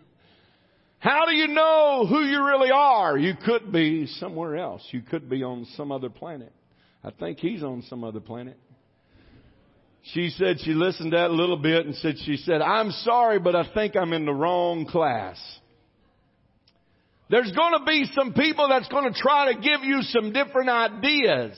How 1.00 1.26
do 1.26 1.34
you 1.34 1.48
know 1.48 2.06
who 2.08 2.22
you 2.22 2.46
really 2.46 2.72
are? 2.72 3.18
You 3.18 3.34
could 3.46 3.72
be 3.72 4.06
somewhere 4.06 4.58
else. 4.58 4.86
You 4.92 5.02
could 5.02 5.30
be 5.30 5.44
on 5.44 5.66
some 5.78 5.92
other 5.92 6.10
planet. 6.10 6.52
I 7.04 7.12
think 7.12 7.39
he's 7.39 7.64
on 7.64 7.84
some 7.84 8.04
other 8.04 8.20
planet. 8.20 8.60
She 10.04 10.30
said 10.30 10.60
she 10.60 10.72
listened 10.74 11.12
to 11.12 11.18
that 11.18 11.30
a 11.30 11.34
little 11.34 11.58
bit 11.58 11.86
and 11.86 11.95
said, 11.95 12.16
she 12.26 12.38
said, 12.38 12.62
I'm 12.62 12.91
sorry, 12.91 13.39
but 13.39 13.56
I 13.56 13.72
think 13.74 13.95
I'm 13.95 14.14
in 14.14 14.26
the 14.26 14.34
wrong 14.34 14.86
class. 14.86 15.39
There's 17.30 17.52
going 17.52 17.80
to 17.80 17.86
be 17.86 18.06
some 18.14 18.34
people 18.34 18.68
that's 18.68 18.89
going 18.89 19.12
to 19.12 19.18
try 19.18 19.54
to 19.54 19.60
give 19.60 19.84
you 19.84 20.02
some 20.02 20.34
different 20.34 20.70
ideas, 20.70 21.58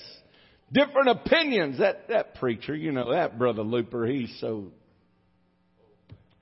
different 0.72 1.10
opinions. 1.10 1.80
That, 1.80 2.10
that 2.10 2.36
preacher, 2.36 2.76
you 2.76 2.92
know, 2.92 3.12
that 3.12 3.40
brother 3.40 3.64
Looper, 3.64 4.06
he's 4.06 4.38
so, 4.40 4.68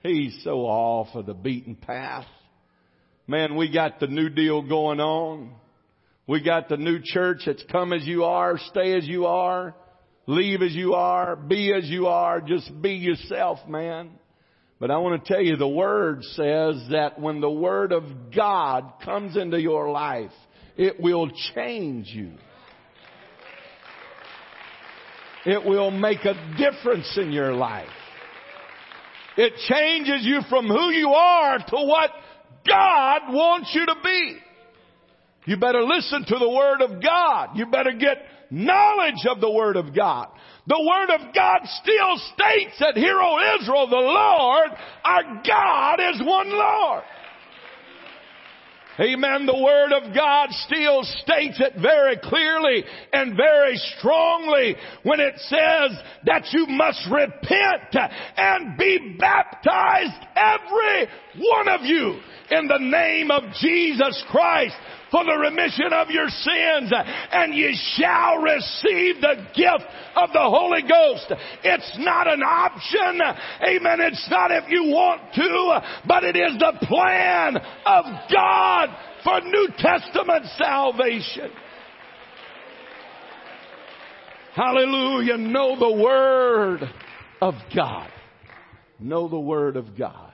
he's 0.01 0.37
so 0.43 0.61
off 0.61 1.15
of 1.15 1.27
the 1.27 1.33
beaten 1.33 1.75
path. 1.75 2.25
Man, 3.27 3.55
we 3.55 3.71
got 3.71 3.99
the 4.01 4.07
new 4.07 4.27
deal 4.27 4.63
going 4.63 4.99
on. 4.99 5.51
We 6.27 6.41
got 6.43 6.67
the 6.67 6.77
new 6.77 6.99
church 7.03 7.43
that's 7.45 7.63
come 7.71 7.93
as 7.93 8.05
you 8.05 8.25
are, 8.25 8.57
stay 8.57 8.97
as 8.97 9.05
you 9.05 9.27
are, 9.27 9.75
leave 10.27 10.61
as 10.61 10.73
you 10.73 10.93
are, 10.93 11.35
be 11.35 11.73
as 11.73 11.89
you 11.89 12.07
are, 12.07 12.41
just 12.41 12.71
be 12.81 12.91
yourself, 12.91 13.59
man. 13.67 14.11
But 14.79 14.89
I 14.89 14.97
want 14.97 15.23
to 15.23 15.33
tell 15.33 15.41
you, 15.41 15.57
the 15.57 15.67
Word 15.67 16.23
says 16.23 16.87
that 16.91 17.19
when 17.19 17.39
the 17.39 17.51
Word 17.51 17.91
of 17.91 18.03
God 18.35 18.93
comes 19.05 19.37
into 19.37 19.61
your 19.61 19.91
life, 19.91 20.31
it 20.75 20.99
will 20.99 21.29
change 21.53 22.07
you. 22.07 22.31
It 25.45 25.63
will 25.65 25.91
make 25.91 26.25
a 26.25 26.55
difference 26.57 27.17
in 27.17 27.31
your 27.31 27.53
life. 27.53 27.89
It 29.37 29.53
changes 29.67 30.25
you 30.25 30.41
from 30.49 30.67
who 30.67 30.89
you 30.89 31.09
are 31.09 31.57
to 31.57 31.75
what 31.75 32.11
God 32.67 33.21
wants 33.29 33.71
you 33.73 33.85
to 33.85 33.95
be. 34.03 34.37
You 35.45 35.57
better 35.57 35.83
listen 35.83 36.25
to 36.27 36.37
the 36.37 36.49
Word 36.49 36.81
of 36.81 37.01
God. 37.01 37.49
You 37.55 37.65
better 37.67 37.93
get 37.93 38.17
knowledge 38.51 39.25
of 39.29 39.41
the 39.41 39.49
Word 39.49 39.77
of 39.77 39.95
God. 39.95 40.27
The 40.67 40.79
Word 40.79 41.15
of 41.15 41.33
God 41.33 41.61
still 41.63 42.17
states 42.33 42.77
that, 42.79 42.95
Hear, 42.95 43.19
O 43.19 43.57
Israel, 43.59 43.87
the 43.87 43.95
Lord, 43.95 44.69
our 45.03 45.41
God 45.45 45.99
is 46.13 46.21
one 46.23 46.51
Lord. 46.51 47.03
Amen. 48.99 49.45
The 49.45 49.57
Word 49.57 49.93
of 49.93 50.13
God 50.13 50.49
still 50.67 51.01
states 51.03 51.59
it 51.59 51.81
very 51.81 52.17
clearly 52.17 52.83
and 53.13 53.37
very 53.37 53.77
strongly 53.97 54.75
when 55.03 55.19
it 55.19 55.33
says 55.37 55.97
that 56.25 56.49
you 56.51 56.67
must 56.67 56.99
repent 57.09 57.95
and 58.37 58.77
be 58.77 59.15
baptized, 59.17 60.27
every 60.35 61.07
one 61.39 61.69
of 61.69 61.81
you, 61.81 62.19
in 62.51 62.67
the 62.67 62.79
name 62.79 63.31
of 63.31 63.43
Jesus 63.59 64.23
Christ 64.29 64.75
for 65.11 65.25
the 65.25 65.37
remission 65.37 65.91
of 65.91 66.09
your 66.09 66.29
sins 66.29 66.91
and 67.31 67.53
ye 67.53 67.77
shall 67.95 68.37
receive 68.37 69.21
the 69.21 69.35
gift 69.53 69.85
of 70.15 70.31
the 70.31 70.39
Holy 70.39 70.81
Ghost. 70.81 71.33
It's 71.63 71.97
not 71.99 72.27
an 72.27 72.41
option. 72.41 73.21
Amen. 73.61 73.99
It's 73.99 74.27
not 74.31 74.51
if 74.51 74.69
you 74.69 74.85
want 74.85 75.33
to, 75.35 75.81
but 76.07 76.23
it 76.23 76.37
is 76.37 76.57
the 76.57 76.85
plan 76.87 77.57
of 77.85 78.05
God 78.31 78.89
for 79.23 79.41
New 79.41 79.67
Testament 79.77 80.45
salvation. 80.57 81.51
Hallelujah. 84.55 85.37
Know 85.37 85.77
the 85.79 86.01
Word 86.01 86.81
of 87.41 87.53
God. 87.75 88.09
Know 88.99 89.27
the 89.27 89.39
Word 89.39 89.75
of 89.77 89.97
God. 89.97 90.30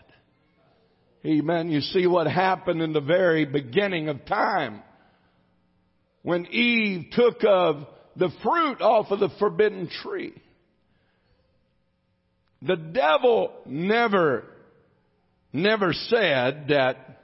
Amen. 1.27 1.69
You 1.69 1.81
see 1.81 2.07
what 2.07 2.27
happened 2.27 2.81
in 2.81 2.93
the 2.93 3.01
very 3.01 3.43
beginning 3.45 4.07
of 4.07 4.25
time. 4.25 4.81
When 6.21 6.45
Eve 6.45 7.07
took 7.11 7.43
of 7.45 7.85
the 8.15 8.29
fruit 8.43 8.81
off 8.81 9.11
of 9.11 9.19
the 9.19 9.29
forbidden 9.37 9.89
tree. 10.03 10.33
The 12.61 12.75
devil 12.75 13.51
never, 13.65 14.45
never 15.53 15.93
said 15.93 16.67
that, 16.69 17.21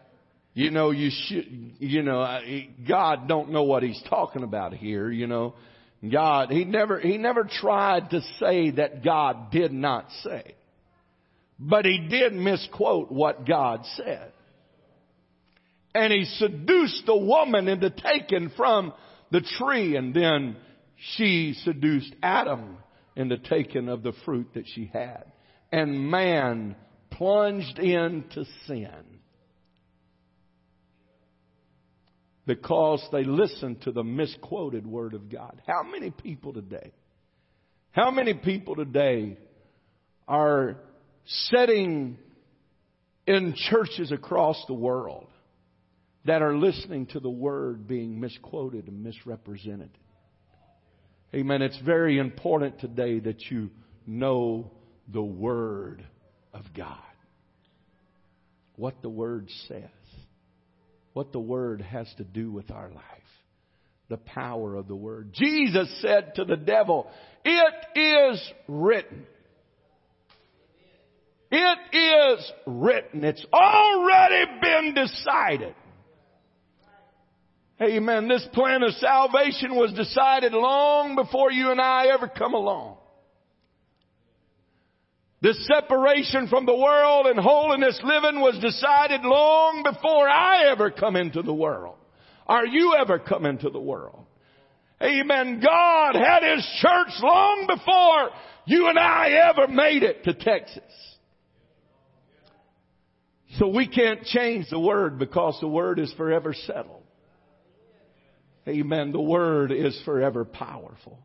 you 0.54 0.70
know, 0.70 0.91
you 0.91 1.10
should, 1.10 1.47
you 1.80 2.04
know, 2.04 2.41
God 2.88 3.28
don't 3.28 3.51
know 3.51 3.64
what 3.64 3.84
he's 3.84 4.01
talking 4.10 4.43
about 4.43 4.74
here, 4.74 5.10
you 5.10 5.28
know. 5.28 5.56
God, 6.12 6.51
he 6.51 6.66
never, 6.66 6.99
he 6.99 7.18
never 7.18 7.45
tried 7.45 8.10
to 8.12 8.22
say 8.39 8.72
that 8.72 9.04
God 9.04 9.51
did 9.51 9.72
not 9.72 10.08
say. 10.24 10.56
But 11.60 11.86
he 11.86 12.08
did 12.10 12.34
misquote 12.34 13.12
what 13.12 13.47
God 13.47 13.86
said. 13.95 14.32
And 15.95 16.12
he 16.12 16.26
seduced 16.26 17.06
the 17.06 17.16
woman 17.16 17.68
into 17.68 17.89
taking 17.89 18.49
from 18.58 18.93
the 19.32 19.41
tree 19.41 19.95
and 19.95 20.14
then 20.14 20.58
she 21.16 21.54
seduced 21.64 22.14
Adam 22.22 22.78
into 23.16 23.38
taking 23.38 23.89
of 23.89 24.04
the 24.04 24.14
fruit 24.26 24.47
that 24.56 24.66
she 24.74 24.89
had. 24.91 25.26
And 25.72 26.10
man 26.10 26.76
plunged 27.12 27.80
into 27.80 28.45
sin. 28.68 29.04
Because 32.45 33.06
they 33.12 33.24
listened 33.24 33.82
to 33.84 33.91
the 33.91 34.04
misquoted 34.04 34.86
word 34.86 35.14
of 35.14 35.32
God. 35.32 35.62
How 35.66 35.84
many 35.84 36.12
people 36.12 36.54
today? 36.54 36.91
How 37.91 38.12
many 38.12 38.34
people 38.34 38.76
today 38.76 39.38
are 40.28 40.78
sitting 41.26 42.18
in 43.26 43.56
churches 43.70 44.12
across 44.12 44.64
the 44.68 44.74
world 44.74 45.28
that 46.26 46.42
are 46.42 46.56
listening 46.56 47.06
to 47.08 47.20
the 47.20 47.30
word 47.30 47.88
being 47.88 48.20
misquoted 48.20 48.88
and 48.88 49.04
misrepresented? 49.04 49.92
Amen. 51.36 51.64
It's 51.64 51.80
very 51.80 52.20
important 52.20 52.80
today 52.80 53.20
that 53.20 53.42
you 53.50 53.72
know 54.06 54.70
the 55.12 55.24
Word 55.24 56.06
of 56.54 56.64
God. 56.76 56.98
What 58.76 59.02
the 59.02 59.10
Word 59.10 59.50
says. 59.68 59.90
What 61.14 61.32
the 61.32 61.40
Word 61.40 61.82
has 61.82 62.08
to 62.18 62.24
do 62.24 62.52
with 62.52 62.70
our 62.70 62.90
life. 62.90 63.04
The 64.10 64.18
power 64.18 64.76
of 64.76 64.88
the 64.88 64.96
Word. 64.96 65.32
Jesus 65.34 65.90
said 66.02 66.36
to 66.36 66.46
the 66.46 66.56
devil, 66.56 67.08
It 67.44 68.00
is 68.00 68.52
written. 68.68 69.26
It 71.56 71.95
is 71.95 72.51
written. 72.66 73.24
It's 73.24 73.45
already 73.54 74.51
been 74.60 74.95
decided. 74.95 75.76
Amen. 77.80 78.28
This 78.28 78.47
plan 78.54 78.82
of 78.82 78.91
salvation 78.95 79.76
was 79.76 79.93
decided 79.93 80.54
long 80.54 81.16
before 81.16 81.51
you 81.51 81.70
and 81.70 81.80
I 81.80 82.08
ever 82.08 82.28
come 82.28 82.56
along. 82.56 82.97
This 85.41 85.68
separation 85.68 86.47
from 86.47 86.66
the 86.66 86.76
world 86.76 87.28
and 87.28 87.38
holiness 87.39 88.01
living 88.04 88.41
was 88.41 88.58
decided 88.60 89.22
long 89.22 89.84
before 89.84 90.28
I 90.28 90.72
ever 90.72 90.89
come 90.89 91.16
into 91.16 91.43
the 91.43 91.54
world. 91.54 91.97
Are 92.47 92.66
you 92.66 92.95
ever 92.99 93.20
come 93.20 93.45
into 93.45 93.70
the 93.70 93.80
world? 93.80 94.26
Amen. 95.04 95.62
God 95.64 96.16
had 96.16 96.41
His 96.41 96.66
church 96.82 97.14
long 97.22 97.68
before 97.68 98.30
you 98.66 98.88
and 98.88 98.97
I 98.97 99.51
ever 99.51 99.68
made 99.68 100.01
it 100.01 100.24
to 100.24 100.34
Texas. 100.34 100.82
So 103.58 103.68
we 103.68 103.88
can't 103.88 104.24
change 104.24 104.68
the 104.70 104.80
Word 104.80 105.20
because 105.20 105.58
the 105.62 105.68
Word 105.68 105.99
is 105.99 106.12
forever 106.14 106.54
settled. 106.54 107.04
Amen. 108.68 109.12
The 109.12 109.22
word 109.22 109.72
is 109.72 109.99
forever 110.06 110.45
powerful. 110.45 111.20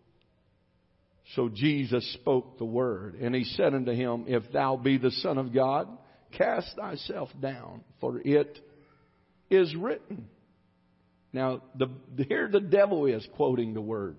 So 1.35 1.49
Jesus 1.49 2.11
spoke 2.15 2.59
the 2.59 2.65
word, 2.65 3.15
and 3.17 3.35
he 3.35 3.45
said 3.45 3.75
unto 3.75 3.93
him, 3.93 4.25
If 4.27 4.51
thou 4.53 4.77
be 4.77 4.99
the 4.99 5.11
Son 5.11 5.39
of 5.39 5.53
God, 5.53 5.89
cast 6.33 6.75
thyself 6.77 7.29
down, 7.41 7.85
for 8.01 8.19
it 8.19 8.59
is 9.51 9.75
written. 9.77 10.29
Now, 11.33 11.63
the, 11.77 11.89
here 12.29 12.49
the 12.51 12.61
devil 12.61 13.07
is 13.07 13.27
quoting 13.37 13.75
the 13.75 13.81
word. 13.81 14.17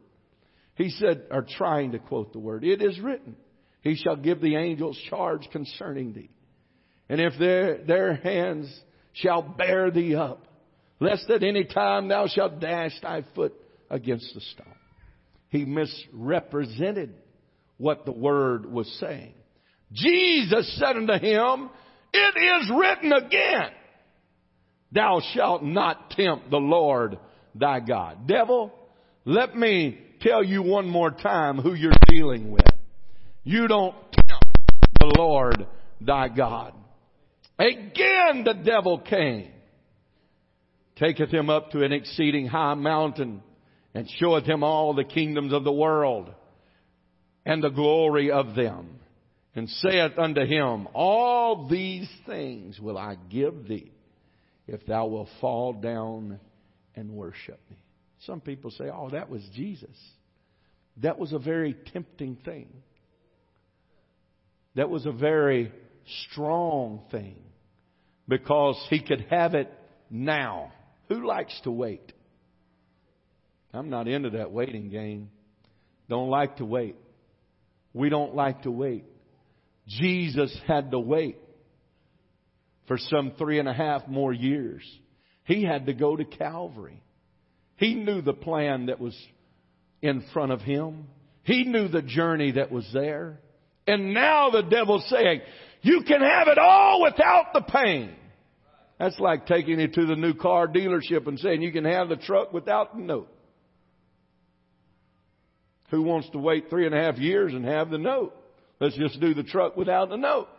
He 0.76 0.92
said, 0.92 1.24
or 1.32 1.46
trying 1.58 1.92
to 1.92 2.00
quote 2.00 2.32
the 2.32 2.40
word, 2.40 2.64
It 2.64 2.82
is 2.82 3.00
written, 3.00 3.36
He 3.82 3.96
shall 3.96 4.16
give 4.16 4.40
the 4.40 4.56
angels 4.56 4.98
charge 5.10 5.50
concerning 5.52 6.14
thee. 6.14 6.30
And 7.10 7.20
if 7.20 7.34
their, 7.40 7.84
their 7.84 8.14
hands 8.16 8.74
shall 9.14 9.42
bear 9.42 9.90
thee 9.92 10.16
up, 10.16 10.46
lest 11.00 11.30
at 11.30 11.44
any 11.44 11.66
time 11.66 12.08
thou 12.08 12.28
shalt 12.28 12.60
dash 12.60 12.92
thy 13.02 13.24
foot 13.36 13.54
against 13.90 14.34
the 14.34 14.42
stone. 14.42 14.68
He 15.50 15.66
misrepresented 15.66 17.16
what 17.78 18.06
the 18.06 18.12
word 18.12 18.72
was 18.72 18.88
saying. 19.00 19.34
Jesus 19.92 20.78
said 20.78 20.96
unto 20.96 21.14
him, 21.14 21.70
It 22.14 22.62
is 22.64 22.72
written 22.78 23.12
again, 23.14 23.72
Thou 24.92 25.22
shalt 25.34 25.64
not 25.64 26.12
tempt 26.12 26.52
the 26.52 26.58
Lord 26.58 27.18
thy 27.56 27.80
God. 27.80 28.28
Devil, 28.28 28.72
let 29.26 29.56
me 29.56 30.00
tell 30.22 30.44
you 30.44 30.62
one 30.62 30.88
more 30.88 31.12
time 31.12 31.58
who 31.58 31.74
you're 31.74 31.92
dealing 32.08 32.52
with. 32.52 32.66
You 33.44 33.68
don't 33.68 33.96
tempt 34.12 34.46
the 35.00 35.14
Lord 35.18 35.66
thy 36.02 36.28
God. 36.28 36.74
Again 37.60 38.44
the 38.46 38.60
devil 38.64 39.00
came 39.00 39.52
taketh 41.00 41.30
him 41.30 41.50
up 41.50 41.72
to 41.72 41.84
an 41.84 41.94
exceeding 41.94 42.46
high 42.46 42.74
mountain, 42.74 43.42
and 43.94 44.08
showeth 44.20 44.46
him 44.46 44.64
all 44.64 44.94
the 44.94 45.04
kingdoms 45.04 45.54
of 45.54 45.64
the 45.64 45.72
world, 45.72 46.30
and 47.46 47.64
the 47.64 47.70
glory 47.70 48.30
of 48.32 48.54
them, 48.54 49.00
and 49.56 49.70
saith 49.70 50.18
unto 50.18 50.46
him, 50.46 50.88
All 50.94 51.68
these 51.68 52.10
things 52.26 52.80
will 52.80 52.98
I 52.98 53.16
give 53.30 53.68
thee, 53.68 53.92
if 54.68 54.86
thou 54.86 55.08
wilt 55.08 55.30
fall 55.42 55.74
down 55.74 56.40
and 56.96 57.12
worship 57.12 57.60
me. 57.70 57.78
Some 58.26 58.42
people 58.42 58.72
say, 58.72 58.90
Oh, 58.94 59.10
that 59.12 59.30
was 59.30 59.42
Jesus. 59.56 59.96
That 60.98 61.18
was 61.18 61.32
a 61.32 61.40
very 61.40 61.76
tempting 61.94 62.38
thing. 62.44 62.68
That 64.76 64.90
was 64.90 65.06
a 65.06 65.12
very 65.12 65.72
strong 66.28 67.04
thing 67.10 67.38
because 68.30 68.82
he 68.90 69.02
could 69.02 69.26
have 69.30 69.56
it 69.56 69.74
now. 70.10 70.72
Who 71.10 71.28
likes 71.28 71.60
to 71.64 71.72
wait? 71.72 72.14
I'm 73.74 73.90
not 73.90 74.08
into 74.08 74.32
that 74.32 74.52
waiting 74.52 74.90
game. 74.90 75.30
Don't 76.08 76.30
like 76.30 76.58
to 76.58 76.66
wait. 76.66 76.96
We 77.94 78.10
don't 78.10 78.36
like 78.36 78.64
to 78.64 78.72
wait. 78.72 79.06
Jesus 79.88 80.56
had 80.68 80.92
to 80.92 81.00
wait 81.00 81.38
for 82.88 82.98
some 82.98 83.34
three 83.38 83.60
and 83.60 83.68
a 83.68 83.74
half 83.74 84.08
more 84.08 84.32
years. 84.32 84.84
He 85.46 85.64
had 85.64 85.88
to 85.88 85.94
go 85.94 86.16
to 86.16 86.26
Calvary. 86.26 87.02
He 87.78 87.96
knew 87.96 88.22
the 88.22 88.34
plan 88.34 88.88
that 88.88 89.00
was 89.00 89.16
in 90.02 90.24
front 90.34 90.52
of 90.52 90.62
him. 90.62 91.08
He 91.44 91.64
knew 91.64 91.88
the 91.88 92.04
journey 92.04 92.52
that 92.54 92.72
was 92.72 92.88
there. 92.94 93.40
And 93.88 94.14
now 94.14 94.52
the 94.52 94.62
devil's 94.62 95.08
saying, 95.10 95.42
you 95.82 96.04
can 96.08 96.22
have 96.22 96.48
it 96.48 96.58
all 96.58 97.02
without 97.02 97.54
the 97.54 97.62
pain. 97.62 98.16
That's 99.00 99.20
like 99.20 99.46
taking 99.46 99.80
it 99.80 99.94
to 99.94 100.06
the 100.06 100.16
new 100.16 100.34
car 100.34 100.68
dealership 100.68 101.26
and 101.26 101.40
saying 101.40 101.62
you 101.62 101.72
can 101.72 101.86
have 101.86 102.10
the 102.10 102.18
truck 102.18 102.52
without 102.52 102.96
the 102.96 103.02
note. 103.02 103.30
Who 105.90 106.04
wants 106.04 106.30
to 106.32 106.38
wait 106.38 106.70
three 106.70 106.86
and 106.86 106.94
a 106.94 107.02
half 107.02 107.18
years 107.18 107.54
and 107.54 107.66
have 107.66 107.90
the 107.90 107.98
note? 107.98 108.36
Let's 108.80 108.98
just 108.98 109.20
do 109.20 109.34
the 109.34 109.44
truck 109.44 109.78
without 109.78 110.10
the 110.10 110.18
note. 110.18 110.50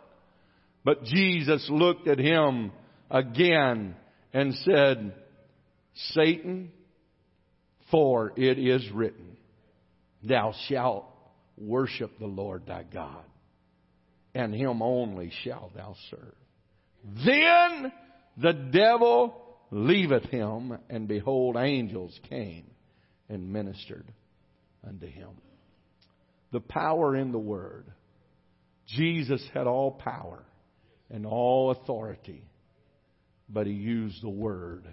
But 0.83 1.03
Jesus 1.03 1.65
looked 1.69 2.07
at 2.07 2.17
him 2.17 2.71
again 3.09 3.95
and 4.33 4.53
said, 4.55 5.13
Satan, 6.13 6.71
for 7.91 8.33
it 8.35 8.57
is 8.57 8.89
written, 8.91 9.37
Thou 10.23 10.53
shalt 10.67 11.05
worship 11.57 12.17
the 12.19 12.27
Lord 12.27 12.65
thy 12.65 12.83
God, 12.83 13.23
and 14.33 14.53
him 14.53 14.81
only 14.81 15.31
shalt 15.43 15.75
thou 15.75 15.95
serve. 16.09 16.35
Then 17.25 17.91
the 18.37 18.53
devil 18.53 19.35
leaveth 19.71 20.25
him, 20.25 20.77
and 20.89 21.07
behold, 21.07 21.55
angels 21.57 22.17
came 22.29 22.65
and 23.29 23.51
ministered 23.51 24.05
unto 24.85 25.07
him. 25.07 25.29
The 26.51 26.59
power 26.59 27.15
in 27.15 27.31
the 27.31 27.39
Word. 27.39 27.85
Jesus 28.87 29.41
had 29.53 29.67
all 29.67 29.91
power 29.91 30.43
and 31.09 31.25
all 31.25 31.71
authority, 31.71 32.43
but 33.47 33.67
he 33.67 33.73
used 33.73 34.21
the 34.21 34.29
Word 34.29 34.83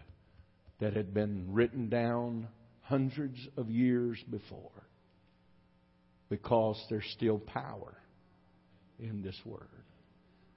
that 0.81 0.95
had 0.95 1.13
been 1.13 1.53
written 1.53 1.89
down 1.89 2.47
hundreds 2.83 3.39
of 3.57 3.71
years 3.71 4.19
before 4.31 4.71
because 6.29 6.81
there's 6.89 7.09
still 7.17 7.39
power 7.39 7.97
in 9.01 9.23
this 9.23 9.39
Word. 9.45 9.69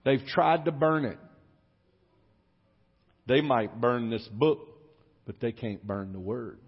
They've 0.03 0.25
tried 0.27 0.65
to 0.65 0.71
burn 0.71 1.05
it. 1.05 1.17
They 3.31 3.39
might 3.39 3.79
burn 3.79 4.09
this 4.09 4.27
book, 4.27 4.59
but 5.25 5.39
they 5.39 5.53
can't 5.53 5.81
burn 5.87 6.11
the 6.11 6.19
Word. 6.19 6.59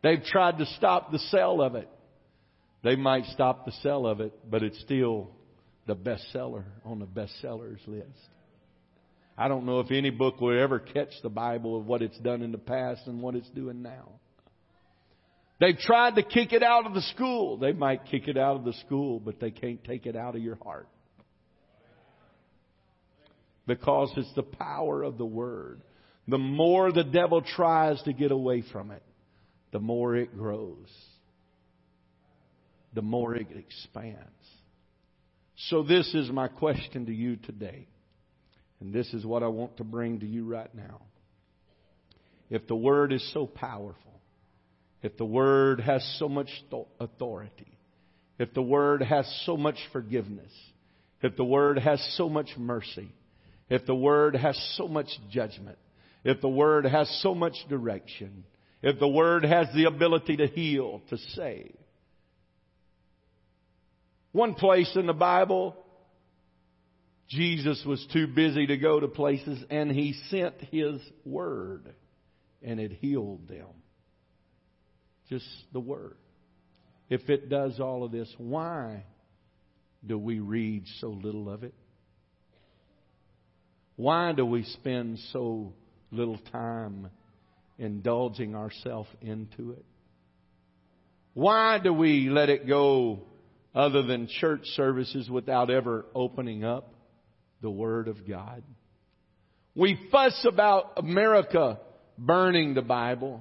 They've 0.00 0.22
tried 0.22 0.58
to 0.58 0.66
stop 0.76 1.10
the 1.10 1.18
sale 1.18 1.60
of 1.60 1.74
it. 1.74 1.88
They 2.84 2.94
might 2.94 3.24
stop 3.32 3.66
the 3.66 3.72
sale 3.82 4.06
of 4.06 4.20
it, 4.20 4.32
but 4.48 4.62
it's 4.62 4.80
still 4.82 5.30
the 5.88 5.96
bestseller 5.96 6.62
on 6.84 7.00
the 7.00 7.06
bestsellers 7.06 7.84
list. 7.88 8.06
I 9.36 9.48
don't 9.48 9.66
know 9.66 9.80
if 9.80 9.90
any 9.90 10.10
book 10.10 10.40
will 10.40 10.56
ever 10.56 10.78
catch 10.78 11.10
the 11.24 11.30
Bible 11.30 11.76
of 11.76 11.84
what 11.84 12.00
it's 12.00 12.18
done 12.20 12.42
in 12.42 12.52
the 12.52 12.58
past 12.58 13.00
and 13.06 13.20
what 13.20 13.34
it's 13.34 13.50
doing 13.50 13.82
now. 13.82 14.20
They've 15.58 15.76
tried 15.76 16.14
to 16.14 16.22
kick 16.22 16.52
it 16.52 16.62
out 16.62 16.86
of 16.86 16.94
the 16.94 17.02
school. 17.02 17.56
They 17.56 17.72
might 17.72 18.06
kick 18.06 18.28
it 18.28 18.38
out 18.38 18.54
of 18.54 18.64
the 18.64 18.74
school, 18.86 19.18
but 19.18 19.40
they 19.40 19.50
can't 19.50 19.82
take 19.82 20.06
it 20.06 20.14
out 20.14 20.36
of 20.36 20.42
your 20.42 20.58
heart. 20.62 20.86
Because 23.68 24.10
it's 24.16 24.32
the 24.34 24.42
power 24.42 25.02
of 25.02 25.18
the 25.18 25.26
Word. 25.26 25.82
The 26.26 26.38
more 26.38 26.90
the 26.90 27.04
devil 27.04 27.42
tries 27.42 28.02
to 28.02 28.14
get 28.14 28.32
away 28.32 28.64
from 28.72 28.90
it, 28.90 29.02
the 29.72 29.78
more 29.78 30.16
it 30.16 30.36
grows. 30.36 30.88
The 32.94 33.02
more 33.02 33.34
it 33.34 33.48
expands. 33.54 34.24
So 35.68 35.82
this 35.82 36.14
is 36.14 36.30
my 36.30 36.48
question 36.48 37.06
to 37.06 37.14
you 37.14 37.36
today. 37.36 37.86
And 38.80 38.92
this 38.92 39.12
is 39.12 39.26
what 39.26 39.42
I 39.42 39.48
want 39.48 39.76
to 39.76 39.84
bring 39.84 40.20
to 40.20 40.26
you 40.26 40.46
right 40.46 40.74
now. 40.74 41.02
If 42.48 42.66
the 42.68 42.76
Word 42.76 43.12
is 43.12 43.32
so 43.34 43.46
powerful, 43.46 44.20
if 45.02 45.18
the 45.18 45.26
Word 45.26 45.80
has 45.80 46.02
so 46.18 46.28
much 46.28 46.48
authority, 46.98 47.76
if 48.38 48.54
the 48.54 48.62
Word 48.62 49.02
has 49.02 49.30
so 49.44 49.58
much 49.58 49.76
forgiveness, 49.92 50.52
if 51.20 51.36
the 51.36 51.44
Word 51.44 51.78
has 51.78 52.02
so 52.16 52.30
much 52.30 52.48
mercy, 52.56 53.12
if 53.68 53.86
the 53.86 53.94
Word 53.94 54.36
has 54.36 54.58
so 54.76 54.88
much 54.88 55.08
judgment, 55.30 55.78
if 56.24 56.40
the 56.40 56.48
Word 56.48 56.84
has 56.84 57.08
so 57.22 57.34
much 57.34 57.54
direction, 57.68 58.44
if 58.82 58.98
the 58.98 59.08
Word 59.08 59.44
has 59.44 59.68
the 59.74 59.84
ability 59.84 60.36
to 60.36 60.46
heal, 60.46 61.02
to 61.10 61.18
save. 61.34 61.76
One 64.32 64.54
place 64.54 64.90
in 64.94 65.06
the 65.06 65.12
Bible, 65.12 65.76
Jesus 67.28 67.82
was 67.86 68.06
too 68.12 68.26
busy 68.26 68.66
to 68.66 68.76
go 68.76 69.00
to 69.00 69.08
places 69.08 69.62
and 69.70 69.90
He 69.90 70.14
sent 70.30 70.54
His 70.70 71.00
Word 71.24 71.94
and 72.62 72.80
it 72.80 72.92
healed 72.92 73.48
them. 73.48 73.68
Just 75.28 75.46
the 75.72 75.80
Word. 75.80 76.16
If 77.10 77.28
it 77.28 77.48
does 77.48 77.80
all 77.80 78.04
of 78.04 78.12
this, 78.12 78.32
why 78.38 79.04
do 80.06 80.18
we 80.18 80.40
read 80.40 80.84
so 81.00 81.08
little 81.08 81.50
of 81.50 81.64
it? 81.64 81.74
Why 83.98 84.30
do 84.30 84.46
we 84.46 84.62
spend 84.62 85.18
so 85.32 85.72
little 86.12 86.38
time 86.52 87.10
indulging 87.80 88.54
ourselves 88.54 89.08
into 89.20 89.72
it? 89.72 89.84
Why 91.34 91.80
do 91.82 91.92
we 91.92 92.28
let 92.30 92.48
it 92.48 92.68
go 92.68 93.24
other 93.74 94.04
than 94.04 94.28
church 94.28 94.60
services 94.76 95.28
without 95.28 95.68
ever 95.68 96.06
opening 96.14 96.62
up 96.62 96.94
the 97.60 97.72
Word 97.72 98.06
of 98.06 98.24
God? 98.24 98.62
We 99.74 99.98
fuss 100.12 100.46
about 100.48 100.92
America 100.98 101.80
burning 102.16 102.74
the 102.74 102.82
Bible. 102.82 103.40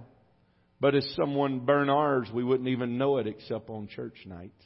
But 0.79 0.95
if 0.95 1.03
someone 1.15 1.59
burned 1.59 1.91
ours, 1.91 2.29
we 2.33 2.43
wouldn't 2.43 2.69
even 2.69 2.97
know 2.97 3.17
it 3.17 3.27
except 3.27 3.69
on 3.69 3.89
church 3.89 4.17
nights. 4.25 4.65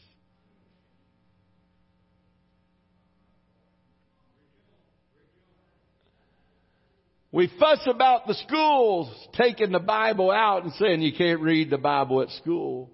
We 7.31 7.51
fuss 7.59 7.79
about 7.87 8.27
the 8.27 8.33
schools 8.33 9.09
taking 9.37 9.71
the 9.71 9.79
Bible 9.79 10.31
out 10.31 10.63
and 10.63 10.73
saying 10.73 11.01
you 11.01 11.13
can't 11.13 11.41
read 11.41 11.69
the 11.69 11.77
Bible 11.77 12.21
at 12.21 12.29
school. 12.31 12.89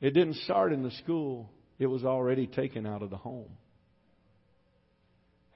It 0.00 0.10
didn't 0.10 0.36
start 0.36 0.72
in 0.72 0.82
the 0.82 0.90
school. 0.90 1.50
It 1.78 1.86
was 1.86 2.04
already 2.04 2.46
taken 2.46 2.86
out 2.86 3.02
of 3.02 3.10
the 3.10 3.16
home. 3.16 3.50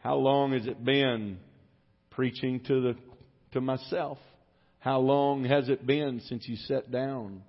How 0.02 0.16
long 0.16 0.52
has 0.52 0.66
it 0.66 0.84
been 0.84 1.38
preaching 2.10 2.60
to 2.60 2.80
the 2.80 2.96
to 3.52 3.60
myself. 3.60 4.18
How 4.78 5.00
long 5.00 5.44
has 5.44 5.68
it 5.68 5.86
been 5.86 6.20
since 6.26 6.48
you 6.48 6.56
sat 6.56 6.90
down? 6.90 7.42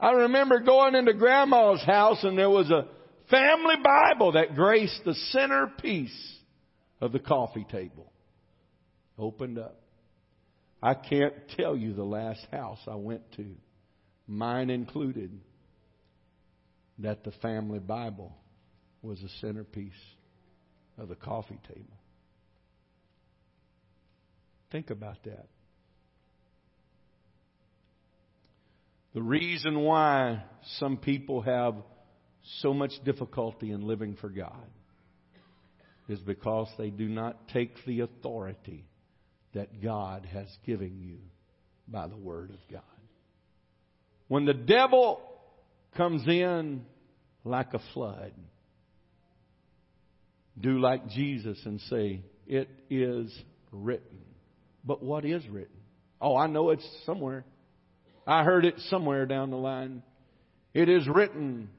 I 0.00 0.12
remember 0.12 0.60
going 0.60 0.94
into 0.94 1.14
grandma's 1.14 1.82
house 1.82 2.22
and 2.22 2.38
there 2.38 2.50
was 2.50 2.70
a 2.70 2.86
family 3.30 3.76
Bible 3.82 4.32
that 4.32 4.54
graced 4.54 5.00
the 5.04 5.14
centerpiece 5.32 6.36
of 7.00 7.12
the 7.12 7.18
coffee 7.18 7.66
table. 7.70 8.12
Opened 9.18 9.58
up. 9.58 9.80
I 10.82 10.94
can't 10.94 11.34
tell 11.56 11.76
you 11.76 11.92
the 11.92 12.04
last 12.04 12.46
house 12.52 12.78
I 12.86 12.94
went 12.94 13.32
to, 13.32 13.46
mine 14.28 14.70
included, 14.70 15.32
that 17.00 17.24
the 17.24 17.32
family 17.42 17.80
Bible 17.80 18.32
was 19.02 19.20
a 19.22 19.28
centerpiece 19.40 19.92
of 20.96 21.08
the 21.08 21.16
coffee 21.16 21.58
table. 21.66 21.98
Think 24.70 24.90
about 24.90 25.22
that. 25.24 25.46
The 29.14 29.22
reason 29.22 29.80
why 29.80 30.44
some 30.78 30.96
people 30.96 31.40
have 31.42 31.74
so 32.60 32.72
much 32.72 32.92
difficulty 33.04 33.72
in 33.72 33.86
living 33.86 34.16
for 34.20 34.28
God 34.28 34.66
is 36.08 36.20
because 36.20 36.68
they 36.78 36.90
do 36.90 37.08
not 37.08 37.48
take 37.48 37.72
the 37.86 38.00
authority 38.00 38.84
that 39.54 39.82
God 39.82 40.26
has 40.32 40.46
given 40.66 41.00
you 41.00 41.18
by 41.86 42.06
the 42.06 42.16
Word 42.16 42.50
of 42.50 42.58
God. 42.70 42.82
When 44.28 44.44
the 44.44 44.54
devil 44.54 45.20
comes 45.96 46.26
in 46.26 46.84
like 47.44 47.72
a 47.74 47.80
flood, 47.94 48.32
do 50.60 50.78
like 50.78 51.08
Jesus 51.08 51.58
and 51.64 51.80
say, 51.82 52.22
It 52.46 52.68
is 52.90 53.32
written. 53.72 54.18
But 54.84 55.02
what 55.02 55.24
is 55.24 55.46
written? 55.48 55.76
Oh, 56.20 56.36
I 56.36 56.46
know 56.46 56.70
it's 56.70 56.86
somewhere. 57.06 57.44
I 58.26 58.44
heard 58.44 58.64
it 58.64 58.74
somewhere 58.88 59.24
down 59.26 59.50
the 59.50 59.56
line. 59.56 60.02
It 60.74 60.88
is 60.88 61.08
written, 61.08 61.70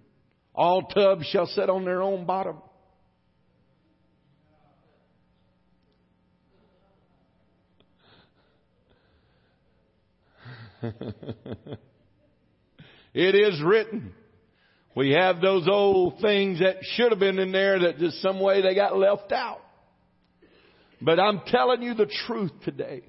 all 0.56 0.82
tubs 0.82 1.26
shall 1.28 1.46
set 1.46 1.70
on 1.70 1.86
their 1.86 2.02
own 2.02 2.26
bottom. 2.26 2.58
it 13.14 13.36
is 13.36 13.62
written. 13.64 14.14
We 14.96 15.12
have 15.12 15.42
those 15.42 15.68
old 15.68 16.20
things 16.22 16.60
that 16.60 16.78
should 16.82 17.12
have 17.12 17.20
been 17.20 17.40
in 17.40 17.52
there 17.52 17.80
that 17.80 18.00
just 18.00 18.22
some 18.22 18.40
way 18.40 18.62
they 18.62 18.76
got 18.76 18.98
left 18.98 19.32
out. 19.32 19.62
But 21.02 21.20
I'm 21.20 21.42
telling 21.48 21.82
you 21.82 21.94
the 21.94 22.12
truth 22.28 22.52
today. 22.64 23.04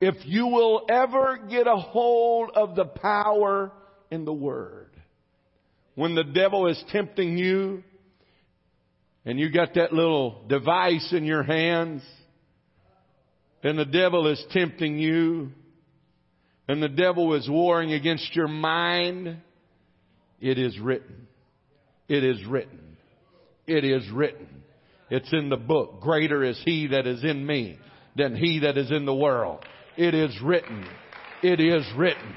If 0.00 0.16
you 0.24 0.46
will 0.48 0.84
ever 0.90 1.38
get 1.48 1.66
a 1.66 1.76
hold 1.76 2.50
of 2.54 2.74
the 2.74 2.84
power 2.84 3.72
in 4.10 4.24
the 4.24 4.32
Word, 4.32 4.90
when 5.94 6.14
the 6.14 6.24
devil 6.24 6.66
is 6.66 6.82
tempting 6.90 7.38
you, 7.38 7.84
and 9.24 9.38
you 9.38 9.50
got 9.50 9.74
that 9.74 9.92
little 9.92 10.44
device 10.48 11.12
in 11.12 11.24
your 11.24 11.44
hands, 11.44 12.02
and 13.62 13.78
the 13.78 13.84
devil 13.84 14.26
is 14.26 14.44
tempting 14.50 14.98
you, 14.98 15.52
and 16.68 16.82
the 16.82 16.88
devil 16.88 17.34
is 17.34 17.48
warring 17.48 17.92
against 17.92 18.34
your 18.34 18.48
mind, 18.48 19.38
it 20.40 20.58
is 20.58 20.78
written. 20.78 21.26
It 22.08 22.24
is 22.24 22.44
written. 22.46 22.96
It 23.66 23.84
is 23.84 24.08
written. 24.10 24.62
It's 25.10 25.32
in 25.32 25.48
the 25.48 25.56
book. 25.56 26.00
Greater 26.00 26.42
is 26.42 26.60
he 26.64 26.88
that 26.88 27.06
is 27.06 27.22
in 27.24 27.46
me 27.46 27.78
than 28.16 28.36
he 28.36 28.60
that 28.60 28.76
is 28.76 28.90
in 28.90 29.04
the 29.04 29.14
world. 29.14 29.64
It 29.96 30.14
is 30.14 30.36
written. 30.42 30.86
It 31.42 31.60
is 31.60 31.84
written. 31.96 32.34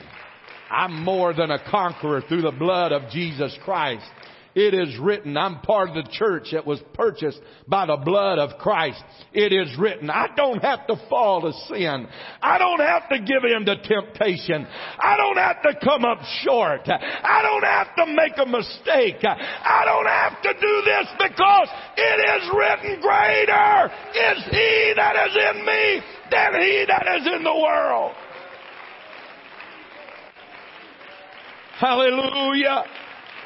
I'm 0.70 1.04
more 1.04 1.34
than 1.34 1.52
a 1.52 1.70
conqueror 1.70 2.22
through 2.22 2.42
the 2.42 2.52
blood 2.52 2.92
of 2.92 3.12
Jesus 3.12 3.58
Christ. 3.64 4.06
It 4.56 4.74
is 4.74 4.98
written, 4.98 5.36
I'm 5.36 5.60
part 5.60 5.90
of 5.90 5.96
the 5.96 6.10
church 6.10 6.48
that 6.54 6.66
was 6.66 6.80
purchased 6.94 7.42
by 7.68 7.88
the 7.88 7.98
blood 7.98 8.40
of 8.40 8.58
Christ. 8.58 9.04
It 9.34 9.52
is 9.52 9.78
written, 9.78 10.10
I 10.10 10.28
don't 10.34 10.64
have 10.64 10.88
to 10.88 10.96
fall 11.10 11.42
to 11.42 11.52
sin. 11.68 12.08
I 12.42 12.58
don't 12.58 12.80
have 12.80 13.10
to 13.10 13.20
give 13.20 13.44
in 13.44 13.66
to 13.66 13.76
temptation. 13.84 14.66
I 14.98 15.18
don't 15.18 15.36
have 15.36 15.62
to 15.62 15.74
come 15.84 16.06
up 16.06 16.20
short. 16.44 16.88
I 16.88 17.42
don't 17.44 17.66
have 17.66 17.96
to 17.98 18.06
make 18.08 18.38
a 18.38 18.46
mistake. 18.46 19.20
I 19.26 19.84
don't 19.84 20.08
have 20.08 20.42
to 20.42 20.54
do 20.54 20.82
this 20.86 21.08
because 21.20 21.68
it 21.98 22.20
is 22.24 22.50
written, 22.56 23.02
greater 23.02 23.92
is 24.16 24.44
he 24.52 24.94
that 24.96 25.16
is 25.28 25.36
in 25.36 25.66
me 25.66 26.02
than 26.32 26.62
he 26.62 26.86
that 26.88 27.20
is 27.20 27.28
in 27.28 27.44
the 27.44 27.54
world. 27.54 28.14
Hallelujah. 31.78 32.86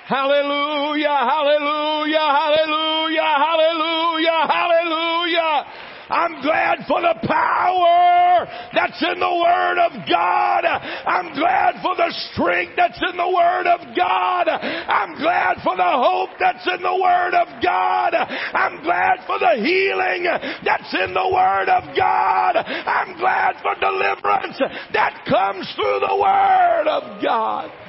Hallelujah, 0.09 1.21
hallelujah, 1.21 2.17
hallelujah, 2.17 3.29
hallelujah, 3.29 4.41
hallelujah. 4.49 5.65
I'm 6.09 6.41
glad 6.41 6.79
for 6.87 6.99
the 6.99 7.13
power 7.29 8.49
that's 8.73 8.97
in 9.05 9.19
the 9.19 9.35
Word 9.37 9.77
of 9.85 10.09
God. 10.09 10.65
I'm 10.65 11.29
glad 11.37 11.75
for 11.85 11.93
the 11.95 12.09
strength 12.33 12.73
that's 12.75 12.97
in 12.97 13.17
the 13.17 13.29
Word 13.29 13.69
of 13.69 13.95
God. 13.95 14.49
I'm 14.49 15.13
glad 15.21 15.61
for 15.61 15.77
the 15.77 15.93
hope 16.01 16.39
that's 16.39 16.65
in 16.65 16.81
the 16.81 16.97
Word 16.97 17.37
of 17.37 17.61
God. 17.61 18.17
I'm 18.17 18.81
glad 18.81 19.29
for 19.29 19.37
the 19.37 19.61
healing 19.61 20.25
that's 20.65 20.91
in 21.05 21.13
the 21.13 21.29
Word 21.29 21.69
of 21.69 21.95
God. 21.95 22.57
I'm 22.57 23.15
glad 23.15 23.61
for 23.61 23.77
deliverance 23.77 24.57
that 24.91 25.21
comes 25.29 25.71
through 25.75 26.01
the 26.01 26.17
Word 26.17 26.87
of 26.89 27.21
God. 27.21 27.88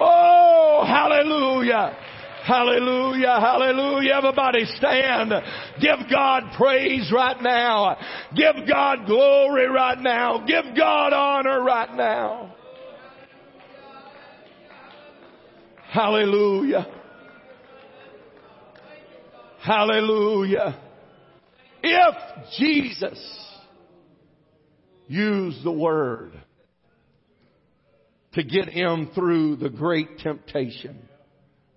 Oh, 0.00 0.84
hallelujah. 0.86 1.96
Hallelujah, 2.44 3.40
hallelujah. 3.40 4.12
Everybody 4.14 4.64
stand. 4.76 5.32
Give 5.80 5.98
God 6.08 6.44
praise 6.56 7.10
right 7.12 7.40
now. 7.42 7.96
Give 8.36 8.54
God 8.68 9.06
glory 9.06 9.66
right 9.66 9.98
now. 9.98 10.44
Give 10.46 10.64
God 10.76 11.12
honor 11.12 11.60
right 11.64 11.92
now. 11.96 12.54
Hallelujah. 15.90 16.86
Hallelujah. 19.60 20.78
If 21.82 22.14
Jesus 22.58 23.18
used 25.08 25.64
the 25.64 25.72
word 25.72 26.32
to 28.36 28.44
get 28.44 28.68
him 28.68 29.10
through 29.14 29.56
the 29.56 29.70
great 29.70 30.18
temptation 30.18 30.98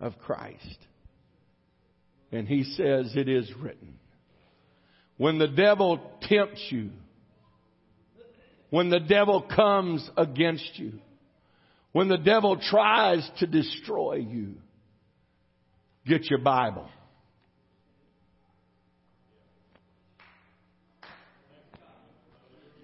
of 0.01 0.19
Christ. 0.19 0.77
And 2.33 2.47
he 2.47 2.63
says, 2.63 3.13
it 3.15 3.29
is 3.29 3.49
written. 3.57 3.97
When 5.15 5.39
the 5.39 5.47
devil 5.47 6.01
tempts 6.21 6.61
you, 6.69 6.89
when 8.69 8.89
the 8.89 8.99
devil 8.99 9.41
comes 9.41 10.07
against 10.17 10.69
you, 10.75 10.99
when 11.93 12.09
the 12.09 12.17
devil 12.17 12.59
tries 12.61 13.27
to 13.39 13.47
destroy 13.47 14.15
you, 14.15 14.55
get 16.05 16.29
your 16.29 16.39
Bible. 16.39 16.89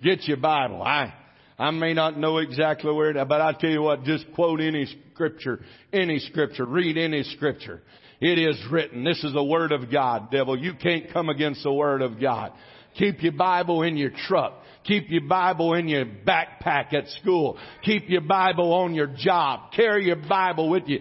Get 0.02 0.23
your 0.23 0.38
Bible. 0.38 0.81
I, 0.81 1.14
I 1.57 1.72
may 1.72 1.94
not 1.94 2.18
know 2.18 2.38
exactly 2.38 2.91
where 2.91 3.11
it, 3.11 3.27
but 3.27 3.41
I 3.41 3.53
tell 3.53 3.69
you 3.69 3.82
what, 3.82 4.03
just 4.03 4.26
quote 4.34 4.60
any 4.60 4.88
scripture, 5.14 5.61
any 5.94 6.19
scripture, 6.19 6.65
read 6.65 6.98
any 6.98 7.23
scripture. 7.23 7.82
It 8.19 8.38
is 8.40 8.57
written. 8.72 9.03
This 9.03 9.23
is 9.23 9.34
the 9.34 9.44
Word 9.44 9.72
of 9.72 9.91
God, 9.91 10.32
devil. 10.32 10.57
You 10.57 10.73
can't 10.73 11.11
come 11.11 11.30
against 11.30 11.64
the 11.64 11.72
Word 11.72 12.02
of 12.02 12.19
God. 12.19 12.52
Keep 12.98 13.23
your 13.23 13.34
Bible 13.34 13.84
in 13.84 13.98
your 13.98 14.11
truck. 14.27 14.53
Keep 14.86 15.10
your 15.10 15.27
Bible 15.27 15.73
in 15.73 15.88
your 15.88 16.06
backpack 16.06 16.94
at 16.94 17.07
school. 17.22 17.57
Keep 17.84 18.10
your 18.10 18.22
Bible 18.22 18.73
on 18.73 18.94
your 18.94 19.07
job. 19.07 19.72
Carry 19.76 20.06
your 20.06 20.15
Bible 20.15 20.69
with 20.69 20.84
you. 20.88 20.99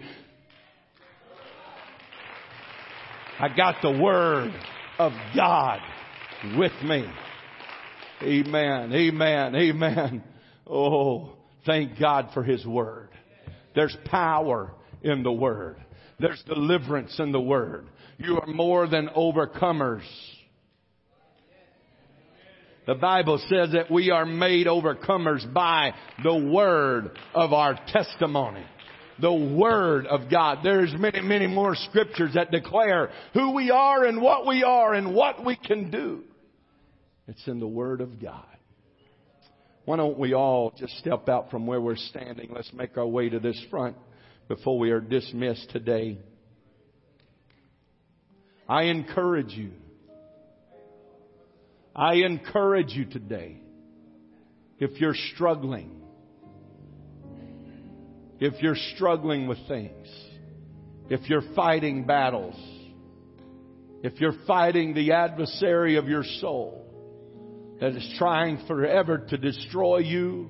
I 3.39 3.49
got 3.55 3.75
the 3.81 3.91
Word 3.91 4.53
of 4.97 5.11
God 5.35 5.79
with 6.57 6.73
me. 6.83 7.05
Amen. 8.23 8.93
Amen. 8.93 9.55
Amen. 9.55 10.23
Oh, 10.67 11.33
thank 11.65 11.99
God 11.99 12.29
for 12.33 12.43
His 12.43 12.65
Word. 12.65 13.09
There's 13.75 13.95
power 14.05 14.71
in 15.01 15.23
the 15.23 15.31
Word. 15.31 15.77
There's 16.19 16.41
deliverance 16.47 17.19
in 17.19 17.31
the 17.31 17.41
Word. 17.41 17.87
You 18.17 18.39
are 18.39 18.47
more 18.47 18.87
than 18.87 19.09
overcomers. 19.09 20.03
The 22.87 22.95
Bible 22.95 23.39
says 23.49 23.71
that 23.73 23.89
we 23.89 24.11
are 24.11 24.25
made 24.25 24.67
overcomers 24.67 25.51
by 25.53 25.93
the 26.23 26.35
Word 26.35 27.17
of 27.33 27.51
our 27.51 27.79
testimony. 27.87 28.63
The 29.19 29.33
Word 29.33 30.07
of 30.07 30.29
God. 30.29 30.59
There's 30.63 30.93
many, 30.97 31.21
many 31.21 31.47
more 31.47 31.75
scriptures 31.75 32.31
that 32.35 32.51
declare 32.51 33.11
who 33.33 33.51
we 33.55 33.71
are 33.71 34.05
and 34.05 34.21
what 34.21 34.45
we 34.45 34.63
are 34.63 34.93
and 34.93 35.15
what 35.15 35.43
we 35.43 35.55
can 35.55 35.89
do. 35.89 36.23
It's 37.27 37.47
in 37.47 37.59
the 37.59 37.67
Word 37.67 38.01
of 38.01 38.21
God. 38.21 38.45
Why 39.85 39.97
don't 39.97 40.17
we 40.17 40.33
all 40.33 40.73
just 40.77 40.97
step 40.97 41.29
out 41.29 41.51
from 41.51 41.67
where 41.67 41.79
we're 41.79 41.95
standing? 41.95 42.49
Let's 42.53 42.73
make 42.73 42.97
our 42.97 43.05
way 43.05 43.29
to 43.29 43.39
this 43.39 43.59
front 43.69 43.95
before 44.47 44.79
we 44.79 44.89
are 44.89 44.99
dismissed 44.99 45.69
today. 45.69 46.17
I 48.67 48.83
encourage 48.83 49.53
you. 49.53 49.71
I 51.95 52.15
encourage 52.15 52.91
you 52.93 53.05
today. 53.05 53.61
If 54.79 54.99
you're 54.99 55.15
struggling, 55.33 56.01
if 58.39 58.61
you're 58.61 58.75
struggling 58.95 59.47
with 59.47 59.59
things, 59.67 60.07
if 61.09 61.29
you're 61.29 61.43
fighting 61.55 62.05
battles, 62.05 62.55
if 64.03 64.19
you're 64.19 64.35
fighting 64.45 64.93
the 64.93 65.13
adversary 65.13 65.95
of 65.95 66.07
your 66.09 66.23
soul, 66.41 66.84
that 67.79 67.95
is 67.95 68.15
trying 68.17 68.65
forever 68.67 69.17
to 69.17 69.37
destroy 69.37 69.99
you, 69.99 70.49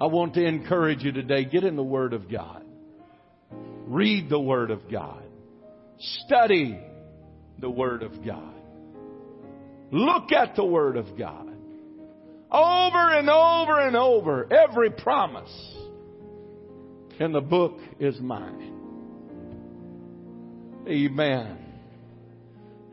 I 0.00 0.06
want 0.06 0.34
to 0.34 0.44
encourage 0.44 1.02
you 1.02 1.12
today. 1.12 1.44
Get 1.44 1.64
in 1.64 1.76
the 1.76 1.82
Word 1.82 2.12
of 2.12 2.30
God. 2.30 2.64
Read 3.86 4.28
the 4.28 4.40
Word 4.40 4.70
of 4.70 4.90
God. 4.90 5.22
Study 5.98 6.80
the 7.58 7.70
Word 7.70 8.02
of 8.02 8.24
God. 8.24 8.54
Look 9.90 10.32
at 10.32 10.56
the 10.56 10.64
Word 10.64 10.96
of 10.96 11.16
God. 11.18 11.48
Over 12.50 13.18
and 13.18 13.30
over 13.30 13.80
and 13.80 13.96
over, 13.96 14.52
every 14.52 14.90
promise 14.90 15.52
in 17.18 17.32
the 17.32 17.40
book 17.40 17.78
is 17.98 18.18
mine. 18.20 18.72
Amen. 20.88 21.71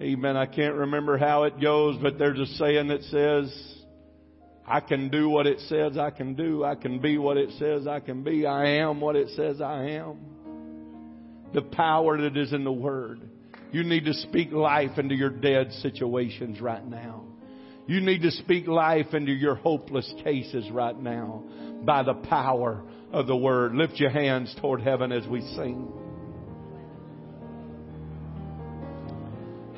Amen. 0.02 0.38
I 0.38 0.46
can't 0.46 0.76
remember 0.76 1.18
how 1.18 1.44
it 1.44 1.60
goes, 1.60 1.98
but 2.02 2.18
there's 2.18 2.40
a 2.40 2.46
saying 2.56 2.88
that 2.88 3.04
says, 3.04 3.76
I 4.66 4.80
can 4.80 5.10
do 5.10 5.28
what 5.28 5.46
it 5.46 5.60
says 5.62 5.98
I 5.98 6.10
can 6.10 6.36
do. 6.36 6.64
I 6.64 6.76
can 6.76 7.00
be 7.00 7.18
what 7.18 7.36
it 7.36 7.50
says 7.58 7.86
I 7.86 8.00
can 8.00 8.24
be. 8.24 8.46
I 8.46 8.78
am 8.82 9.02
what 9.02 9.18
it 9.18 9.30
says 9.36 9.60
I 9.60 9.90
am. 9.90 10.20
The 11.54 11.64
power 11.64 12.22
that 12.22 12.38
is 12.38 12.54
in 12.54 12.64
the 12.64 12.72
Word. 12.72 13.20
You 13.72 13.84
need 13.84 14.06
to 14.06 14.14
speak 14.14 14.52
life 14.52 14.98
into 14.98 15.16
your 15.16 15.32
dead 15.32 15.74
situations 15.82 16.62
right 16.62 16.86
now. 16.86 17.26
You 17.88 18.00
need 18.00 18.22
to 18.22 18.32
speak 18.32 18.68
life 18.68 19.14
into 19.14 19.32
your 19.32 19.56
hopeless 19.56 20.14
cases 20.24 20.70
right 20.72 20.98
now 20.98 21.44
by 21.84 22.04
the 22.04 22.14
power 22.14 22.84
of 23.12 23.28
the 23.28 23.36
Word. 23.36 23.74
Lift 23.74 23.96
your 23.96 24.12
hands 24.12 24.56
toward 24.62 24.82
heaven 24.82 25.12
as 25.12 25.28
we 25.28 25.42
sing. 25.42 25.92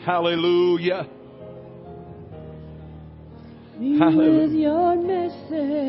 Hallelujah. 0.06 1.08
Hallelujah. 3.78 4.42
With 4.42 4.54
your 4.54 4.96
message. 4.96 5.72